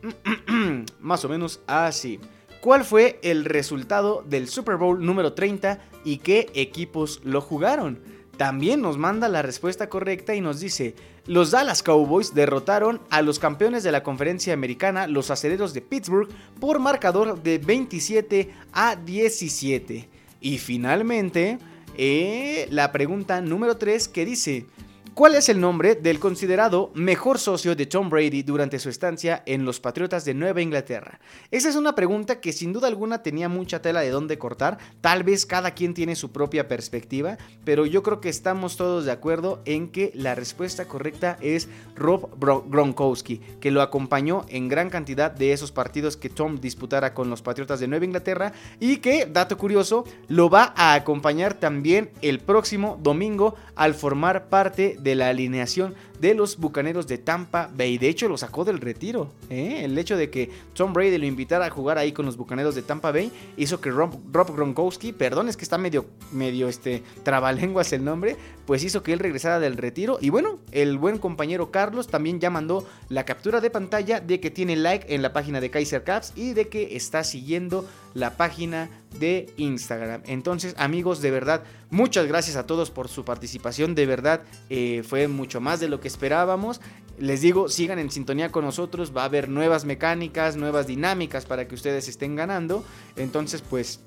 [1.01, 2.21] más o menos así.
[2.62, 7.98] ¿Cuál fue el resultado del Super Bowl número 30 y qué equipos lo jugaron?
[8.36, 10.94] También nos manda la respuesta correcta y nos dice,
[11.26, 16.28] los Dallas Cowboys derrotaron a los campeones de la conferencia americana, los aceleros de Pittsburgh,
[16.60, 20.09] por marcador de 27 a 17.
[20.40, 21.59] Y finalmente,
[21.98, 24.66] eh, la pregunta número 3 que dice,
[25.14, 29.66] ¿Cuál es el nombre del considerado mejor socio de Tom Brady durante su estancia en
[29.66, 31.20] los Patriotas de Nueva Inglaterra?
[31.51, 34.78] Esa es una pregunta que sin duda alguna tenía mucha tela de dónde cortar.
[35.02, 39.12] Tal vez cada quien tiene su propia perspectiva, pero yo creo que estamos todos de
[39.12, 42.30] acuerdo en que la respuesta correcta es Rob
[42.70, 47.43] Gronkowski, que lo acompañó en gran cantidad de esos partidos que Tom disputara con los
[47.43, 52.98] Patriotas de Nueva Inglaterra y que, dato curioso, lo va a acompañar también el próximo
[53.02, 57.99] domingo al formar parte de la alineación de los Bucaneros de Tampa Bay.
[57.99, 59.33] De hecho, lo sacó del retiro.
[59.51, 59.81] ¿eh?
[59.85, 62.83] El hecho de que Tom Brady lo invitara a jugar ahí con los Bucaneros de
[62.83, 67.93] Tampa Bay hizo que Rob, Rob Gronkowski, perdón, es que está medio, medio este, trabalenguas
[67.93, 70.19] el nombre, pues hizo que él regresara del retiro.
[70.20, 74.51] Y bueno, el buen compañero Carlos también ya mandó la captura de pantalla de que
[74.51, 77.85] tiene like en la página de Kaiser Caps y de que está siguiendo
[78.15, 80.23] la página de Instagram.
[80.27, 83.94] Entonces, amigos, de verdad, muchas gracias a todos por su participación.
[83.94, 86.81] De verdad, eh, fue mucho más de lo que esperábamos.
[87.19, 89.12] Les digo, sigan en sintonía con nosotros.
[89.16, 92.82] Va a haber nuevas mecánicas, nuevas dinámicas para que ustedes estén ganando.
[93.14, 94.01] Entonces, pues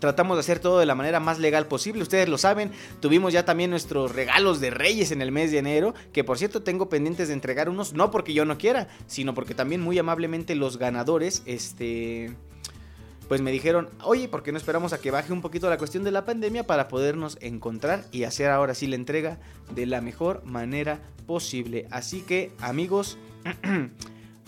[0.00, 2.02] tratamos de hacer todo de la manera más legal posible.
[2.02, 5.94] Ustedes lo saben, tuvimos ya también nuestros regalos de Reyes en el mes de enero,
[6.12, 9.54] que por cierto tengo pendientes de entregar unos, no porque yo no quiera, sino porque
[9.54, 12.34] también muy amablemente los ganadores, este...
[13.28, 16.04] Pues me dijeron, oye, ¿por qué no esperamos a que baje un poquito la cuestión
[16.04, 19.38] de la pandemia para podernos encontrar y hacer ahora sí la entrega
[19.74, 21.86] de la mejor manera posible?
[21.90, 23.18] Así que, amigos,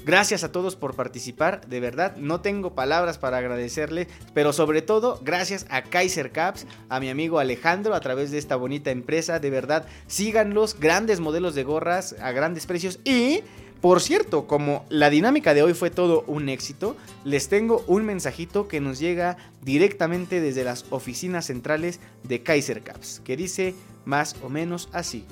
[0.08, 5.20] Gracias a todos por participar, de verdad no tengo palabras para agradecerles, pero sobre todo
[5.22, 9.50] gracias a Kaiser Caps, a mi amigo Alejandro a través de esta bonita empresa, de
[9.50, 13.42] verdad síganlos, grandes modelos de gorras a grandes precios y...
[13.80, 18.66] Por cierto, como la dinámica de hoy fue todo un éxito, les tengo un mensajito
[18.66, 24.48] que nos llega directamente desde las oficinas centrales de Kaiser Caps, que dice más o
[24.48, 25.24] menos así.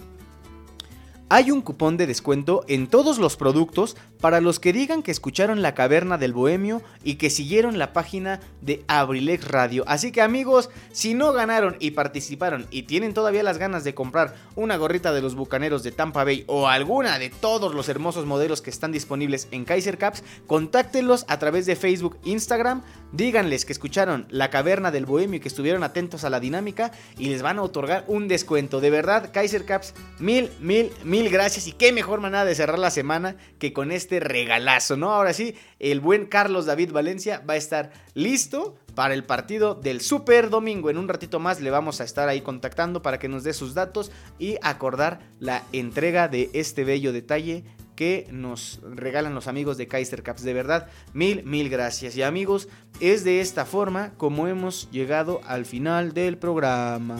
[1.28, 5.62] Hay un cupón de descuento en todos los productos para los que digan que escucharon
[5.62, 9.84] la caverna del bohemio y que siguieron la página de Abrilex Radio.
[9.86, 14.34] Así que amigos, si no ganaron y participaron y tienen todavía las ganas de comprar
[14.54, 18.62] una gorrita de los bucaneros de Tampa Bay o alguna de todos los hermosos modelos
[18.62, 22.82] que están disponibles en Kaiser Caps, contáctenlos a través de Facebook, Instagram,
[23.12, 27.28] díganles que escucharon la caverna del bohemio y que estuvieron atentos a la dinámica y
[27.28, 28.80] les van a otorgar un descuento.
[28.80, 32.90] De verdad, Kaiser Caps, mil, mil, mil gracias y qué mejor manera de cerrar la
[32.90, 35.12] semana que con este regalazo, ¿no?
[35.12, 40.00] Ahora sí, el buen Carlos David Valencia va a estar listo para el partido del
[40.00, 40.90] Super Domingo.
[40.90, 43.74] En un ratito más le vamos a estar ahí contactando para que nos dé sus
[43.74, 47.64] datos y acordar la entrega de este bello detalle
[47.96, 50.44] que nos regalan los amigos de Kaiser Caps.
[50.44, 52.16] De verdad, mil, mil gracias.
[52.16, 52.68] Y amigos,
[53.00, 57.16] es de esta forma como hemos llegado al final del programa.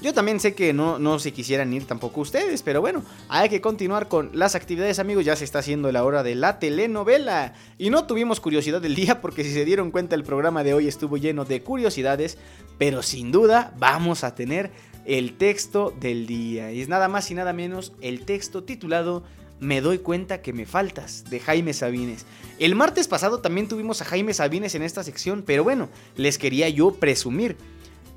[0.00, 3.60] Yo también sé que no, no se quisieran ir tampoco ustedes, pero bueno, hay que
[3.60, 7.54] continuar con las actividades amigos, ya se está haciendo la hora de la telenovela.
[7.78, 10.88] Y no tuvimos curiosidad del día porque si se dieron cuenta el programa de hoy
[10.88, 12.38] estuvo lleno de curiosidades,
[12.78, 14.70] pero sin duda vamos a tener
[15.08, 16.70] el texto del día.
[16.70, 19.24] Y es nada más y nada menos el texto titulado
[19.58, 22.26] Me doy cuenta que me faltas, de Jaime Sabines.
[22.58, 26.68] El martes pasado también tuvimos a Jaime Sabines en esta sección, pero bueno, les quería
[26.68, 27.56] yo presumir.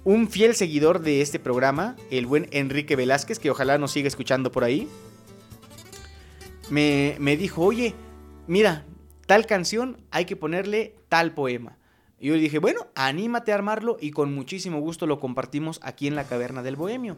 [0.03, 4.51] Un fiel seguidor de este programa, el buen Enrique Velázquez, que ojalá nos siga escuchando
[4.51, 4.89] por ahí,
[6.69, 7.93] me, me dijo, oye,
[8.47, 8.83] mira,
[9.27, 11.77] tal canción hay que ponerle tal poema.
[12.21, 16.07] Y yo le dije, bueno, anímate a armarlo y con muchísimo gusto lo compartimos aquí
[16.07, 17.17] en la Caverna del Bohemio.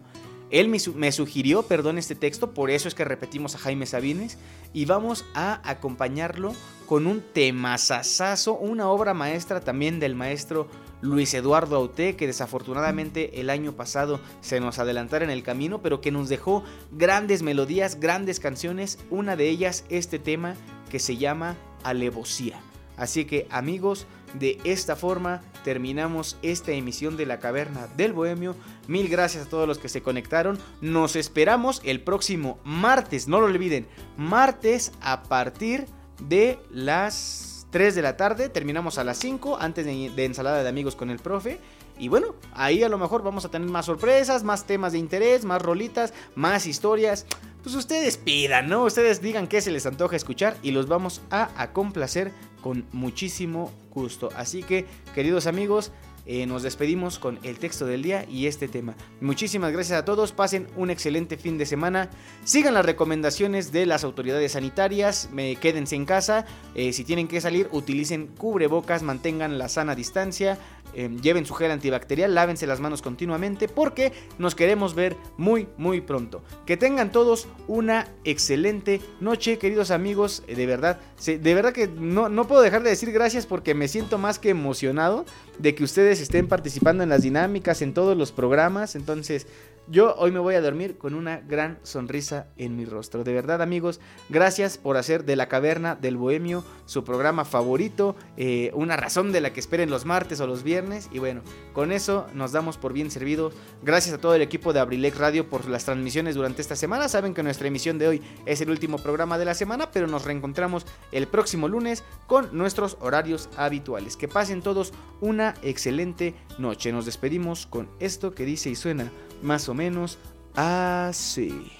[0.49, 3.85] Él me, su- me sugirió, perdón, este texto, por eso es que repetimos a Jaime
[3.85, 4.37] Sabines
[4.71, 6.53] y vamos a acompañarlo
[6.87, 10.67] con un temazazazo, una obra maestra también del maestro
[11.01, 15.99] Luis Eduardo Auté, que desafortunadamente el año pasado se nos adelantara en el camino, pero
[15.99, 20.55] que nos dejó grandes melodías, grandes canciones, una de ellas este tema
[20.89, 22.61] que se llama Alevosía.
[22.95, 28.55] Así que amigos, de esta forma terminamos esta emisión de la Caverna del Bohemio.
[28.87, 30.57] Mil gracias a todos los que se conectaron.
[30.81, 33.87] Nos esperamos el próximo martes, no lo olviden,
[34.17, 35.85] martes a partir
[36.27, 38.49] de las 3 de la tarde.
[38.49, 41.59] Terminamos a las 5 antes de, ensalada de amigos con el profe.
[41.99, 45.45] Y bueno, ahí a lo mejor vamos a tener más sorpresas, más temas de interés,
[45.45, 47.25] más rolitas, más historias.
[47.61, 48.83] Pues ustedes pidan, ¿no?
[48.83, 52.31] Ustedes digan qué se les antoja escuchar y los vamos a, a complacer
[52.63, 54.29] con muchísimo gusto.
[54.35, 55.91] Así que, queridos amigos,
[56.25, 58.95] eh, nos despedimos con el texto del día y este tema.
[59.21, 62.09] Muchísimas gracias a todos, pasen un excelente fin de semana,
[62.43, 66.45] sigan las recomendaciones de las autoridades sanitarias, me, quédense en casa,
[66.75, 70.57] eh, si tienen que salir utilicen cubrebocas, mantengan la sana distancia,
[70.95, 76.01] eh, lleven su gel antibacterial, lávense las manos continuamente porque nos queremos ver muy muy
[76.01, 76.43] pronto.
[76.65, 82.29] Que tengan todos una excelente noche, queridos amigos, eh, de verdad, de verdad que no,
[82.29, 85.25] no puedo dejar de decir gracias porque me siento más que emocionado
[85.59, 89.47] de que ustedes estén participando en las dinámicas, en todos los programas, entonces
[89.87, 93.23] yo hoy me voy a dormir con una gran sonrisa en mi rostro.
[93.23, 93.99] De verdad, amigos,
[94.29, 99.41] gracias por hacer de la caverna del bohemio su programa favorito, eh, una razón de
[99.41, 101.09] la que esperen los martes o los viernes.
[101.11, 101.41] Y bueno,
[101.73, 103.53] con eso nos damos por bien servidos.
[103.81, 107.09] Gracias a todo el equipo de Abrilec Radio por las transmisiones durante esta semana.
[107.09, 110.23] Saben que nuestra emisión de hoy es el último programa de la semana, pero nos
[110.23, 114.15] reencontramos el próximo lunes con nuestros horarios habituales.
[114.15, 116.93] Que pasen todos una excelente noche.
[116.93, 119.11] Nos despedimos con esto que dice y suena
[119.41, 120.19] más o menos
[120.55, 121.71] así.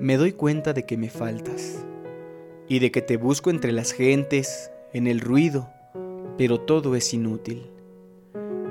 [0.00, 1.84] Me doy cuenta de que me faltas
[2.66, 5.68] y de que te busco entre las gentes, en el ruido,
[6.36, 7.70] pero todo es inútil.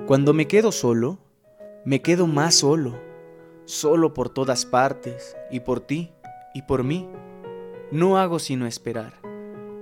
[0.07, 1.19] Cuando me quedo solo,
[1.85, 2.99] me quedo más solo,
[3.69, 6.11] solo por todas partes, y por ti,
[6.55, 7.07] y por mí.
[7.91, 9.13] No hago sino esperar,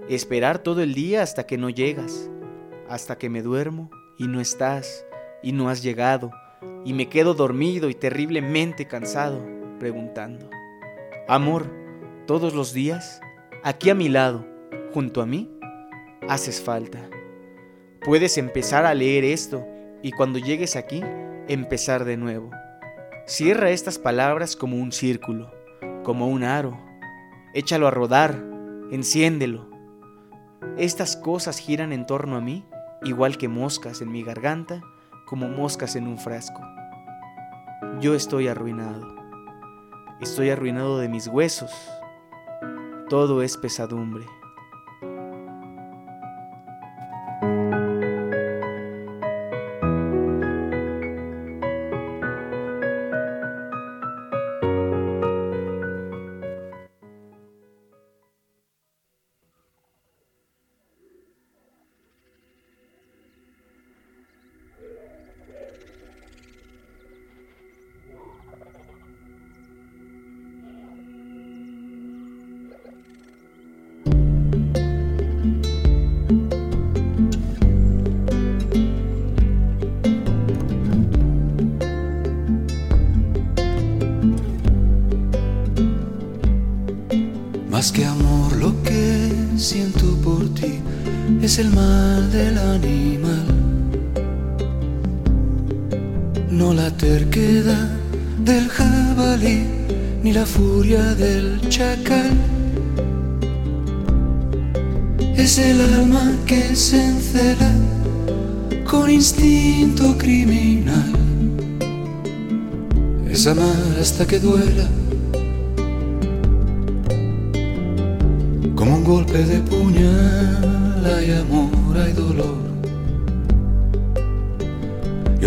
[0.10, 2.30] esperar todo el día hasta que no llegas,
[2.90, 5.06] hasta que me duermo y no estás,
[5.42, 6.32] y no has llegado,
[6.84, 9.42] y me quedo dormido y terriblemente cansado,
[9.80, 10.50] preguntando.
[11.30, 11.72] Amor,
[12.26, 13.22] todos los días,
[13.64, 14.46] aquí a mi lado,
[14.94, 15.50] junto a mí,
[16.28, 17.10] haces falta.
[18.04, 19.66] Puedes empezar a leer esto
[20.02, 21.02] y cuando llegues aquí,
[21.48, 22.52] empezar de nuevo.
[23.30, 25.52] Cierra estas palabras como un círculo,
[26.06, 26.80] como un aro.
[27.54, 28.42] Échalo a rodar,
[28.90, 29.70] enciéndelo.
[30.78, 32.66] Estas cosas giran en torno a mí,
[33.04, 34.82] igual que moscas en mi garganta,
[35.26, 36.62] como moscas en un frasco.
[38.00, 39.06] Yo estoy arruinado.
[40.22, 41.74] Estoy arruinado de mis huesos.
[43.10, 44.24] Todo es pesadumbre.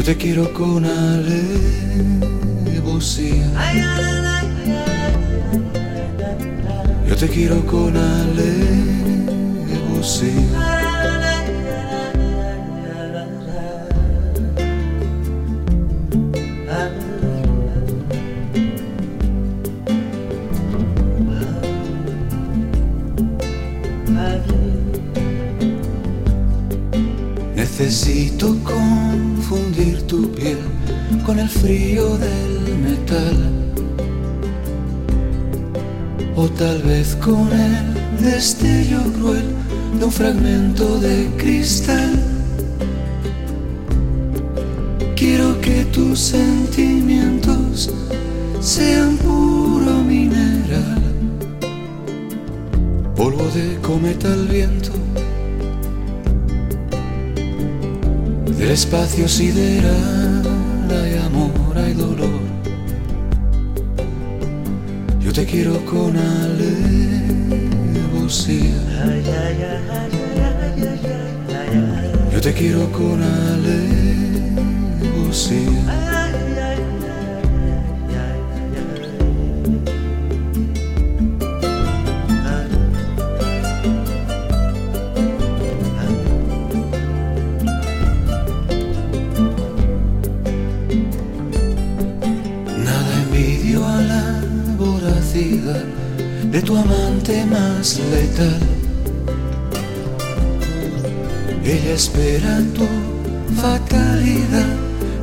[0.01, 1.45] Yo te quiero con alevosía.
[7.07, 8.41] Yo te quiero con alevosía.
[27.55, 29.40] Necesito confundir
[30.11, 30.59] tu piel
[31.25, 33.39] con el frío del metal.
[36.35, 39.45] O tal vez con el destello cruel
[40.01, 42.11] de un fragmento de cristal.
[45.15, 47.91] Quiero que tus sentimientos
[48.61, 51.03] sean puro mineral,
[53.15, 55.10] polvo de cometa al viento.
[58.61, 60.43] Del espacio sideral
[60.91, 62.41] hay amor, hay dolor.
[65.19, 66.75] Yo te quiero con alevosía.
[72.31, 73.23] Yo te quiero con
[75.09, 76.10] alevosía.
[97.81, 98.61] Más letal.
[101.65, 102.87] Ella espera tu
[103.55, 104.71] fatalidad,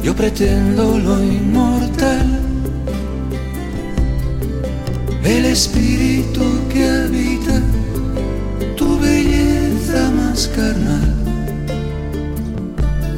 [0.04, 2.28] yo pretendo lo inmortal.
[5.24, 7.62] El espíritu que habita
[8.76, 11.14] tu belleza más carnal,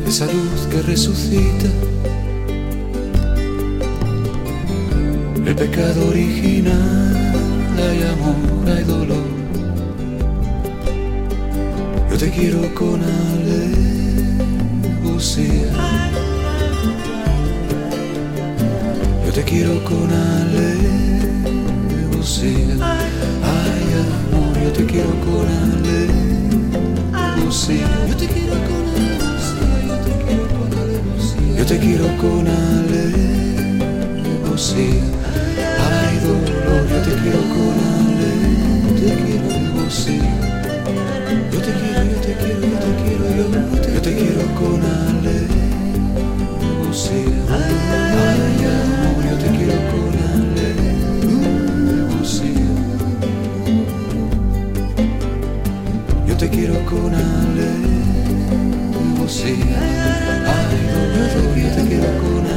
[0.05, 1.69] esa luz que resucita.
[5.45, 7.28] El pecado original,
[7.81, 9.27] hay amor, hay dolor.
[12.09, 13.01] Yo te quiero con
[15.01, 15.71] alevosía.
[19.25, 20.95] Yo te quiero con alevosía.
[23.55, 25.47] Ay, amor, yo te quiero con
[27.37, 27.89] alevosía.
[28.09, 29.79] Yo te quiero con alevosía.
[31.57, 32.47] Yo te quiero con
[34.47, 35.68] alevosía.
[36.99, 37.77] Ay, dolor, yo te quiero con
[39.39, 40.35] alevosía.
[41.51, 44.79] Yo te quiero, yo te quiero, yo te quiero, yo te, yo te quiero con
[45.23, 45.53] alevosía.
[47.49, 50.13] Ay, amor, yo te quiero con
[52.09, 52.71] alevosía.
[56.27, 57.79] Yo te quiero con alevosía.
[60.47, 62.48] Ay, dolor, yo te quiero con alevosía.